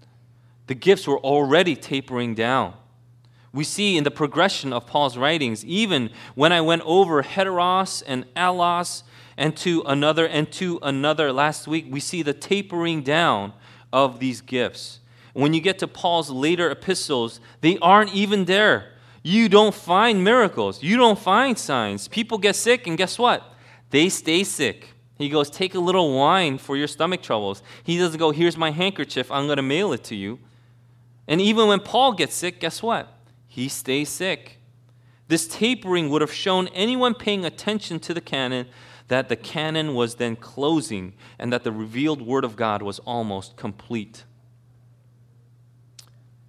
The 0.68 0.74
gifts 0.74 1.06
were 1.06 1.18
already 1.18 1.76
tapering 1.76 2.34
down 2.34 2.74
we 3.56 3.64
see 3.64 3.96
in 3.96 4.04
the 4.04 4.10
progression 4.10 4.70
of 4.70 4.86
Paul's 4.86 5.16
writings, 5.16 5.64
even 5.64 6.10
when 6.34 6.52
I 6.52 6.60
went 6.60 6.82
over 6.84 7.22
heteros 7.22 8.02
and 8.06 8.26
allos 8.34 9.02
and 9.38 9.56
to 9.56 9.82
another 9.86 10.26
and 10.26 10.52
to 10.52 10.78
another 10.82 11.32
last 11.32 11.66
week, 11.66 11.86
we 11.88 11.98
see 11.98 12.20
the 12.20 12.34
tapering 12.34 13.02
down 13.02 13.54
of 13.94 14.20
these 14.20 14.42
gifts. 14.42 15.00
When 15.32 15.54
you 15.54 15.62
get 15.62 15.78
to 15.78 15.88
Paul's 15.88 16.28
later 16.28 16.70
epistles, 16.70 17.40
they 17.62 17.78
aren't 17.78 18.12
even 18.12 18.44
there. 18.44 18.92
You 19.22 19.48
don't 19.48 19.74
find 19.74 20.22
miracles, 20.22 20.82
you 20.82 20.98
don't 20.98 21.18
find 21.18 21.58
signs. 21.58 22.08
People 22.08 22.36
get 22.36 22.56
sick, 22.56 22.86
and 22.86 22.98
guess 22.98 23.18
what? 23.18 23.54
They 23.90 24.08
stay 24.08 24.44
sick. 24.44 24.94
He 25.18 25.28
goes, 25.28 25.50
Take 25.50 25.74
a 25.74 25.80
little 25.80 26.16
wine 26.16 26.58
for 26.58 26.76
your 26.76 26.88
stomach 26.88 27.22
troubles. 27.22 27.62
He 27.82 27.98
doesn't 27.98 28.18
go, 28.18 28.30
Here's 28.30 28.56
my 28.56 28.70
handkerchief, 28.70 29.30
I'm 29.30 29.46
going 29.46 29.56
to 29.56 29.62
mail 29.62 29.92
it 29.92 30.04
to 30.04 30.14
you. 30.14 30.38
And 31.28 31.40
even 31.40 31.66
when 31.66 31.80
Paul 31.80 32.12
gets 32.12 32.34
sick, 32.34 32.60
guess 32.60 32.82
what? 32.82 33.16
he 33.56 33.68
stays 33.70 34.10
sick. 34.10 34.58
This 35.28 35.48
tapering 35.48 36.10
would 36.10 36.20
have 36.20 36.32
shown 36.32 36.68
anyone 36.68 37.14
paying 37.14 37.46
attention 37.46 37.98
to 38.00 38.12
the 38.12 38.20
canon 38.20 38.66
that 39.08 39.30
the 39.30 39.36
canon 39.36 39.94
was 39.94 40.16
then 40.16 40.36
closing 40.36 41.14
and 41.38 41.50
that 41.54 41.64
the 41.64 41.72
revealed 41.72 42.20
Word 42.20 42.44
of 42.44 42.54
God 42.54 42.82
was 42.82 42.98
almost 42.98 43.56
complete. 43.56 44.24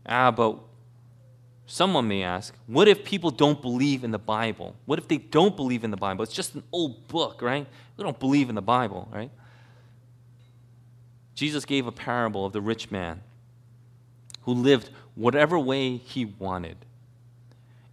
Ah, 0.05 0.31
but 0.31 0.59
someone 1.67 2.07
may 2.07 2.23
ask, 2.23 2.55
what 2.65 2.87
if 2.87 3.03
people 3.03 3.29
don't 3.29 3.61
believe 3.61 4.03
in 4.03 4.11
the 4.11 4.17
Bible? 4.17 4.75
What 4.85 4.97
if 4.97 5.07
they 5.07 5.17
don't 5.17 5.55
believe 5.55 5.83
in 5.83 5.91
the 5.91 5.97
Bible? 5.97 6.23
It's 6.23 6.33
just 6.33 6.55
an 6.55 6.63
old 6.71 7.07
book, 7.07 7.41
right? 7.41 7.67
They 7.95 8.03
don't 8.03 8.19
believe 8.19 8.49
in 8.49 8.55
the 8.55 8.61
Bible, 8.61 9.07
right? 9.13 9.29
Jesus 11.35 11.65
gave 11.65 11.85
a 11.85 11.91
parable 11.91 12.45
of 12.45 12.53
the 12.53 12.61
rich 12.61 12.89
man 12.89 13.21
who 14.43 14.53
lived 14.53 14.89
whatever 15.13 15.59
way 15.59 15.97
he 15.97 16.25
wanted. 16.25 16.77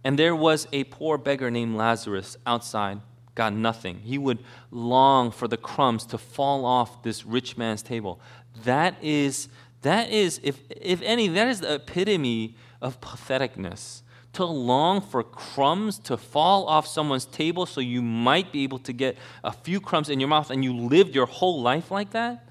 And 0.03 0.17
there 0.17 0.35
was 0.35 0.67
a 0.71 0.85
poor 0.85 1.17
beggar 1.17 1.51
named 1.51 1.75
Lazarus 1.75 2.37
outside, 2.47 3.01
got 3.35 3.53
nothing. 3.53 3.99
He 3.99 4.17
would 4.17 4.39
long 4.71 5.31
for 5.31 5.47
the 5.47 5.57
crumbs 5.57 6.05
to 6.07 6.17
fall 6.17 6.65
off 6.65 7.03
this 7.03 7.25
rich 7.25 7.57
man's 7.57 7.81
table. 7.81 8.21
That 8.63 8.95
is, 9.03 9.49
that 9.85 10.09
is 10.09 10.39
if, 10.43 10.59
if 10.69 11.01
any, 11.03 11.27
that 11.27 11.47
is 11.47 11.61
the 11.61 11.75
epitome 11.75 12.55
of 12.81 12.99
patheticness. 13.01 14.01
To 14.33 14.43
long 14.43 14.99
for 14.99 15.23
crumbs 15.23 15.97
to 15.99 16.17
fall 16.17 16.65
off 16.65 16.85
someone's 16.85 17.25
table 17.25 17.65
so 17.65 17.79
you 17.79 18.01
might 18.01 18.51
be 18.51 18.63
able 18.63 18.79
to 18.79 18.91
get 18.91 19.17
a 19.43 19.53
few 19.53 19.79
crumbs 19.79 20.09
in 20.09 20.19
your 20.19 20.27
mouth 20.27 20.49
and 20.49 20.63
you 20.63 20.75
lived 20.75 21.15
your 21.15 21.25
whole 21.25 21.61
life 21.61 21.91
like 21.91 22.11
that? 22.11 22.49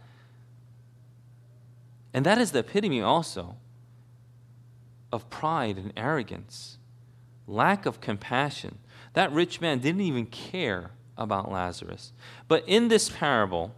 And 2.15 2.25
that 2.25 2.39
is 2.39 2.53
the 2.53 2.61
epitome 2.61 3.03
also 3.03 3.57
of 5.13 5.29
pride 5.29 5.77
and 5.77 5.93
arrogance 5.97 6.79
lack 7.47 7.87
of 7.87 8.01
compassion. 8.01 8.79
That 9.15 9.33
rich 9.33 9.61
man 9.61 9.79
didn't 9.79 10.01
even 10.01 10.27
care 10.27 10.93
about 11.17 11.51
Lazarus. 11.51 12.13
But 12.49 12.65
in 12.67 12.89
this 12.89 13.09
parable, 13.09 13.75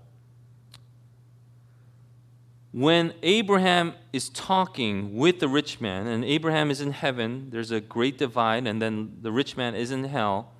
when 2.72 3.14
Abraham 3.22 3.94
is 4.12 4.28
talking 4.28 5.16
with 5.16 5.40
the 5.40 5.48
rich 5.48 5.80
man, 5.80 6.06
and 6.06 6.24
Abraham 6.24 6.70
is 6.70 6.80
in 6.80 6.92
heaven, 6.92 7.48
there's 7.50 7.70
a 7.70 7.80
great 7.80 8.18
divide, 8.18 8.66
and 8.66 8.82
then 8.82 9.16
the 9.22 9.32
rich 9.32 9.56
man 9.56 9.74
is 9.74 9.90
in 9.90 10.04
hell. 10.04 10.52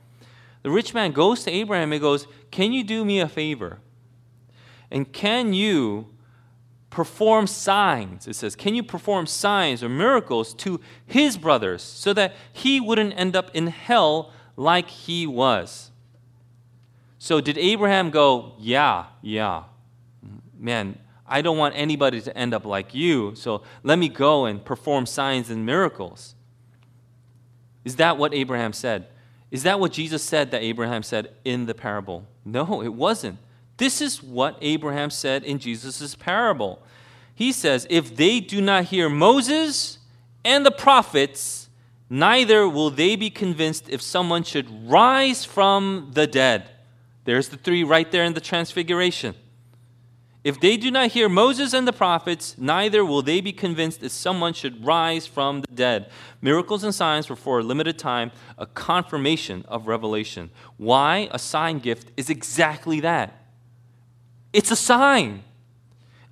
The 0.63 0.71
rich 0.71 0.95
man 0.95 1.13
goes 1.13 1.45
to 1.45 1.51
Abraham 1.51 1.93
and 1.93 2.01
goes, 2.01 2.27
Can 2.51 2.73
you 2.73 2.83
do 2.85 3.05
me 3.05 3.21
a 3.21 3.29
favor? 3.29 3.81
And 4.91 5.13
can 5.13 5.53
you 5.53 6.17
perform 6.97 7.47
signs. 7.47 8.27
It 8.27 8.37
says, 8.37 8.57
Can 8.57 8.75
you 8.75 8.83
perform 8.83 9.27
signs 9.27 9.83
or 9.83 9.89
miracles 9.91 10.55
to 10.55 10.81
his 11.05 11.37
brothers 11.37 11.83
so 11.83 12.15
that 12.15 12.35
he 12.55 12.81
wouldn't 12.81 13.13
end 13.19 13.37
up 13.37 13.51
in 13.53 13.67
hell 13.67 14.33
like 14.57 14.89
he 14.89 15.27
was? 15.27 15.91
So, 17.19 17.43
did 17.43 17.59
Abraham 17.59 18.09
go, 18.09 18.55
Yeah, 18.59 19.07
yeah, 19.21 19.65
man, 20.59 20.99
I 21.29 21.43
don't 21.43 21.59
want 21.59 21.75
anybody 21.77 22.21
to 22.21 22.37
end 22.37 22.55
up 22.55 22.65
like 22.65 22.95
you, 22.95 23.35
so 23.35 23.63
let 23.83 23.99
me 23.99 24.09
go 24.09 24.45
and 24.45 24.65
perform 24.65 25.07
signs 25.07 25.51
and 25.51 25.67
miracles? 25.67 26.35
Is 27.85 27.97
that 27.97 28.19
what 28.19 28.35
Abraham 28.35 28.73
said? 28.73 29.07
Is 29.51 29.63
that 29.63 29.79
what 29.81 29.93
Jesus 29.93 30.23
said 30.23 30.51
that 30.51 30.63
Abraham 30.63 31.03
said 31.03 31.33
in 31.45 31.67
the 31.67 31.75
parable? 31.75 32.27
No, 32.45 32.83
it 32.83 32.95
wasn't. 32.95 33.39
This 33.77 34.01
is 34.01 34.23
what 34.23 34.57
Abraham 34.61 35.11
said 35.11 35.45
in 35.45 35.59
Jesus' 35.59 36.15
parable. 36.15 36.83
He 37.35 37.53
says, 37.53 37.87
If 37.91 38.17
they 38.17 38.41
do 38.41 38.61
not 38.61 38.85
hear 38.85 39.09
Moses 39.09 39.99
and 40.45 40.65
the 40.65 40.71
prophets, 40.71 41.69
neither 42.09 42.69
will 42.69 42.91
they 42.91 43.17
be 43.17 43.31
convinced 43.31 43.89
if 43.89 44.01
someone 44.01 44.43
should 44.43 44.89
rise 44.89 45.45
from 45.45 46.11
the 46.15 46.27
dead. 46.27 46.71
There's 47.25 47.49
the 47.49 47.57
three 47.57 47.85
right 47.85 48.11
there 48.11 48.25
in 48.25 48.35
the 48.35 48.41
transfiguration. 48.41 49.35
If 50.47 50.61
they 50.61 50.77
do 50.77 50.93
not 50.93 51.11
hear 51.11 51.29
Moses 51.29 51.73
and 51.73 51.89
the 51.89 51.93
prophets, 51.93 52.55
neither 52.57 53.05
will 53.05 53.21
they 53.21 53.41
be 53.41 53.51
convinced 53.51 53.99
that 54.03 54.11
someone 54.11 54.53
should 54.53 54.87
rise 54.87 55.27
from 55.27 55.63
the 55.63 55.67
dead. 55.75 56.09
Miracles 56.41 56.85
and 56.85 56.95
signs 56.95 57.29
were 57.29 57.35
for 57.35 57.59
a 57.59 57.65
limited 57.65 57.99
time 57.99 58.31
a 58.57 58.65
confirmation 58.65 59.65
of 59.67 59.89
revelation. 59.89 60.51
Why? 60.77 61.29
A 61.33 61.39
sign 61.41 61.81
gift 61.81 62.13
is 62.17 62.31
exactly 62.31 63.01
that 63.01 63.43
it's 64.53 64.71
a 64.71 64.77
sign. 64.77 65.43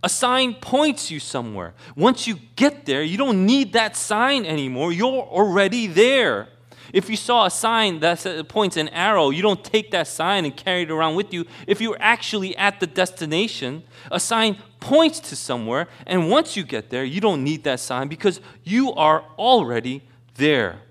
A 0.04 0.08
sign 0.08 0.54
points 0.54 1.10
you 1.10 1.18
somewhere. 1.18 1.74
Once 1.96 2.28
you 2.28 2.38
get 2.54 2.86
there, 2.86 3.02
you 3.02 3.18
don't 3.18 3.44
need 3.44 3.72
that 3.72 3.96
sign 3.96 4.46
anymore. 4.46 4.92
You're 4.92 5.24
already 5.24 5.88
there. 5.88 6.46
If 6.95 7.11
you 7.11 7.16
saw 7.16 7.45
a 7.45 7.51
sign 7.51 7.99
that 8.01 8.49
points 8.49 8.76
an 8.76 8.88
arrow, 8.90 9.30
you 9.30 9.42
don't 9.42 9.64
take 9.64 9.90
that 9.90 10.07
sign 10.07 10.45
and 10.45 10.57
carry 10.57 10.82
it 10.82 10.92
around 10.92 11.16
with 11.16 11.34
you. 11.34 11.45
If 11.66 11.80
you're 11.80 11.97
actually 11.99 12.57
at 12.57 12.78
the 12.78 12.86
destination, 12.86 13.82
a 14.12 14.20
sign 14.20 14.59
points 14.78 15.18
to 15.18 15.34
somewhere, 15.34 15.88
and 16.07 16.30
once 16.30 16.57
you 16.57 16.62
get 16.62 16.90
there, 16.90 17.03
you 17.03 17.20
don't 17.20 17.42
need 17.42 17.64
that 17.64 17.80
sign 17.80 18.07
because 18.07 18.40
you 18.62 18.92
are 18.92 19.24
already 19.36 20.05
there. 20.36 20.82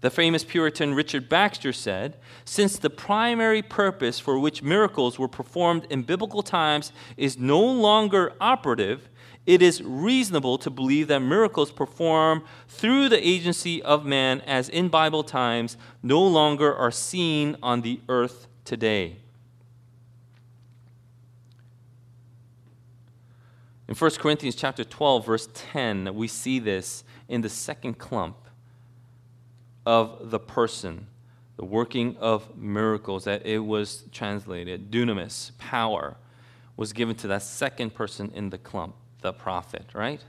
The 0.00 0.10
famous 0.10 0.42
Puritan 0.42 0.94
Richard 0.94 1.28
Baxter 1.28 1.72
said, 1.72 2.16
Since 2.44 2.78
the 2.78 2.90
primary 2.90 3.62
purpose 3.62 4.18
for 4.18 4.36
which 4.36 4.64
miracles 4.64 5.16
were 5.16 5.28
performed 5.28 5.86
in 5.90 6.02
biblical 6.02 6.42
times 6.42 6.90
is 7.16 7.38
no 7.38 7.60
longer 7.60 8.32
operative, 8.40 9.08
it 9.44 9.60
is 9.60 9.82
reasonable 9.82 10.56
to 10.58 10.70
believe 10.70 11.08
that 11.08 11.20
miracles 11.20 11.72
performed 11.72 12.42
through 12.68 13.08
the 13.08 13.26
agency 13.26 13.82
of 13.82 14.04
man, 14.04 14.40
as 14.42 14.68
in 14.68 14.88
Bible 14.88 15.24
times, 15.24 15.76
no 16.02 16.22
longer 16.22 16.72
are 16.74 16.92
seen 16.92 17.56
on 17.62 17.80
the 17.80 18.00
earth 18.08 18.46
today. 18.64 19.16
In 23.88 23.96
1 23.96 24.10
Corinthians 24.12 24.54
chapter 24.54 24.84
12 24.84 25.26
verse 25.26 25.48
10 25.52 26.14
we 26.14 26.26
see 26.26 26.58
this 26.58 27.04
in 27.28 27.42
the 27.42 27.48
second 27.50 27.98
clump 27.98 28.36
of 29.84 30.30
the 30.30 30.38
person 30.38 31.08
the 31.56 31.64
working 31.66 32.16
of 32.16 32.56
miracles 32.56 33.24
that 33.24 33.44
it 33.44 33.58
was 33.58 34.04
translated 34.10 34.90
dunamis 34.90 35.50
power 35.58 36.16
was 36.76 36.94
given 36.94 37.14
to 37.16 37.26
that 37.26 37.42
second 37.42 37.92
person 37.92 38.30
in 38.34 38.48
the 38.48 38.56
clump 38.56 38.94
the 39.22 39.32
prophet, 39.32 39.86
right? 39.94 40.22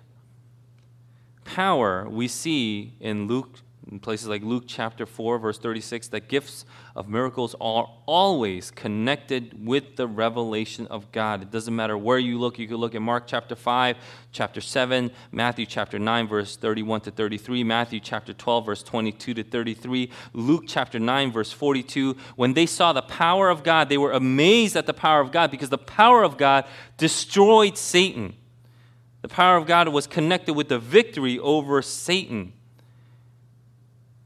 Power, 1.44 2.08
we 2.10 2.28
see 2.28 2.94
in 3.00 3.28
Luke, 3.28 3.60
in 3.92 4.00
places 4.00 4.28
like 4.30 4.42
Luke 4.44 4.64
chapter 4.66 5.06
4, 5.06 5.40
verse 5.40 5.60
36, 5.60 6.08
that 6.10 6.30
gifts 6.30 6.66
of 6.96 7.10
miracles 7.10 7.54
are 7.60 7.90
always 8.06 8.72
connected 8.72 9.66
with 9.68 9.98
the 9.98 10.08
revelation 10.08 10.88
of 10.88 11.12
God. 11.12 11.42
It 11.42 11.52
doesn't 11.52 11.76
matter 11.76 11.98
where 11.98 12.18
you 12.18 12.40
look. 12.40 12.58
You 12.58 12.68
could 12.68 12.78
look 12.78 12.96
at 12.96 13.02
Mark 13.02 13.26
chapter 13.28 13.56
5, 13.56 13.98
chapter 14.32 14.62
7, 14.62 15.12
Matthew 15.32 15.66
chapter 15.66 16.00
9, 16.00 16.28
verse 16.28 16.56
31 16.56 17.02
to 17.02 17.12
33, 17.12 17.64
Matthew 17.66 18.00
chapter 18.00 18.32
12, 18.34 18.66
verse 18.66 18.84
22 18.84 19.34
to 19.34 19.44
33, 19.44 20.10
Luke 20.32 20.64
chapter 20.66 21.00
9, 21.00 21.32
verse 21.32 21.52
42. 21.52 22.16
When 22.38 22.54
they 22.54 22.66
saw 22.66 22.94
the 22.94 23.02
power 23.02 23.50
of 23.50 23.64
God, 23.64 23.90
they 23.90 23.98
were 23.98 24.14
amazed 24.14 24.78
at 24.78 24.86
the 24.86 24.94
power 24.94 25.20
of 25.20 25.32
God 25.32 25.52
because 25.52 25.70
the 25.70 25.78
power 25.78 26.24
of 26.24 26.38
God 26.38 26.66
destroyed 26.98 27.78
Satan. 27.78 28.36
The 29.24 29.30
power 29.30 29.56
of 29.56 29.66
God 29.66 29.88
was 29.88 30.06
connected 30.06 30.54
with 30.54 30.68
the 30.68 30.78
victory 30.78 31.40
over 31.40 31.82
Satan. 31.82 32.52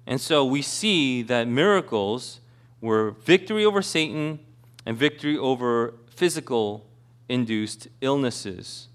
And 0.08 0.20
so 0.20 0.44
we 0.44 0.64
see 0.64 1.22
that 1.22 1.48
miracles 1.48 2.40
were 2.82 3.12
victory 3.12 3.64
over 3.64 3.84
Satan 3.84 4.40
and 4.88 4.98
victory 4.98 5.38
over 5.38 5.94
physical 6.10 6.84
induced 7.30 7.88
illnesses. 8.02 8.88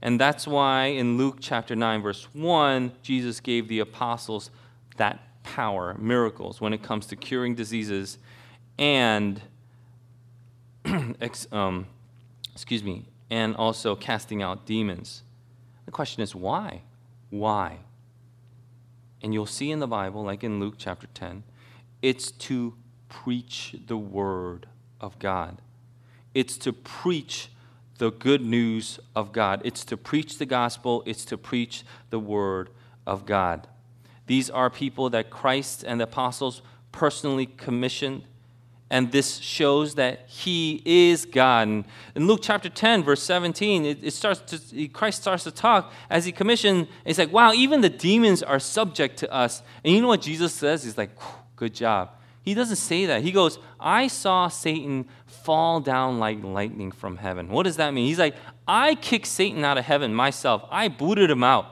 And 0.00 0.18
that's 0.18 0.46
why 0.46 0.86
in 0.86 1.18
Luke 1.18 1.36
chapter 1.40 1.76
9, 1.76 2.00
verse 2.00 2.26
1, 2.32 2.92
Jesus 3.02 3.38
gave 3.40 3.68
the 3.68 3.80
apostles 3.80 4.50
that 4.96 5.20
power, 5.42 5.94
miracles, 5.98 6.58
when 6.58 6.72
it 6.72 6.82
comes 6.82 7.04
to 7.08 7.16
curing 7.16 7.54
diseases 7.54 8.16
and, 8.78 9.42
um, 11.52 11.86
excuse 12.54 12.82
me, 12.82 13.04
and 13.28 13.54
also 13.56 13.94
casting 13.94 14.40
out 14.40 14.64
demons. 14.64 15.22
The 15.86 15.92
question 15.92 16.22
is 16.22 16.34
why? 16.34 16.82
Why? 17.30 17.78
And 19.22 19.32
you'll 19.32 19.46
see 19.46 19.70
in 19.70 19.80
the 19.80 19.86
Bible, 19.86 20.22
like 20.22 20.44
in 20.44 20.60
Luke 20.60 20.74
chapter 20.78 21.06
10, 21.06 21.44
it's 22.02 22.30
to 22.30 22.74
preach 23.08 23.76
the 23.86 23.96
word 23.96 24.66
of 25.00 25.18
God. 25.18 25.60
It's 26.34 26.56
to 26.58 26.72
preach 26.72 27.48
the 27.98 28.10
good 28.10 28.42
news 28.42 28.98
of 29.14 29.32
God. 29.32 29.62
It's 29.64 29.84
to 29.86 29.96
preach 29.96 30.38
the 30.38 30.46
gospel. 30.46 31.02
It's 31.06 31.24
to 31.26 31.38
preach 31.38 31.84
the 32.10 32.18
word 32.18 32.70
of 33.06 33.24
God. 33.24 33.68
These 34.26 34.50
are 34.50 34.70
people 34.70 35.10
that 35.10 35.30
Christ 35.30 35.84
and 35.86 36.00
the 36.00 36.04
apostles 36.04 36.62
personally 36.92 37.46
commissioned 37.46 38.24
and 38.90 39.10
this 39.10 39.38
shows 39.38 39.94
that 39.94 40.28
he 40.28 40.82
is 40.84 41.24
God. 41.24 41.68
And 41.68 41.84
in 42.14 42.26
Luke 42.26 42.40
chapter 42.42 42.68
10, 42.68 43.02
verse 43.02 43.22
17, 43.22 43.84
it, 43.84 43.98
it 44.02 44.10
starts 44.12 44.40
to, 44.52 44.88
Christ 44.88 45.22
starts 45.22 45.44
to 45.44 45.50
talk 45.50 45.92
as 46.10 46.24
he 46.24 46.32
commissioned. 46.32 46.88
He's 47.04 47.18
like, 47.18 47.32
wow, 47.32 47.52
even 47.52 47.80
the 47.80 47.88
demons 47.88 48.42
are 48.42 48.58
subject 48.58 49.18
to 49.18 49.32
us. 49.32 49.62
And 49.84 49.94
you 49.94 50.00
know 50.00 50.08
what 50.08 50.20
Jesus 50.20 50.52
says? 50.52 50.84
He's 50.84 50.98
like, 50.98 51.10
good 51.56 51.74
job. 51.74 52.10
He 52.42 52.52
doesn't 52.52 52.76
say 52.76 53.06
that. 53.06 53.22
He 53.22 53.32
goes, 53.32 53.58
I 53.80 54.06
saw 54.06 54.48
Satan 54.48 55.06
fall 55.26 55.80
down 55.80 56.18
like 56.18 56.44
lightning 56.44 56.92
from 56.92 57.16
heaven. 57.16 57.48
What 57.48 57.62
does 57.62 57.78
that 57.78 57.94
mean? 57.94 58.06
He's 58.06 58.18
like, 58.18 58.36
I 58.68 58.96
kicked 58.96 59.26
Satan 59.26 59.64
out 59.64 59.78
of 59.78 59.86
heaven 59.86 60.14
myself. 60.14 60.62
I 60.70 60.88
booted 60.88 61.30
him 61.30 61.42
out. 61.42 61.66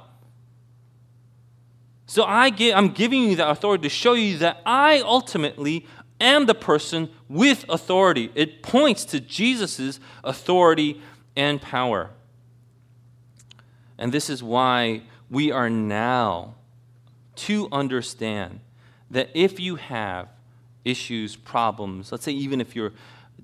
So 2.06 2.24
I 2.24 2.50
give, 2.50 2.76
I'm 2.76 2.88
giving 2.88 3.24
you 3.24 3.36
the 3.36 3.48
authority 3.48 3.82
to 3.82 3.88
show 3.88 4.14
you 4.14 4.38
that 4.38 4.60
I 4.66 5.00
ultimately 5.00 5.86
am 6.22 6.46
the 6.46 6.54
person 6.54 7.10
with 7.28 7.64
authority. 7.68 8.30
It 8.34 8.62
points 8.62 9.04
to 9.06 9.20
Jesus' 9.20 10.00
authority 10.24 11.02
and 11.36 11.60
power. 11.60 12.10
And 13.98 14.12
this 14.12 14.30
is 14.30 14.42
why 14.42 15.02
we 15.28 15.50
are 15.50 15.68
now 15.68 16.54
to 17.34 17.68
understand 17.72 18.60
that 19.10 19.30
if 19.34 19.60
you 19.60 19.76
have 19.76 20.28
issues, 20.84 21.36
problems, 21.36 22.10
let's 22.10 22.24
say 22.24 22.32
even 22.32 22.60
if 22.60 22.74
you're 22.74 22.92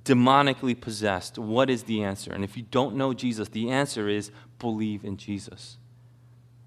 demonically 0.04 0.78
possessed, 0.78 1.38
what 1.38 1.68
is 1.68 1.84
the 1.84 2.02
answer? 2.02 2.32
And 2.32 2.44
if 2.44 2.56
you 2.56 2.64
don't 2.70 2.96
know 2.96 3.12
Jesus, 3.12 3.48
the 3.48 3.70
answer 3.70 4.08
is 4.08 4.30
believe 4.58 5.04
in 5.04 5.16
Jesus. 5.16 5.76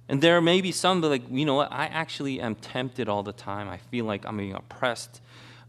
And 0.07 0.21
there 0.21 0.41
may 0.41 0.61
be 0.61 0.71
some 0.71 1.01
that, 1.01 1.07
like, 1.07 1.23
you 1.29 1.45
know 1.45 1.55
what, 1.55 1.71
I 1.71 1.85
actually 1.85 2.41
am 2.41 2.55
tempted 2.55 3.07
all 3.07 3.23
the 3.23 3.33
time. 3.33 3.69
I 3.69 3.77
feel 3.77 4.05
like 4.05 4.25
I'm 4.25 4.37
being 4.37 4.53
oppressed 4.53 5.21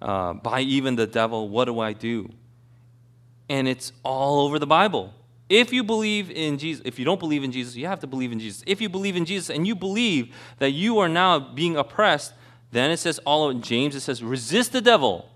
uh, 0.02 0.34
by 0.34 0.60
even 0.60 0.96
the 0.96 1.06
devil, 1.06 1.48
what 1.48 1.66
do 1.66 1.78
I 1.78 1.92
do? 1.92 2.28
And 3.48 3.68
it's 3.68 3.92
all 4.02 4.40
over 4.46 4.58
the 4.58 4.66
Bible. 4.66 5.14
If 5.48 5.72
you 5.72 5.84
believe 5.84 6.30
in 6.30 6.58
Jesus, 6.58 6.82
if 6.84 6.98
you 6.98 7.04
don't 7.04 7.20
believe 7.20 7.44
in 7.44 7.52
Jesus, 7.52 7.76
you 7.76 7.86
have 7.86 8.00
to 8.00 8.06
believe 8.06 8.32
in 8.32 8.40
Jesus. 8.40 8.64
If 8.66 8.80
you 8.80 8.88
believe 8.88 9.16
in 9.16 9.24
Jesus 9.24 9.54
and 9.54 9.66
you 9.66 9.74
believe 9.74 10.34
that 10.58 10.70
you 10.70 10.98
are 10.98 11.08
now 11.08 11.38
being 11.38 11.76
oppressed, 11.76 12.32
then 12.72 12.90
it 12.90 12.96
says 12.96 13.20
all 13.20 13.50
in 13.50 13.62
James, 13.62 13.94
it 13.94 14.00
says, 14.00 14.22
resist 14.24 14.72
the 14.72 14.80
devil. 14.80 15.28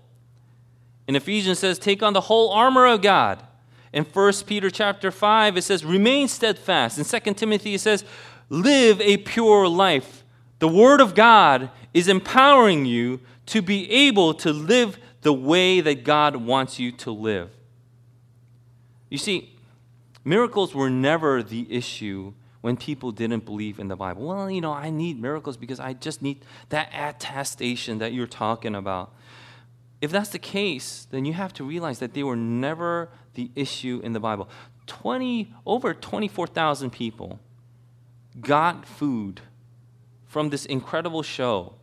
In 1.07 1.15
Ephesians, 1.15 1.59
it 1.59 1.61
says, 1.61 1.79
take 1.79 2.03
on 2.03 2.13
the 2.13 2.21
whole 2.21 2.51
armor 2.51 2.87
of 2.87 3.01
God. 3.01 3.41
In 3.93 4.03
1 4.03 4.33
Peter 4.45 4.69
chapter 4.69 5.11
5, 5.11 5.55
it 5.55 5.61
says, 5.61 5.85
remain 5.85 6.27
steadfast. 6.27 6.97
In 6.97 7.21
2 7.21 7.33
Timothy, 7.35 7.75
it 7.75 7.81
says, 7.81 8.03
live 8.49 8.99
a 8.99 9.17
pure 9.17 9.67
life. 9.67 10.25
The 10.59 10.67
Word 10.67 11.01
of 11.01 11.13
God 11.15 11.69
is 11.93 12.07
empowering 12.07 12.85
you 12.85 13.19
to 13.47 13.61
be 13.61 13.89
able 13.89 14.33
to 14.35 14.51
live 14.51 14.97
the 15.21 15.33
way 15.33 15.81
that 15.81 16.03
God 16.03 16.35
wants 16.35 16.79
you 16.79 16.91
to 16.93 17.11
live. 17.11 17.51
You 19.09 19.17
see, 19.17 19.55
miracles 20.23 20.73
were 20.73 20.89
never 20.89 21.43
the 21.43 21.71
issue 21.73 22.33
when 22.61 22.75
people 22.75 23.11
didn't 23.11 23.45
believe 23.45 23.79
in 23.79 23.87
the 23.87 23.95
Bible. 23.95 24.27
Well, 24.27 24.49
you 24.51 24.61
know, 24.61 24.73
I 24.73 24.89
need 24.89 25.21
miracles 25.21 25.57
because 25.57 25.79
I 25.79 25.93
just 25.93 26.21
need 26.21 26.43
that 26.69 26.89
attestation 26.93 27.99
that 27.99 28.13
you're 28.13 28.27
talking 28.27 28.75
about. 28.75 29.13
If 30.01 30.11
that's 30.11 30.29
the 30.29 30.39
case, 30.39 31.07
then 31.09 31.25
you 31.25 31.33
have 31.33 31.53
to 31.53 31.63
realize 31.63 31.99
that 31.99 32.13
they 32.13 32.23
were 32.23 32.35
never 32.35 33.09
the 33.35 33.49
issue 33.55 34.01
in 34.03 34.13
the 34.13 34.19
Bible. 34.19 34.49
20 34.87 35.53
over 35.65 35.93
24,000 35.93 36.91
people 36.91 37.39
got 38.39 38.85
food 38.85 39.41
from 40.27 40.49
this 40.49 40.65
incredible 40.65 41.23
show 41.23 41.73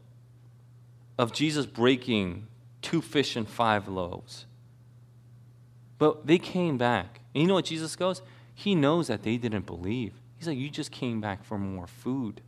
of 1.18 1.32
Jesus 1.32 1.66
breaking 1.66 2.46
two 2.82 3.00
fish 3.00 3.36
and 3.36 3.48
five 3.48 3.88
loaves. 3.88 4.46
But 5.98 6.26
they 6.26 6.38
came 6.38 6.76
back. 6.76 7.20
And 7.34 7.42
you 7.42 7.48
know 7.48 7.54
what 7.54 7.64
Jesus 7.64 7.96
goes? 7.96 8.22
He 8.54 8.74
knows 8.74 9.08
that 9.08 9.22
they 9.22 9.36
didn't 9.36 9.66
believe. 9.66 10.12
He's 10.36 10.46
like, 10.46 10.58
You 10.58 10.70
just 10.70 10.90
came 10.90 11.20
back 11.20 11.44
for 11.44 11.58
more 11.58 11.86
food. 11.86 12.40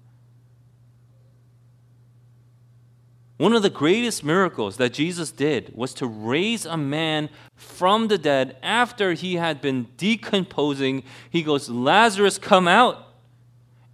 One 3.38 3.52
of 3.52 3.62
the 3.62 3.70
greatest 3.70 4.24
miracles 4.24 4.78
that 4.78 4.94
Jesus 4.94 5.30
did 5.30 5.72
was 5.74 5.92
to 5.94 6.06
raise 6.06 6.64
a 6.64 6.78
man 6.78 7.28
from 7.54 8.08
the 8.08 8.16
dead 8.16 8.56
after 8.62 9.12
he 9.12 9.34
had 9.34 9.60
been 9.60 9.88
decomposing. 9.98 11.02
He 11.28 11.42
goes, 11.42 11.68
Lazarus, 11.68 12.38
come 12.38 12.66
out. 12.66 13.06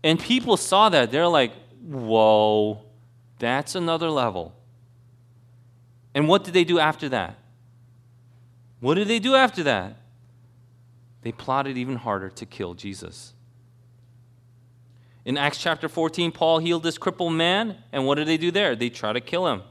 And 0.04 0.18
people 0.20 0.56
saw 0.56 0.88
that. 0.90 1.10
They're 1.10 1.26
like, 1.26 1.52
Whoa, 1.82 2.84
that's 3.38 3.74
another 3.74 4.08
level. 4.08 4.54
And 6.14 6.28
what 6.28 6.44
did 6.44 6.54
they 6.54 6.64
do 6.64 6.78
after 6.78 7.08
that? 7.08 7.38
What 8.80 8.94
did 8.94 9.08
they 9.08 9.18
do 9.18 9.34
after 9.34 9.62
that? 9.64 9.96
They 11.22 11.32
plotted 11.32 11.76
even 11.76 11.96
harder 11.96 12.28
to 12.30 12.46
kill 12.46 12.74
Jesus. 12.74 13.32
In 15.24 15.38
Acts 15.38 15.58
chapter 15.58 15.88
14, 15.88 16.32
Paul 16.32 16.58
healed 16.58 16.82
this 16.82 16.98
crippled 16.98 17.32
man, 17.32 17.76
and 17.92 18.06
what 18.06 18.16
did 18.16 18.26
they 18.26 18.36
do 18.36 18.50
there? 18.50 18.74
They 18.74 18.90
try 18.90 19.12
to 19.12 19.20
kill 19.20 19.46
him. 19.46 19.62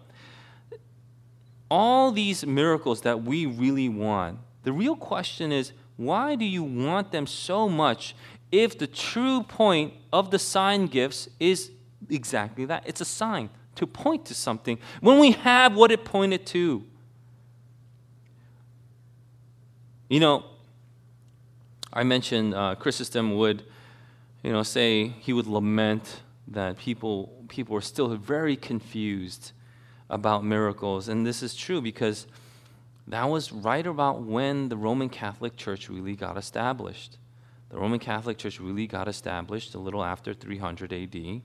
All 1.69 2.11
these 2.11 2.45
miracles 2.45 3.01
that 3.01 3.23
we 3.23 3.45
really 3.45 3.89
want, 3.89 4.39
the 4.63 4.71
real 4.71 4.95
question 4.95 5.51
is 5.51 5.73
why 5.97 6.35
do 6.35 6.45
you 6.45 6.63
want 6.63 7.11
them 7.11 7.27
so 7.27 7.69
much 7.69 8.15
if 8.51 8.77
the 8.77 8.87
true 8.87 9.43
point 9.43 9.93
of 10.11 10.31
the 10.31 10.39
sign 10.39 10.87
gifts 10.87 11.29
is 11.39 11.71
exactly 12.09 12.65
that? 12.65 12.83
It's 12.85 13.01
a 13.01 13.05
sign 13.05 13.49
to 13.75 13.87
point 13.87 14.25
to 14.25 14.33
something 14.33 14.77
when 14.99 15.19
we 15.19 15.31
have 15.31 15.75
what 15.75 15.91
it 15.91 16.03
pointed 16.03 16.45
to. 16.47 16.85
You 20.09 20.19
know, 20.19 20.45
I 21.93 22.03
mentioned 22.03 22.53
uh, 22.53 22.75
Chrysostom 22.75 23.35
would 23.37 23.63
you 24.43 24.51
know, 24.51 24.63
say 24.63 25.07
he 25.19 25.33
would 25.33 25.47
lament 25.47 26.21
that 26.47 26.77
people, 26.77 27.31
people 27.47 27.73
were 27.73 27.81
still 27.81 28.09
very 28.15 28.55
confused 28.55 29.51
about 30.09 30.43
miracles. 30.43 31.07
And 31.07 31.25
this 31.25 31.43
is 31.43 31.55
true 31.55 31.81
because 31.81 32.27
that 33.07 33.29
was 33.29 33.51
right 33.51 33.85
about 33.85 34.21
when 34.21 34.69
the 34.69 34.77
Roman 34.77 35.09
Catholic 35.09 35.55
Church 35.55 35.89
really 35.89 36.15
got 36.15 36.37
established. 36.37 37.17
The 37.69 37.77
Roman 37.77 37.99
Catholic 37.99 38.37
Church 38.37 38.59
really 38.59 38.87
got 38.87 39.07
established 39.07 39.75
a 39.75 39.79
little 39.79 40.03
after 40.03 40.33
300 40.33 40.91
AD. 40.91 41.41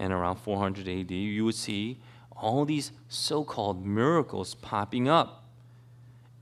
And 0.00 0.14
around 0.14 0.36
400 0.36 0.88
AD, 0.88 1.10
you 1.10 1.44
would 1.44 1.54
see 1.54 2.00
all 2.34 2.64
these 2.64 2.90
so 3.08 3.44
called 3.44 3.84
miracles 3.84 4.54
popping 4.54 5.08
up. 5.08 5.44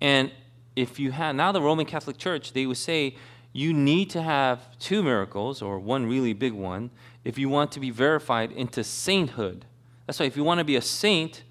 And 0.00 0.30
if 0.76 1.00
you 1.00 1.10
had, 1.10 1.34
now 1.34 1.50
the 1.50 1.60
Roman 1.60 1.84
Catholic 1.84 2.18
Church, 2.18 2.52
they 2.52 2.66
would 2.66 2.76
say, 2.76 3.16
you 3.52 3.72
need 3.72 4.10
to 4.10 4.22
have 4.22 4.78
two 4.78 5.02
miracles 5.02 5.60
or 5.60 5.80
one 5.80 6.06
really 6.06 6.32
big 6.32 6.52
one 6.52 6.90
if 7.24 7.36
you 7.36 7.48
want 7.48 7.72
to 7.72 7.80
be 7.80 7.90
verified 7.90 8.52
into 8.52 8.84
sainthood. 8.84 9.64
That's 10.06 10.20
why 10.20 10.26
if 10.26 10.36
you 10.36 10.44
want 10.44 10.58
to 10.58 10.64
be 10.64 10.76
a 10.76 10.82
saint, 10.82 11.42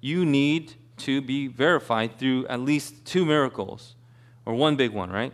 you 0.00 0.24
need 0.24 0.74
to 0.98 1.20
be 1.20 1.48
verified 1.48 2.18
through 2.18 2.46
at 2.46 2.60
least 2.60 3.04
two 3.04 3.24
miracles 3.24 3.96
or 4.46 4.54
one 4.54 4.76
big 4.76 4.92
one, 4.92 5.10
right? 5.10 5.32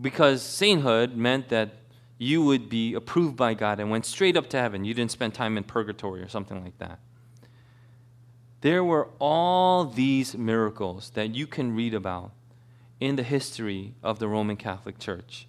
Because 0.00 0.42
sainthood 0.42 1.16
meant 1.16 1.50
that 1.50 1.81
you 2.22 2.44
would 2.44 2.68
be 2.68 2.94
approved 2.94 3.36
by 3.36 3.52
God 3.52 3.80
and 3.80 3.90
went 3.90 4.06
straight 4.06 4.36
up 4.36 4.48
to 4.50 4.56
heaven. 4.56 4.84
You 4.84 4.94
didn't 4.94 5.10
spend 5.10 5.34
time 5.34 5.56
in 5.56 5.64
purgatory 5.64 6.22
or 6.22 6.28
something 6.28 6.62
like 6.62 6.78
that. 6.78 7.00
There 8.60 8.84
were 8.84 9.08
all 9.18 9.84
these 9.84 10.36
miracles 10.36 11.10
that 11.14 11.34
you 11.34 11.48
can 11.48 11.74
read 11.74 11.94
about 11.94 12.30
in 13.00 13.16
the 13.16 13.24
history 13.24 13.94
of 14.04 14.20
the 14.20 14.28
Roman 14.28 14.56
Catholic 14.56 15.00
Church. 15.00 15.48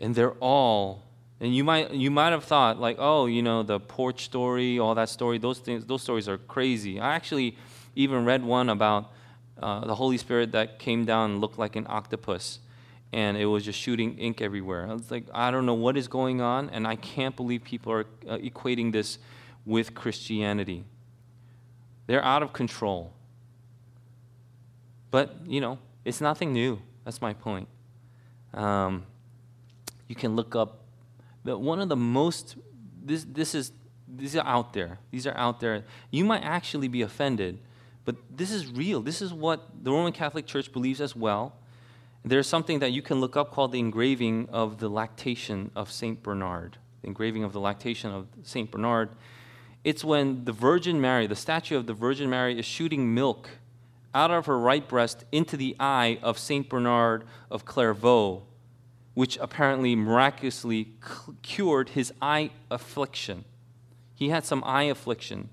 And 0.00 0.14
they're 0.14 0.38
all 0.38 1.02
and 1.40 1.54
you 1.54 1.64
might 1.64 1.92
you 1.92 2.10
might 2.10 2.30
have 2.30 2.44
thought 2.44 2.78
like, 2.78 2.96
oh, 3.00 3.26
you 3.26 3.42
know, 3.42 3.64
the 3.64 3.80
porch 3.80 4.24
story, 4.24 4.78
all 4.78 4.94
that 4.94 5.08
story, 5.08 5.38
those 5.38 5.58
things 5.58 5.86
those 5.86 6.02
stories 6.02 6.28
are 6.28 6.38
crazy. 6.38 7.00
I 7.00 7.16
actually 7.16 7.56
even 7.96 8.24
read 8.24 8.44
one 8.44 8.68
about 8.68 9.10
uh, 9.60 9.84
the 9.84 9.96
Holy 9.96 10.18
Spirit 10.18 10.52
that 10.52 10.78
came 10.78 11.04
down 11.04 11.32
and 11.32 11.40
looked 11.40 11.58
like 11.58 11.74
an 11.74 11.86
octopus 11.88 12.60
and 13.12 13.36
it 13.36 13.46
was 13.46 13.64
just 13.64 13.78
shooting 13.78 14.18
ink 14.18 14.40
everywhere. 14.42 14.86
I 14.88 14.92
was 14.92 15.10
like, 15.10 15.24
I 15.32 15.50
don't 15.50 15.66
know 15.66 15.74
what 15.74 15.96
is 15.96 16.08
going 16.08 16.40
on, 16.40 16.70
and 16.70 16.86
I 16.86 16.96
can't 16.96 17.34
believe 17.34 17.64
people 17.64 17.92
are 17.92 18.06
uh, 18.28 18.36
equating 18.38 18.92
this 18.92 19.18
with 19.64 19.94
Christianity. 19.94 20.84
They're 22.06 22.24
out 22.24 22.42
of 22.42 22.52
control. 22.52 23.12
But, 25.10 25.36
you 25.46 25.60
know, 25.60 25.78
it's 26.04 26.20
nothing 26.20 26.52
new. 26.52 26.80
That's 27.04 27.20
my 27.20 27.32
point. 27.32 27.68
Um, 28.52 29.04
you 30.06 30.14
can 30.14 30.36
look 30.36 30.54
up 30.56 30.84
the, 31.44 31.56
one 31.56 31.80
of 31.80 31.88
the 31.88 31.96
most, 31.96 32.56
this, 33.02 33.24
this 33.24 33.54
is, 33.54 33.72
these 34.06 34.36
are 34.36 34.46
out 34.46 34.72
there. 34.72 34.98
These 35.10 35.26
are 35.26 35.36
out 35.36 35.60
there. 35.60 35.84
You 36.10 36.24
might 36.24 36.42
actually 36.42 36.88
be 36.88 37.02
offended, 37.02 37.58
but 38.04 38.16
this 38.34 38.50
is 38.50 38.66
real. 38.66 39.02
This 39.02 39.20
is 39.20 39.32
what 39.32 39.68
the 39.82 39.92
Roman 39.92 40.12
Catholic 40.12 40.46
Church 40.46 40.72
believes 40.72 41.00
as 41.00 41.14
well. 41.14 41.57
There's 42.24 42.46
something 42.46 42.80
that 42.80 42.92
you 42.92 43.02
can 43.02 43.20
look 43.20 43.36
up 43.36 43.52
called 43.52 43.72
the 43.72 43.78
engraving 43.78 44.48
of 44.50 44.78
the 44.78 44.88
lactation 44.88 45.70
of 45.74 45.90
St. 45.90 46.22
Bernard. 46.22 46.76
The 47.02 47.08
engraving 47.08 47.44
of 47.44 47.52
the 47.52 47.60
lactation 47.60 48.10
of 48.10 48.26
St. 48.42 48.70
Bernard. 48.70 49.10
It's 49.84 50.04
when 50.04 50.44
the 50.44 50.52
Virgin 50.52 51.00
Mary, 51.00 51.26
the 51.26 51.36
statue 51.36 51.76
of 51.76 51.86
the 51.86 51.94
Virgin 51.94 52.28
Mary, 52.28 52.58
is 52.58 52.66
shooting 52.66 53.14
milk 53.14 53.50
out 54.14 54.30
of 54.30 54.46
her 54.46 54.58
right 54.58 54.86
breast 54.88 55.24
into 55.30 55.56
the 55.56 55.76
eye 55.78 56.18
of 56.22 56.38
Saint 56.38 56.68
Bernard 56.68 57.24
of 57.50 57.64
Clairvaux, 57.64 58.42
which 59.14 59.36
apparently 59.38 59.94
miraculously 59.94 60.92
cured 61.42 61.90
his 61.90 62.12
eye 62.20 62.50
affliction. 62.70 63.44
He 64.14 64.30
had 64.30 64.44
some 64.44 64.64
eye 64.64 64.84
affliction. 64.84 65.50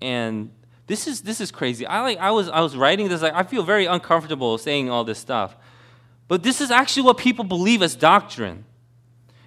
And 0.00 0.50
this 0.86 1.06
is 1.06 1.22
this 1.22 1.40
is 1.40 1.50
crazy. 1.50 1.86
I 1.86 2.00
like 2.00 2.18
I 2.18 2.30
was 2.30 2.48
I 2.48 2.60
was 2.60 2.76
writing 2.76 3.08
this 3.08 3.22
like 3.22 3.34
I 3.34 3.42
feel 3.42 3.62
very 3.62 3.86
uncomfortable 3.86 4.58
saying 4.58 4.90
all 4.90 5.04
this 5.04 5.18
stuff. 5.18 5.56
But 6.28 6.42
this 6.42 6.60
is 6.60 6.70
actually 6.70 7.04
what 7.04 7.18
people 7.18 7.44
believe 7.44 7.82
as 7.82 7.94
doctrine. 7.94 8.64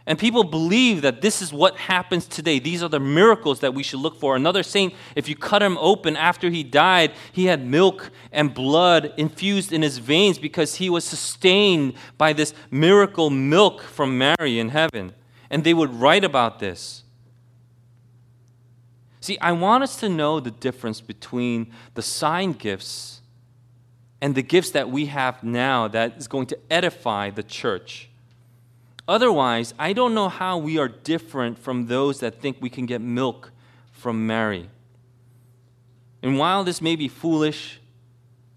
And 0.05 0.17
people 0.17 0.43
believe 0.43 1.03
that 1.03 1.21
this 1.21 1.39
is 1.39 1.53
what 1.53 1.77
happens 1.77 2.25
today. 2.25 2.57
These 2.57 2.81
are 2.81 2.89
the 2.89 2.99
miracles 2.99 3.59
that 3.59 3.75
we 3.75 3.83
should 3.83 3.99
look 3.99 4.19
for. 4.19 4.35
Another 4.35 4.63
saint, 4.63 4.95
if 5.15 5.29
you 5.29 5.35
cut 5.35 5.61
him 5.61 5.77
open 5.77 6.17
after 6.17 6.49
he 6.49 6.63
died, 6.63 7.13
he 7.31 7.45
had 7.45 7.63
milk 7.63 8.09
and 8.31 8.51
blood 8.51 9.13
infused 9.17 9.71
in 9.71 9.83
his 9.83 9.99
veins 9.99 10.39
because 10.39 10.75
he 10.75 10.89
was 10.89 11.03
sustained 11.03 11.93
by 12.17 12.33
this 12.33 12.55
miracle 12.71 13.29
milk 13.29 13.83
from 13.83 14.17
Mary 14.17 14.57
in 14.57 14.69
heaven. 14.69 15.13
And 15.51 15.63
they 15.63 15.75
would 15.75 15.93
write 15.93 16.23
about 16.23 16.57
this. 16.57 17.03
See, 19.21 19.37
I 19.39 19.51
want 19.51 19.83
us 19.83 19.97
to 19.97 20.09
know 20.09 20.39
the 20.39 20.49
difference 20.49 21.01
between 21.01 21.71
the 21.93 22.01
sign 22.01 22.53
gifts 22.53 23.18
and 24.21 24.35
the 24.35 24.41
gifts 24.41 24.71
that 24.71 24.89
we 24.89 25.05
have 25.07 25.43
now 25.43 25.87
that 25.87 26.17
is 26.17 26.27
going 26.27 26.47
to 26.47 26.59
edify 26.69 27.29
the 27.29 27.43
church. 27.43 28.09
Otherwise, 29.07 29.73
I 29.79 29.93
don't 29.93 30.13
know 30.13 30.29
how 30.29 30.57
we 30.57 30.77
are 30.77 30.87
different 30.87 31.57
from 31.57 31.87
those 31.87 32.19
that 32.19 32.39
think 32.41 32.57
we 32.59 32.69
can 32.69 32.85
get 32.85 33.01
milk 33.01 33.51
from 33.91 34.27
Mary. 34.27 34.69
And 36.21 36.37
while 36.37 36.63
this 36.63 36.81
may 36.81 36.95
be 36.95 37.07
foolish, 37.07 37.79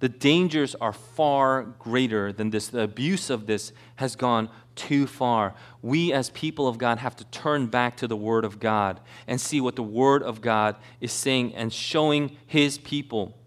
the 0.01 0.09
dangers 0.09 0.75
are 0.75 0.93
far 0.93 1.63
greater 1.63 2.33
than 2.33 2.51
this. 2.51 2.69
The 2.69 2.83
abuse 2.83 3.31
of 3.31 3.47
this 3.47 3.73
has 3.97 4.17
gone 4.17 4.49
too 4.75 5.07
far. 5.07 5.55
We, 5.81 6.13
as 6.13 6.31
people 6.31 6.67
of 6.67 6.77
God, 6.77 6.99
have 6.99 7.15
to 7.17 7.25
turn 7.27 7.69
back 7.69 7.97
to 7.99 8.09
the 8.09 8.17
Word 8.17 8.45
of 8.45 8.59
God 8.59 9.01
and 9.27 9.41
see 9.41 9.61
what 9.61 9.77
the 9.77 9.83
Word 9.83 10.23
of 10.23 10.41
God 10.41 10.77
is 11.01 11.13
saying 11.13 11.55
and 11.55 11.73
showing 11.73 12.37
His 12.47 12.79
people. 12.79 13.39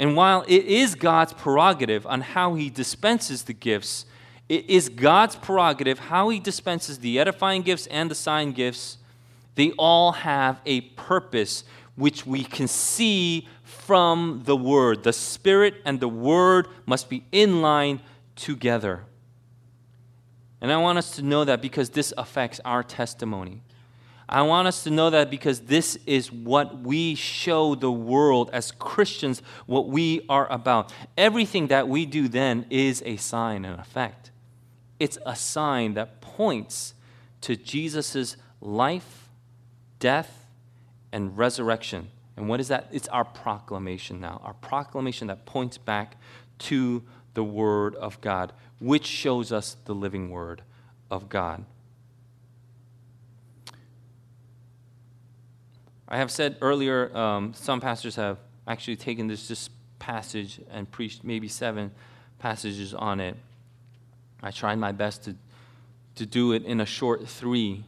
And 0.00 0.16
while 0.16 0.46
it 0.48 0.64
is 0.64 0.94
God's 0.94 1.34
prerogative 1.34 2.06
on 2.06 2.22
how 2.22 2.54
He 2.54 2.70
dispenses 2.70 3.42
the 3.42 3.52
gifts, 3.52 4.06
it 4.48 4.64
is 4.68 4.88
God's 4.88 5.36
prerogative 5.36 5.98
how 5.98 6.30
He 6.30 6.40
dispenses 6.40 7.00
the 7.00 7.18
edifying 7.18 7.60
gifts 7.60 7.86
and 7.88 8.10
the 8.10 8.14
sign 8.14 8.52
gifts. 8.52 8.96
They 9.56 9.72
all 9.72 10.12
have 10.12 10.62
a 10.64 10.80
purpose 10.80 11.64
which 11.96 12.24
we 12.24 12.44
can 12.44 12.66
see 12.66 13.46
from 13.62 14.40
the 14.46 14.56
Word. 14.56 15.02
The 15.02 15.12
Spirit 15.12 15.74
and 15.84 16.00
the 16.00 16.08
Word 16.08 16.68
must 16.86 17.10
be 17.10 17.26
in 17.30 17.60
line 17.60 18.00
together. 18.36 19.04
And 20.62 20.72
I 20.72 20.78
want 20.78 20.96
us 20.96 21.10
to 21.16 21.22
know 21.22 21.44
that 21.44 21.60
because 21.60 21.90
this 21.90 22.14
affects 22.16 22.58
our 22.64 22.82
testimony. 22.82 23.60
I 24.30 24.42
want 24.42 24.68
us 24.68 24.84
to 24.84 24.90
know 24.90 25.10
that 25.10 25.28
because 25.28 25.62
this 25.62 25.98
is 26.06 26.30
what 26.30 26.78
we 26.78 27.16
show 27.16 27.74
the 27.74 27.90
world 27.90 28.48
as 28.52 28.70
Christians, 28.70 29.42
what 29.66 29.88
we 29.88 30.24
are 30.28 30.50
about. 30.52 30.92
Everything 31.18 31.66
that 31.66 31.88
we 31.88 32.06
do 32.06 32.28
then 32.28 32.64
is 32.70 33.02
a 33.04 33.16
sign 33.16 33.64
and 33.64 33.78
effect. 33.80 34.30
It's 35.00 35.18
a 35.26 35.34
sign 35.34 35.94
that 35.94 36.20
points 36.20 36.94
to 37.40 37.56
Jesus' 37.56 38.36
life, 38.60 39.28
death, 39.98 40.46
and 41.10 41.36
resurrection. 41.36 42.10
And 42.36 42.48
what 42.48 42.60
is 42.60 42.68
that? 42.68 42.88
It's 42.92 43.08
our 43.08 43.24
proclamation 43.24 44.20
now, 44.20 44.40
our 44.44 44.54
proclamation 44.54 45.26
that 45.26 45.44
points 45.44 45.76
back 45.76 46.16
to 46.60 47.02
the 47.34 47.42
Word 47.42 47.96
of 47.96 48.20
God, 48.20 48.52
which 48.78 49.06
shows 49.06 49.50
us 49.50 49.76
the 49.86 49.94
living 49.94 50.30
Word 50.30 50.62
of 51.10 51.28
God. 51.28 51.64
I 56.10 56.18
have 56.18 56.30
said 56.30 56.56
earlier, 56.60 57.16
um, 57.16 57.54
some 57.54 57.80
pastors 57.80 58.16
have 58.16 58.38
actually 58.66 58.96
taken 58.96 59.28
this, 59.28 59.46
this 59.46 59.70
passage 60.00 60.60
and 60.70 60.90
preached 60.90 61.22
maybe 61.22 61.46
seven 61.46 61.92
passages 62.40 62.92
on 62.94 63.20
it. 63.20 63.36
I 64.42 64.50
tried 64.50 64.76
my 64.76 64.90
best 64.90 65.24
to, 65.24 65.36
to 66.16 66.26
do 66.26 66.52
it 66.52 66.64
in 66.64 66.80
a 66.80 66.86
short 66.86 67.28
three. 67.28 67.84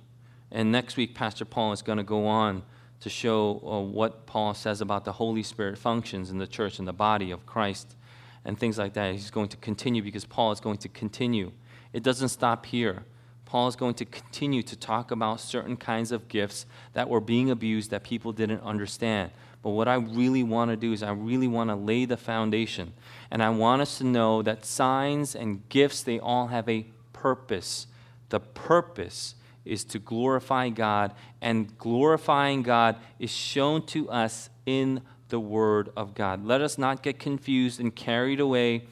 And 0.53 0.71
next 0.71 0.97
week, 0.97 1.15
Pastor 1.15 1.45
Paul 1.45 1.73
is 1.73 1.83
going 1.83 1.99
to 1.99 2.05
go 2.05 2.27
on 2.27 2.63
to 3.01 3.11
show 3.11 3.61
uh, 3.67 3.81
what 3.81 4.27
Paul 4.27 4.55
says 4.55 4.81
about 4.81 5.05
the 5.05 5.13
Holy 5.13 5.43
Spirit 5.43 5.77
functions 5.77 6.31
in 6.31 6.39
the 6.39 6.47
church 6.47 6.79
and 6.79 6.87
the 6.87 6.93
body 6.93 7.33
of 7.33 7.45
Christ 7.45 7.97
and 8.45 8.57
things 8.57 8.79
like 8.79 8.93
that. 8.93 9.13
He's 9.13 9.31
going 9.31 9.49
to 9.49 9.57
continue 9.57 10.03
because 10.03 10.25
Paul 10.25 10.53
is 10.53 10.61
going 10.61 10.79
to 10.79 10.89
continue. 10.89 11.51
It 11.93 12.05
doesn't 12.05 12.29
stop 12.29 12.67
here. 12.67 13.05
Paul 13.53 13.69
is 13.69 13.77
going 13.77 13.93
to 13.97 14.07
continue 14.07 14.63
to 14.63 14.75
talk 14.75 15.11
about 15.11 15.39
certain 15.39 15.77
kinds 15.77 16.11
of 16.11 16.27
gifts 16.29 16.65
that 16.95 17.11
were 17.11 17.21
being 17.21 17.51
abused 17.51 17.91
that 17.91 18.03
people 18.03 18.33
didn't 18.33 18.63
understand. 18.63 19.31
But 19.63 19.73
what 19.73 19.89
I 19.89 19.97
really 19.97 20.43
want 20.43 20.71
to 20.71 20.77
do 20.79 20.95
is 20.95 21.03
I 21.03 21.11
really 21.11 21.49
want 21.49 21.69
to 21.69 21.77
lay 21.77 22.07
the 22.07 22.17
foundation. 22.17 22.95
And 23.31 23.43
I 23.43 23.51
want 23.51 23.83
us 23.83 23.99
to 23.99 24.05
know 24.05 24.41
that 24.41 24.65
signs 24.65 25.37
and 25.37 25.69
gifts, 25.69 26.03
they 26.03 26.19
all 26.19 26.47
have 26.47 26.67
a 26.67 26.87
purpose. 27.13 27.89
The 28.31 28.41
purpose 28.41 29.35
is 29.67 29.85
to 29.85 29.99
glorify 29.99 30.71
God, 30.71 31.13
and 31.43 31.77
glorifying 31.77 32.63
God 32.63 32.97
is 33.19 33.31
shown 33.31 33.85
to 33.89 34.09
us 34.09 34.49
in 34.65 35.03
the 35.29 35.41
Word 35.41 35.91
of 35.95 36.15
God. 36.15 36.43
Let 36.43 36.63
us 36.63 36.79
not 36.79 37.03
get 37.03 37.19
confused 37.19 37.81
and 37.81 37.95
carried 37.95 38.41
away 38.41 38.85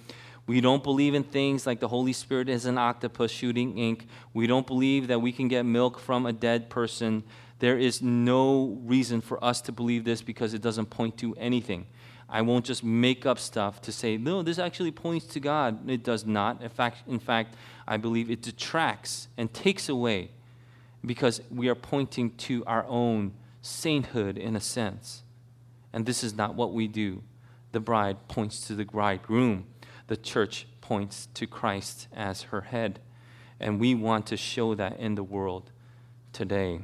we 0.50 0.60
don't 0.60 0.82
believe 0.82 1.14
in 1.14 1.22
things 1.22 1.64
like 1.64 1.78
the 1.78 1.86
Holy 1.86 2.12
Spirit 2.12 2.48
is 2.48 2.66
an 2.66 2.76
octopus 2.76 3.30
shooting 3.30 3.78
ink. 3.78 4.08
We 4.34 4.48
don't 4.48 4.66
believe 4.66 5.06
that 5.06 5.20
we 5.20 5.30
can 5.30 5.46
get 5.46 5.64
milk 5.64 6.00
from 6.00 6.26
a 6.26 6.32
dead 6.32 6.68
person. 6.68 7.22
There 7.60 7.78
is 7.78 8.02
no 8.02 8.76
reason 8.82 9.20
for 9.20 9.42
us 9.44 9.60
to 9.60 9.70
believe 9.70 10.02
this 10.02 10.22
because 10.22 10.52
it 10.52 10.60
doesn't 10.60 10.86
point 10.86 11.16
to 11.18 11.36
anything. 11.36 11.86
I 12.28 12.42
won't 12.42 12.64
just 12.64 12.82
make 12.82 13.26
up 13.26 13.38
stuff 13.38 13.80
to 13.82 13.92
say, 13.92 14.16
no, 14.16 14.42
this 14.42 14.58
actually 14.58 14.90
points 14.90 15.26
to 15.26 15.38
God. 15.38 15.88
It 15.88 16.02
does 16.02 16.26
not. 16.26 16.60
In 16.62 16.68
fact, 16.68 17.06
in 17.06 17.20
fact, 17.20 17.54
I 17.86 17.96
believe 17.96 18.28
it 18.28 18.42
detracts 18.42 19.28
and 19.36 19.54
takes 19.54 19.88
away 19.88 20.32
because 21.06 21.40
we 21.48 21.68
are 21.68 21.76
pointing 21.76 22.32
to 22.48 22.64
our 22.64 22.84
own 22.88 23.34
sainthood 23.62 24.36
in 24.36 24.56
a 24.56 24.60
sense. 24.60 25.22
And 25.92 26.06
this 26.06 26.24
is 26.24 26.34
not 26.34 26.56
what 26.56 26.72
we 26.72 26.88
do. 26.88 27.22
The 27.70 27.78
bride 27.78 28.26
points 28.26 28.66
to 28.66 28.74
the 28.74 28.84
bridegroom 28.84 29.66
the 30.10 30.16
church 30.16 30.66
points 30.80 31.28
to 31.34 31.46
Christ 31.46 32.08
as 32.12 32.42
her 32.42 32.62
head. 32.62 32.98
And 33.60 33.78
we 33.78 33.94
want 33.94 34.26
to 34.26 34.36
show 34.36 34.74
that 34.74 34.98
in 34.98 35.14
the 35.14 35.22
world 35.22 35.70
today. 36.32 36.80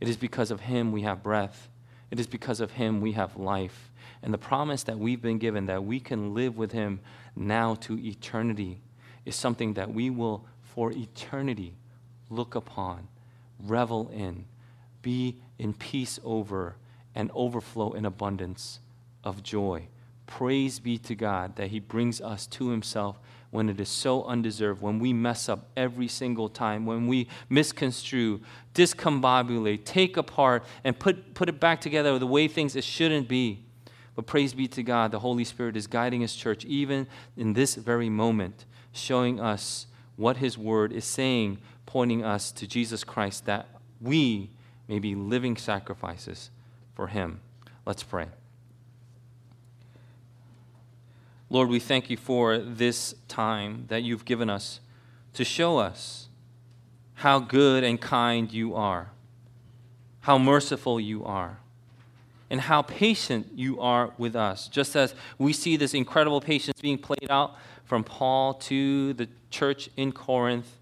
It 0.00 0.08
is 0.08 0.16
because 0.16 0.50
of 0.50 0.60
Him 0.60 0.90
we 0.90 1.02
have 1.02 1.22
breath, 1.22 1.68
it 2.10 2.18
is 2.18 2.26
because 2.26 2.60
of 2.60 2.72
Him 2.72 3.02
we 3.02 3.12
have 3.12 3.36
life. 3.36 3.92
And 4.22 4.32
the 4.32 4.38
promise 4.38 4.84
that 4.84 4.98
we've 4.98 5.20
been 5.20 5.36
given 5.36 5.66
that 5.66 5.84
we 5.84 6.00
can 6.00 6.32
live 6.32 6.56
with 6.56 6.72
Him 6.72 7.00
now 7.36 7.74
to 7.74 7.98
eternity 7.98 8.80
is 9.26 9.36
something 9.36 9.74
that 9.74 9.92
we 9.92 10.08
will, 10.08 10.46
for 10.62 10.92
eternity, 10.92 11.74
look 12.30 12.54
upon, 12.54 13.08
revel 13.62 14.08
in, 14.14 14.46
be 15.02 15.36
in 15.58 15.74
peace 15.74 16.18
over, 16.24 16.76
and 17.14 17.30
overflow 17.34 17.92
in 17.92 18.06
abundance 18.06 18.80
of 19.24 19.42
joy. 19.42 19.88
Praise 20.30 20.78
be 20.78 20.96
to 20.96 21.16
God 21.16 21.56
that 21.56 21.70
He 21.70 21.80
brings 21.80 22.20
us 22.20 22.46
to 22.46 22.70
Himself 22.70 23.18
when 23.50 23.68
it 23.68 23.80
is 23.80 23.88
so 23.88 24.22
undeserved, 24.24 24.80
when 24.80 25.00
we 25.00 25.12
mess 25.12 25.48
up 25.48 25.68
every 25.76 26.06
single 26.06 26.48
time, 26.48 26.86
when 26.86 27.08
we 27.08 27.26
misconstrue, 27.48 28.40
discombobulate, 28.72 29.84
take 29.84 30.16
apart, 30.16 30.64
and 30.84 30.96
put, 30.96 31.34
put 31.34 31.48
it 31.48 31.58
back 31.58 31.80
together 31.80 32.16
the 32.16 32.28
way 32.28 32.46
things 32.46 32.76
it 32.76 32.84
shouldn't 32.84 33.26
be. 33.26 33.64
But 34.14 34.26
praise 34.26 34.54
be 34.54 34.68
to 34.68 34.84
God, 34.84 35.10
the 35.10 35.18
Holy 35.18 35.42
Spirit 35.42 35.76
is 35.76 35.88
guiding 35.88 36.20
His 36.20 36.36
church 36.36 36.64
even 36.64 37.08
in 37.36 37.54
this 37.54 37.74
very 37.74 38.08
moment, 38.08 38.66
showing 38.92 39.40
us 39.40 39.86
what 40.14 40.36
His 40.36 40.56
Word 40.56 40.92
is 40.92 41.04
saying, 41.04 41.58
pointing 41.86 42.24
us 42.24 42.52
to 42.52 42.68
Jesus 42.68 43.02
Christ, 43.02 43.46
that 43.46 43.66
we 44.00 44.50
may 44.86 45.00
be 45.00 45.16
living 45.16 45.56
sacrifices 45.56 46.50
for 46.94 47.08
Him. 47.08 47.40
Let's 47.84 48.04
pray. 48.04 48.28
Lord, 51.52 51.68
we 51.68 51.80
thank 51.80 52.08
you 52.08 52.16
for 52.16 52.58
this 52.58 53.12
time 53.26 53.86
that 53.88 54.04
you've 54.04 54.24
given 54.24 54.48
us 54.48 54.78
to 55.34 55.44
show 55.44 55.78
us 55.78 56.28
how 57.14 57.40
good 57.40 57.82
and 57.82 58.00
kind 58.00 58.52
you 58.52 58.76
are, 58.76 59.10
how 60.20 60.38
merciful 60.38 61.00
you 61.00 61.24
are, 61.24 61.58
and 62.50 62.60
how 62.60 62.82
patient 62.82 63.48
you 63.56 63.80
are 63.80 64.12
with 64.16 64.36
us. 64.36 64.68
Just 64.68 64.94
as 64.94 65.12
we 65.38 65.52
see 65.52 65.76
this 65.76 65.92
incredible 65.92 66.40
patience 66.40 66.80
being 66.80 66.98
played 66.98 67.28
out 67.28 67.56
from 67.84 68.04
Paul 68.04 68.54
to 68.54 69.12
the 69.14 69.28
church 69.50 69.90
in 69.96 70.12
Corinth, 70.12 70.76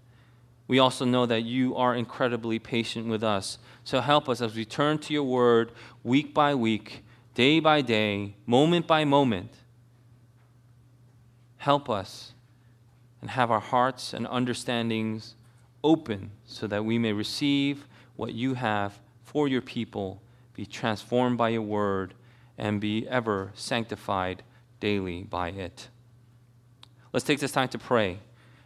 we 0.67 0.77
also 0.77 1.03
know 1.03 1.25
that 1.25 1.41
you 1.41 1.75
are 1.75 1.95
incredibly 1.95 2.59
patient 2.59 3.07
with 3.07 3.23
us. 3.23 3.57
So 3.83 4.01
help 4.01 4.29
us 4.29 4.39
as 4.39 4.53
we 4.53 4.65
turn 4.65 4.99
to 4.99 5.13
your 5.13 5.23
word 5.23 5.71
week 6.03 6.31
by 6.31 6.53
week, 6.53 7.03
day 7.33 7.59
by 7.59 7.81
day, 7.81 8.35
moment 8.45 8.85
by 8.85 9.03
moment 9.03 9.51
Help 11.59 11.89
us 11.89 12.33
and 13.21 13.29
have 13.29 13.51
our 13.51 13.59
hearts 13.59 14.13
and 14.13 14.25
understandings 14.27 15.35
open 15.83 16.31
so 16.45 16.67
that 16.67 16.83
we 16.83 16.97
may 16.97 17.13
receive 17.13 17.85
what 18.15 18.33
you 18.33 18.53
have 18.53 18.99
for 19.23 19.47
your 19.47 19.61
people, 19.61 20.21
be 20.53 20.65
transformed 20.65 21.37
by 21.37 21.49
your 21.49 21.61
word, 21.61 22.13
and 22.57 22.81
be 22.81 23.07
ever 23.07 23.51
sanctified 23.53 24.41
daily 24.79 25.23
by 25.23 25.49
it. 25.49 25.89
Let's 27.11 27.25
take 27.25 27.39
this 27.39 27.51
time 27.51 27.69
to 27.69 27.77
pray. 27.77 28.19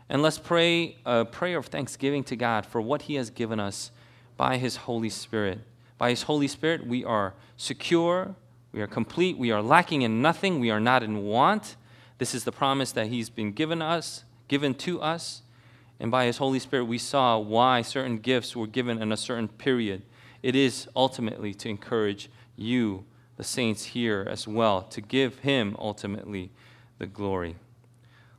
And 0.10 0.22
let's 0.22 0.38
pray 0.38 0.98
a 1.06 1.26
prayer 1.26 1.58
of 1.58 1.68
thanksgiving 1.68 2.24
to 2.26 2.36
God 2.36 2.66
for 2.66 2.80
what 2.80 3.04
He 3.04 3.16
has 3.16 3.30
given 3.30 3.60
us 3.60 3.92
by 4.38 4.58
His 4.58 4.76
Holy 4.76 5.10
Spirit. 5.10 5.60
By 5.98 6.12
His 6.12 6.24
Holy 6.24 6.48
Spirit, 6.48 6.86
we 6.86 7.04
are 7.04 7.34
secure, 7.58 8.36
we 8.72 8.82
are 8.82 8.88
complete, 8.88 9.38
we 9.38 9.52
are 9.52 9.62
lacking 9.62 10.04
in 10.04 10.22
nothing, 10.22 10.60
we 10.60 10.70
are 10.70 10.80
not 10.80 11.02
in 11.02 11.24
want. 11.24 11.76
This 12.18 12.36
is 12.36 12.44
the 12.44 12.52
promise 12.52 12.92
that 12.92 13.08
He's 13.08 13.30
been 13.30 13.52
given 13.52 13.82
us, 13.82 14.24
given 14.48 14.74
to 14.76 15.02
us. 15.02 15.42
And 16.00 16.12
by 16.12 16.26
His 16.26 16.38
Holy 16.38 16.60
Spirit, 16.60 16.86
we 16.86 16.98
saw 16.98 17.38
why 17.38 17.82
certain 17.82 18.18
gifts 18.18 18.56
were 18.56 18.68
given 18.68 19.02
in 19.02 19.12
a 19.12 19.18
certain 19.18 19.48
period. 19.48 20.04
It 20.42 20.56
is 20.56 20.88
ultimately 20.96 21.54
to 21.56 21.70
encourage 21.70 22.30
you, 22.56 23.06
the 23.38 23.44
saints 23.44 23.86
here 23.86 24.28
as 24.30 24.48
well, 24.48 24.84
to 24.84 25.02
give 25.02 25.40
Him 25.40 25.76
ultimately 25.80 26.52
the 27.00 27.08
glory. 27.08 27.56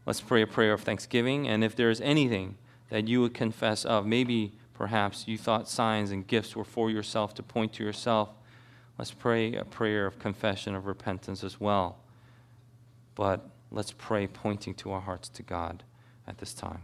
Let's 0.07 0.21
pray 0.21 0.43
a 0.43 0.47
prayer 0.47 0.75
of 0.75 0.83
thanksgiving. 0.83 1.49
And 1.49 1.65
if 1.65 1.75
there 1.75 1.91
is 1.91 2.01
anything 2.01 2.57
that 2.91 3.09
you 3.09 3.21
would 3.23 3.35
confess 3.35 3.85
of, 3.85 4.07
maybe 4.07 4.53
perhaps 4.75 5.27
you 5.27 5.39
thought 5.39 5.69
signs 5.69 6.11
and 6.11 6.27
gifts 6.27 6.55
were 6.55 6.65
for 6.65 6.91
yourself 6.91 7.35
to 7.35 7.43
point 7.43 7.73
to 7.75 7.85
yourself, 7.85 8.29
let's 8.99 9.13
pray 9.13 9.55
a 9.55 9.65
prayer 9.65 10.07
of 10.07 10.19
confession 10.19 10.75
of 10.75 10.87
repentance 10.87 11.43
as 11.43 11.59
well. 11.59 11.99
But 13.15 13.49
Let's 13.75 13.91
pray, 13.91 14.29
pointing 14.29 14.75
to 14.75 14.93
our 14.93 15.01
hearts 15.01 15.29
to 15.31 15.43
God 15.43 15.83
at 16.29 16.39
this 16.39 16.55
time. 16.55 16.83